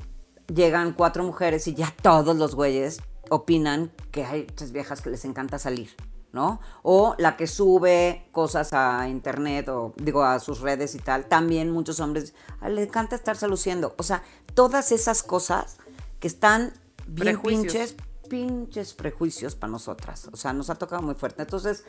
llegan 0.46 0.92
cuatro 0.92 1.24
mujeres 1.24 1.66
y 1.66 1.74
ya 1.74 1.92
todos 2.02 2.36
los 2.36 2.54
güeyes 2.54 3.00
opinan 3.30 3.90
que 4.12 4.24
hay 4.24 4.42
muchas 4.42 4.70
viejas 4.70 5.00
que 5.00 5.10
les 5.10 5.24
encanta 5.24 5.58
salir, 5.58 5.90
¿no? 6.34 6.60
O 6.82 7.14
la 7.18 7.36
que 7.38 7.46
sube 7.46 8.26
cosas 8.32 8.72
a 8.74 9.08
internet 9.08 9.68
o 9.70 9.94
digo 9.96 10.22
a 10.24 10.38
sus 10.40 10.60
redes 10.60 10.94
y 10.94 10.98
tal, 10.98 11.26
también 11.26 11.70
muchos 11.70 12.00
hombres 12.00 12.34
"Ah, 12.60 12.68
le 12.68 12.82
encanta 12.82 13.16
estarse 13.16 13.48
luciendo. 13.48 13.94
O 13.96 14.02
sea, 14.02 14.22
todas 14.54 14.92
esas 14.92 15.22
cosas 15.22 15.78
que 16.20 16.26
están 16.28 16.72
bien 17.06 17.38
Prejuicios. 17.40 17.62
pinches, 17.72 17.96
pinches 18.28 18.94
prejuicios 18.94 19.54
para 19.54 19.70
nosotras. 19.70 20.28
O 20.32 20.36
sea, 20.36 20.52
nos 20.52 20.70
ha 20.70 20.74
tocado 20.74 21.02
muy 21.02 21.14
fuerte. 21.14 21.42
Entonces, 21.42 21.84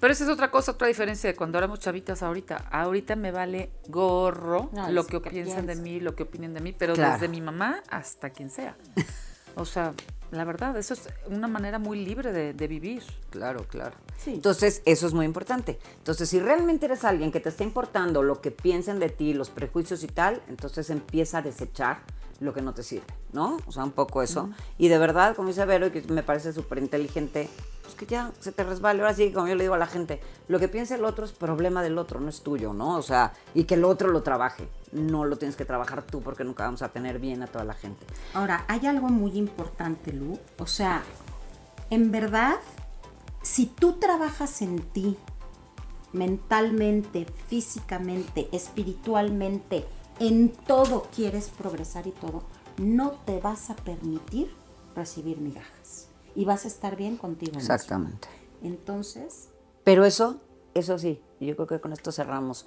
Pero 0.00 0.12
esa 0.12 0.24
es 0.24 0.30
otra 0.30 0.50
cosa, 0.50 0.72
otra 0.72 0.88
diferencia 0.88 1.30
de 1.30 1.36
cuando 1.36 1.56
éramos 1.56 1.78
chavitas 1.78 2.22
ahorita. 2.22 2.56
Ahorita 2.72 3.14
me 3.16 3.30
vale 3.30 3.70
gorro 3.88 4.68
lo 4.90 5.06
que 5.06 5.22
¿qué 5.22 5.30
piensan 5.30 5.66
de 5.66 5.76
mí, 5.76 6.00
lo 6.00 6.14
que 6.16 6.24
opinen 6.24 6.52
de 6.52 6.60
mí, 6.60 6.74
pero 6.76 6.94
Claro. 6.94 7.12
desde 7.14 7.28
mi 7.28 7.40
mamá 7.40 7.80
hasta 7.90 8.30
quien 8.30 8.50
sea. 8.50 8.76
O 9.54 9.64
sea, 9.64 9.94
la 10.34 10.44
verdad, 10.44 10.76
eso 10.76 10.94
es 10.94 11.08
una 11.26 11.48
manera 11.48 11.78
muy 11.78 12.04
libre 12.04 12.32
de, 12.32 12.52
de 12.52 12.68
vivir. 12.68 13.02
Claro, 13.30 13.64
claro. 13.68 13.96
Sí. 14.18 14.34
Entonces, 14.34 14.82
eso 14.84 15.06
es 15.06 15.14
muy 15.14 15.26
importante. 15.26 15.78
Entonces, 15.98 16.28
si 16.28 16.40
realmente 16.40 16.86
eres 16.86 17.04
alguien 17.04 17.30
que 17.32 17.40
te 17.40 17.48
está 17.48 17.64
importando 17.64 18.22
lo 18.22 18.40
que 18.40 18.50
piensen 18.50 18.98
de 18.98 19.10
ti, 19.10 19.34
los 19.34 19.50
prejuicios 19.50 20.02
y 20.02 20.08
tal, 20.08 20.42
entonces 20.48 20.90
empieza 20.90 21.38
a 21.38 21.42
desechar 21.42 22.02
lo 22.40 22.52
que 22.52 22.62
no 22.62 22.74
te 22.74 22.82
sirve, 22.82 23.06
¿no? 23.32 23.58
O 23.66 23.72
sea, 23.72 23.84
un 23.84 23.92
poco 23.92 24.22
eso. 24.22 24.50
Y 24.78 24.88
de 24.88 24.98
verdad, 24.98 25.36
como 25.36 25.48
dice 25.48 25.64
Vero, 25.64 25.92
que 25.92 26.02
me 26.02 26.22
parece 26.22 26.52
súper 26.52 26.78
inteligente, 26.78 27.48
pues 27.84 27.94
que 27.94 28.06
ya 28.06 28.32
se 28.40 28.50
te 28.50 28.64
resbale. 28.64 29.02
Ahora 29.02 29.14
sí, 29.14 29.30
como 29.30 29.46
yo 29.46 29.54
le 29.54 29.64
digo 29.64 29.74
a 29.74 29.78
la 29.78 29.86
gente, 29.86 30.20
lo 30.48 30.58
que 30.58 30.68
piensa 30.68 30.94
el 30.94 31.04
otro 31.04 31.24
es 31.24 31.32
problema 31.32 31.82
del 31.82 31.98
otro, 31.98 32.18
no 32.18 32.30
es 32.30 32.40
tuyo, 32.40 32.72
¿no? 32.72 32.96
O 32.96 33.02
sea, 33.02 33.32
y 33.54 33.64
que 33.64 33.74
el 33.74 33.84
otro 33.84 34.08
lo 34.08 34.22
trabaje. 34.22 34.68
No 34.92 35.24
lo 35.24 35.36
tienes 35.36 35.56
que 35.56 35.64
trabajar 35.64 36.02
tú 36.02 36.20
porque 36.22 36.44
nunca 36.44 36.64
vamos 36.64 36.82
a 36.82 36.88
tener 36.88 37.18
bien 37.18 37.42
a 37.42 37.46
toda 37.46 37.64
la 37.64 37.74
gente. 37.74 38.04
Ahora, 38.32 38.64
hay 38.68 38.86
algo 38.86 39.08
muy 39.08 39.36
importante, 39.36 40.12
Lu. 40.12 40.38
O 40.58 40.66
sea, 40.66 41.02
en 41.90 42.10
verdad, 42.10 42.56
si 43.42 43.66
tú 43.66 43.94
trabajas 43.94 44.62
en 44.62 44.80
ti 44.80 45.16
mentalmente, 46.12 47.26
físicamente, 47.48 48.48
espiritualmente, 48.52 49.84
en 50.20 50.50
todo 50.50 51.08
quieres 51.14 51.48
progresar 51.50 52.06
y 52.06 52.12
todo, 52.12 52.44
no 52.78 53.10
te 53.26 53.40
vas 53.40 53.70
a 53.70 53.76
permitir 53.76 54.54
recibir 54.94 55.38
migajas. 55.38 56.08
Y 56.34 56.44
vas 56.44 56.64
a 56.64 56.68
estar 56.68 56.96
bien 56.96 57.16
contigo. 57.16 57.52
mismo. 57.52 57.60
Exactamente. 57.60 58.28
Entonces, 58.62 59.48
Pero 59.84 60.04
eso, 60.04 60.40
eso 60.74 60.98
sí, 60.98 61.20
yo 61.40 61.54
creo 61.56 61.66
que 61.68 61.80
con 61.80 61.92
esto 61.92 62.10
cerramos. 62.12 62.66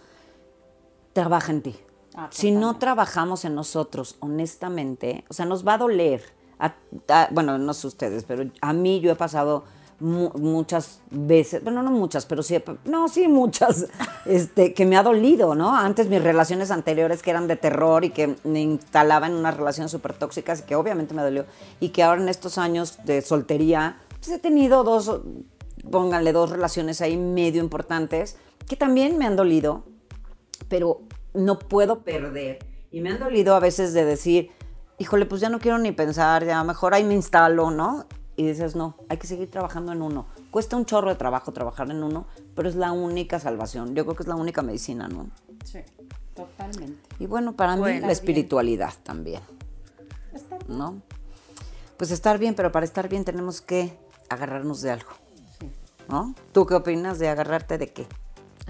Trabaja 1.14 1.52
en 1.52 1.62
ti. 1.64 1.76
Ah, 2.16 2.30
si 2.32 2.52
no 2.52 2.78
trabajamos 2.78 3.44
en 3.46 3.56
nosotros, 3.56 4.16
honestamente, 4.20 5.24
o 5.30 5.34
sea, 5.34 5.46
nos 5.46 5.68
va 5.68 5.74
a 5.76 5.78
doler. 5.80 6.24
A- 6.60 6.76
a- 7.10 7.28
bueno, 7.32 7.58
no 7.58 7.74
sé 7.74 7.88
ustedes, 7.88 8.24
pero 8.24 8.50
a 8.62 8.74
mí 8.74 9.00
yo 9.00 9.12
he 9.12 9.16
pasado 9.16 9.64
mu- 10.00 10.32
muchas 10.36 11.00
veces, 11.10 11.64
bueno, 11.64 11.82
no 11.84 11.92
muchas, 11.92 12.26
pero 12.26 12.44
sí, 12.44 12.62
no, 12.86 13.08
sí 13.08 13.28
muchas, 13.28 13.88
este, 14.26 14.74
que 14.74 14.86
me 14.86 14.98
ha 14.98 15.04
dolido, 15.04 15.56
¿no? 15.56 15.76
Antes 15.76 16.08
mis 16.10 16.22
relaciones 16.24 16.72
anteriores 16.72 17.22
que 17.24 17.32
eran 17.32 17.48
de 17.48 17.56
terror 17.56 18.06
y 18.06 18.10
que 18.12 18.36
me 18.44 18.62
instalaba 18.62 19.28
en 19.28 19.34
unas 19.34 19.58
relaciones 19.58 19.92
súper 19.92 20.14
tóxicas 20.14 20.62
que 20.62 20.76
obviamente 20.76 21.14
me 21.14 21.22
dolió, 21.24 21.46
y 21.80 21.90
que 21.90 22.04
ahora 22.04 22.22
en 22.22 22.30
estos 22.30 22.58
años 22.58 23.00
de 23.06 23.22
soltería, 23.22 23.98
pues 24.20 24.30
he 24.30 24.40
tenido 24.40 24.84
dos, 24.84 25.22
pónganle 25.92 26.32
dos 26.34 26.50
relaciones 26.50 27.02
ahí 27.02 27.18
medio 27.18 27.62
importantes, 27.62 28.38
que 28.68 28.76
también 28.76 29.18
me 29.18 29.26
han 29.26 29.36
dolido, 29.36 29.84
pero 30.70 31.02
no 31.34 31.60
puedo 31.60 32.00
perder. 32.04 32.60
Y 32.92 33.02
me 33.02 33.12
han 33.12 33.20
dolido 33.20 33.56
a 33.56 33.60
veces 33.60 33.94
de 33.94 34.06
decir, 34.06 34.50
híjole, 34.98 35.26
pues 35.26 35.42
ya 35.42 35.50
no 35.50 35.60
quiero 35.60 35.78
ni 35.78 35.92
pensar, 35.92 36.46
ya 36.46 36.64
mejor 36.64 36.94
ahí 36.94 37.04
me 37.04 37.14
instalo, 37.14 37.70
¿no? 37.72 38.06
Y 38.40 38.46
dices, 38.46 38.76
no, 38.76 38.96
hay 39.10 39.18
que 39.18 39.26
seguir 39.28 39.50
trabajando 39.50 39.92
en 39.92 40.02
uno. 40.02 40.28
Cuesta 40.52 40.78
un 40.78 40.86
chorro 40.86 41.10
de 41.10 41.16
trabajo 41.16 41.52
trabajar 41.54 41.90
en 41.90 42.04
uno, 42.04 42.28
pero 42.56 42.70
es 42.70 42.76
la 42.76 42.92
única 42.92 43.40
salvación. 43.40 43.96
Yo 43.96 44.06
creo 44.06 44.16
que 44.16 44.24
es 44.24 44.28
la 44.30 44.36
única 44.36 44.62
medicina, 44.62 45.08
¿no? 45.08 45.30
sí, 45.66 45.80
totalmente. 46.36 47.02
Y 47.20 47.26
bueno, 47.26 47.54
para 47.54 47.76
mí 47.76 48.00
la 48.00 48.12
espiritualidad 48.12 48.94
también, 49.04 49.42
Está 50.34 50.58
¿no? 50.68 51.02
Pues 51.98 52.12
estar 52.12 52.38
bien, 52.38 52.54
pero 52.54 52.72
para 52.72 52.86
estar 52.86 53.10
bien 53.10 53.26
tenemos 53.26 53.60
que 53.60 53.98
agarrarnos 54.30 54.82
de 54.82 54.92
algo, 54.92 55.10
sí. 55.60 55.72
¿no? 56.08 56.36
¿Tú 56.52 56.68
qué 56.68 56.76
opinas 56.76 57.18
de 57.18 57.30
agarrarte 57.30 57.80
de 57.80 57.92
qué? 57.92 58.08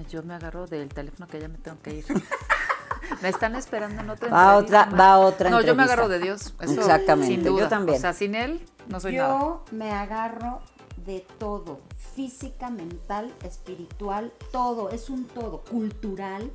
Yo 0.09 0.23
me 0.23 0.33
agarro 0.35 0.65
del 0.67 0.87
teléfono 0.87 1.27
que 1.27 1.41
ya 1.41 1.49
me 1.49 1.57
tengo 1.57 1.77
que 1.81 1.95
ir. 1.95 2.05
me 3.21 3.27
están 3.29 3.55
esperando 3.55 4.01
en 4.01 4.09
otra 4.11 4.29
Va 4.29 4.53
entrevista. 4.59 4.85
otra- 4.87 4.97
va 4.97 5.17
otra 5.19 5.49
No, 5.49 5.59
yo 5.61 5.75
me 5.75 5.83
agarro 5.83 6.07
de 6.07 6.19
Dios. 6.19 6.53
eso 6.61 6.79
Exactamente, 6.79 7.35
sin 7.35 7.43
yo 7.43 7.51
duda. 7.51 7.67
también. 7.67 7.97
O 7.97 8.01
sea, 8.01 8.13
sin 8.13 8.33
él 8.35 8.65
no 8.89 8.99
soy 8.99 9.15
nada. 9.15 9.39
Yo 9.39 9.63
me 9.71 9.91
agarro 9.91 10.59
de 11.05 11.25
todo, 11.39 11.79
física, 12.15 12.69
mental, 12.69 13.33
espiritual, 13.43 14.33
todo, 14.51 14.89
es 14.89 15.09
un 15.09 15.25
todo, 15.25 15.61
cultural. 15.63 16.51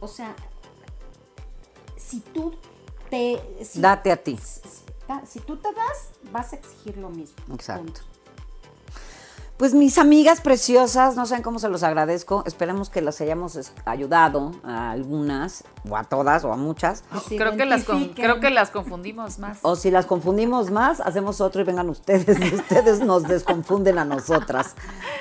O 0.00 0.08
sea, 0.08 0.34
si 1.96 2.20
tú 2.20 2.54
te... 3.10 3.40
Si, 3.64 3.80
Date 3.80 4.12
a 4.12 4.16
ti. 4.16 4.36
si- 4.36 4.60
si 5.26 5.40
tú 5.40 5.56
te 5.56 5.72
das, 5.72 6.10
vas 6.32 6.52
a 6.52 6.56
exigir 6.56 6.96
lo 6.98 7.10
mismo. 7.10 7.36
Exacto. 7.54 7.84
Punto. 7.84 8.00
Pues 9.56 9.72
mis 9.72 9.98
amigas 9.98 10.40
preciosas, 10.40 11.14
no 11.14 11.26
saben 11.26 11.44
cómo 11.44 11.60
se 11.60 11.68
los 11.68 11.84
agradezco. 11.84 12.42
Esperemos 12.44 12.90
que 12.90 13.00
las 13.00 13.20
hayamos 13.20 13.56
ayudado 13.84 14.50
a 14.64 14.90
algunas, 14.90 15.62
o 15.88 15.96
a 15.96 16.02
todas, 16.02 16.44
o 16.44 16.52
a 16.52 16.56
muchas. 16.56 17.04
creo, 17.28 17.56
que 17.56 17.64
las 17.64 17.84
con- 17.84 18.08
creo 18.08 18.40
que 18.40 18.50
las 18.50 18.70
confundimos 18.70 19.38
más. 19.38 19.58
O 19.62 19.76
si 19.76 19.92
las 19.92 20.06
confundimos 20.06 20.72
más, 20.72 21.00
hacemos 21.00 21.40
otro 21.40 21.60
y 21.60 21.64
vengan 21.64 21.88
ustedes. 21.88 22.36
y 22.40 22.54
ustedes 22.56 22.98
nos 23.00 23.22
desconfunden 23.28 23.98
a 23.98 24.04
nosotras. 24.04 24.74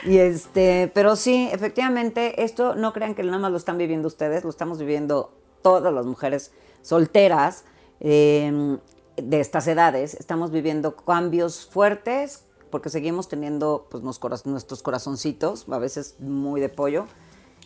Y 0.04 0.18
este, 0.18 0.92
pero 0.96 1.16
sí, 1.16 1.48
efectivamente, 1.52 2.44
esto 2.44 2.74
no 2.74 2.92
crean 2.92 3.14
que 3.14 3.22
nada 3.22 3.38
más 3.38 3.52
lo 3.52 3.58
están 3.58 3.78
viviendo 3.78 4.08
ustedes, 4.08 4.44
lo 4.44 4.50
estamos 4.50 4.80
viviendo 4.80 5.32
todas 5.62 5.94
las 5.94 6.08
mujeres 6.08 6.52
solteras 6.82 7.66
eh, 8.00 8.78
de 9.16 9.40
estas 9.40 9.68
edades. 9.68 10.16
Estamos 10.16 10.50
viviendo 10.50 10.96
cambios 10.96 11.68
fuertes 11.72 12.46
porque 12.74 12.90
seguimos 12.90 13.28
teniendo 13.30 13.86
pues, 13.92 14.04
nos 14.04 14.20
coraz- 14.20 14.48
nuestros 14.48 14.82
corazoncitos, 14.82 15.66
a 15.70 15.78
veces 15.78 16.16
muy 16.18 16.60
de 16.60 16.70
pollo. 16.70 17.06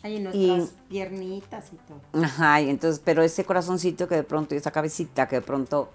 Hay 0.04 0.18
Y- 0.18 0.20
nuestras 0.20 0.74
piernitas 0.90 1.66
y 1.72 1.78
todo. 1.78 2.02
Ajá, 2.26 2.60
y 2.60 2.70
entonces, 2.70 3.02
pero 3.04 3.24
ese 3.24 3.46
corazoncito 3.46 4.06
que 4.10 4.16
de 4.16 4.24
pronto, 4.24 4.54
y 4.54 4.58
esa 4.58 4.72
cabecita 4.72 5.30
que 5.30 5.38
de 5.38 5.42
pronto 5.42 5.88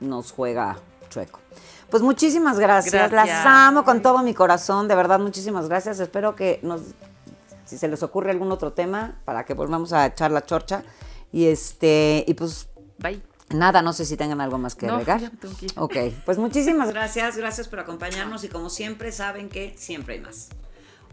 nos 0.00 0.32
juega 0.32 0.76
chueco. 1.08 1.40
Pues 1.88 2.02
muchísimas 2.02 2.58
gracias. 2.58 2.92
Gracias. 3.10 3.44
Las 3.44 3.46
amo 3.46 3.84
con 3.86 4.02
todo 4.02 4.22
mi 4.22 4.34
corazón, 4.34 4.86
de 4.86 4.94
verdad, 4.94 5.18
muchísimas 5.18 5.66
gracias. 5.66 5.98
Espero 5.98 6.36
que 6.36 6.60
nos, 6.62 6.82
si 7.64 7.78
se 7.78 7.88
les 7.88 8.02
ocurre 8.02 8.30
algún 8.30 8.52
otro 8.52 8.74
tema, 8.74 9.18
para 9.24 9.46
que 9.46 9.54
volvamos 9.54 9.94
a 9.94 10.04
echar 10.04 10.30
la 10.30 10.44
chorcha. 10.44 10.84
Y 11.32 11.46
este, 11.46 12.22
y 12.28 12.34
pues 12.34 12.68
Bye. 12.98 13.22
Nada, 13.50 13.82
no 13.82 13.92
sé 13.92 14.04
si 14.04 14.16
tengan 14.16 14.40
algo 14.40 14.58
más 14.58 14.74
que 14.74 14.86
No, 14.86 14.94
agregar. 14.94 15.20
ya 15.20 15.30
me 15.30 15.36
tengo 15.36 15.56
que 15.56 15.66
ir. 15.66 15.72
Ok, 15.76 15.96
pues 16.24 16.38
muchísimas 16.38 16.88
gracias, 16.92 17.36
gracias 17.36 17.68
por 17.68 17.80
acompañarnos 17.80 18.44
y 18.44 18.48
como 18.48 18.70
siempre 18.70 19.12
saben 19.12 19.48
que 19.48 19.74
siempre 19.76 20.14
hay 20.14 20.20
más. 20.20 20.48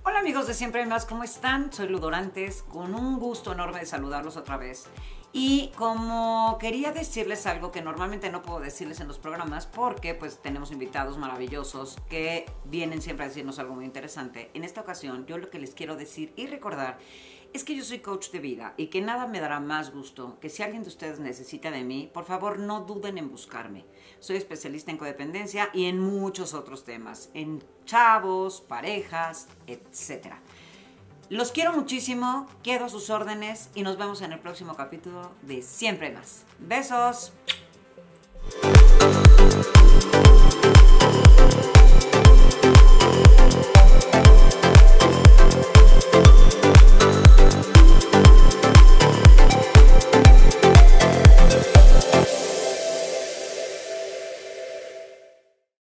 Hola 0.03 0.19
amigos 0.19 0.45
de 0.45 0.53
Siempre 0.53 0.81
hay 0.83 0.87
más, 0.87 1.05
¿cómo 1.05 1.23
están? 1.23 1.73
Soy 1.73 1.87
Ludorantes, 1.89 2.61
con 2.61 2.93
un 2.93 3.17
gusto 3.19 3.53
enorme 3.53 3.79
de 3.79 3.87
saludarlos 3.87 4.37
otra 4.37 4.55
vez. 4.55 4.85
Y 5.33 5.71
como 5.75 6.57
quería 6.61 6.91
decirles 6.91 7.45
algo 7.47 7.71
que 7.71 7.81
normalmente 7.81 8.29
no 8.29 8.41
puedo 8.43 8.59
decirles 8.59 8.99
en 8.99 9.07
los 9.07 9.17
programas 9.17 9.65
porque 9.65 10.13
pues 10.13 10.39
tenemos 10.41 10.71
invitados 10.71 11.17
maravillosos 11.17 11.97
que 12.07 12.45
vienen 12.65 13.01
siempre 13.01 13.25
a 13.25 13.29
decirnos 13.29 13.57
algo 13.59 13.73
muy 13.75 13.83
interesante. 13.83 14.51
En 14.53 14.63
esta 14.63 14.79
ocasión 14.81 15.25
yo 15.25 15.37
lo 15.39 15.49
que 15.49 15.59
les 15.59 15.73
quiero 15.73 15.95
decir 15.97 16.31
y 16.37 16.45
recordar 16.47 16.99
es 17.55 17.63
que 17.63 17.75
yo 17.75 17.83
soy 17.85 17.99
coach 17.99 18.31
de 18.31 18.39
vida 18.39 18.73
y 18.75 18.87
que 18.87 19.01
nada 19.01 19.27
me 19.27 19.39
dará 19.39 19.61
más 19.61 19.93
gusto 19.93 20.37
que 20.41 20.49
si 20.49 20.61
alguien 20.61 20.83
de 20.83 20.89
ustedes 20.89 21.19
necesita 21.19 21.71
de 21.71 21.83
mí, 21.83 22.09
por 22.13 22.25
favor 22.25 22.59
no 22.59 22.81
duden 22.81 23.17
en 23.17 23.31
buscarme. 23.31 23.85
Soy 24.19 24.35
especialista 24.35 24.91
en 24.91 24.97
codependencia 24.97 25.69
y 25.73 25.85
en 25.85 25.99
muchos 25.99 26.53
otros 26.53 26.83
temas, 26.83 27.29
en 27.33 27.63
chavos, 27.85 28.59
parejas, 28.59 29.47
etc. 29.67 30.33
Los 31.29 31.53
quiero 31.53 31.71
muchísimo, 31.71 32.47
quedo 32.61 32.85
a 32.85 32.89
sus 32.89 33.09
órdenes 33.09 33.69
y 33.73 33.83
nos 33.83 33.97
vemos 33.97 34.21
en 34.21 34.33
el 34.33 34.39
próximo 34.39 34.75
capítulo 34.75 35.31
de 35.41 35.61
Siempre 35.61 36.11
Más. 36.11 36.43
Besos. 36.59 37.31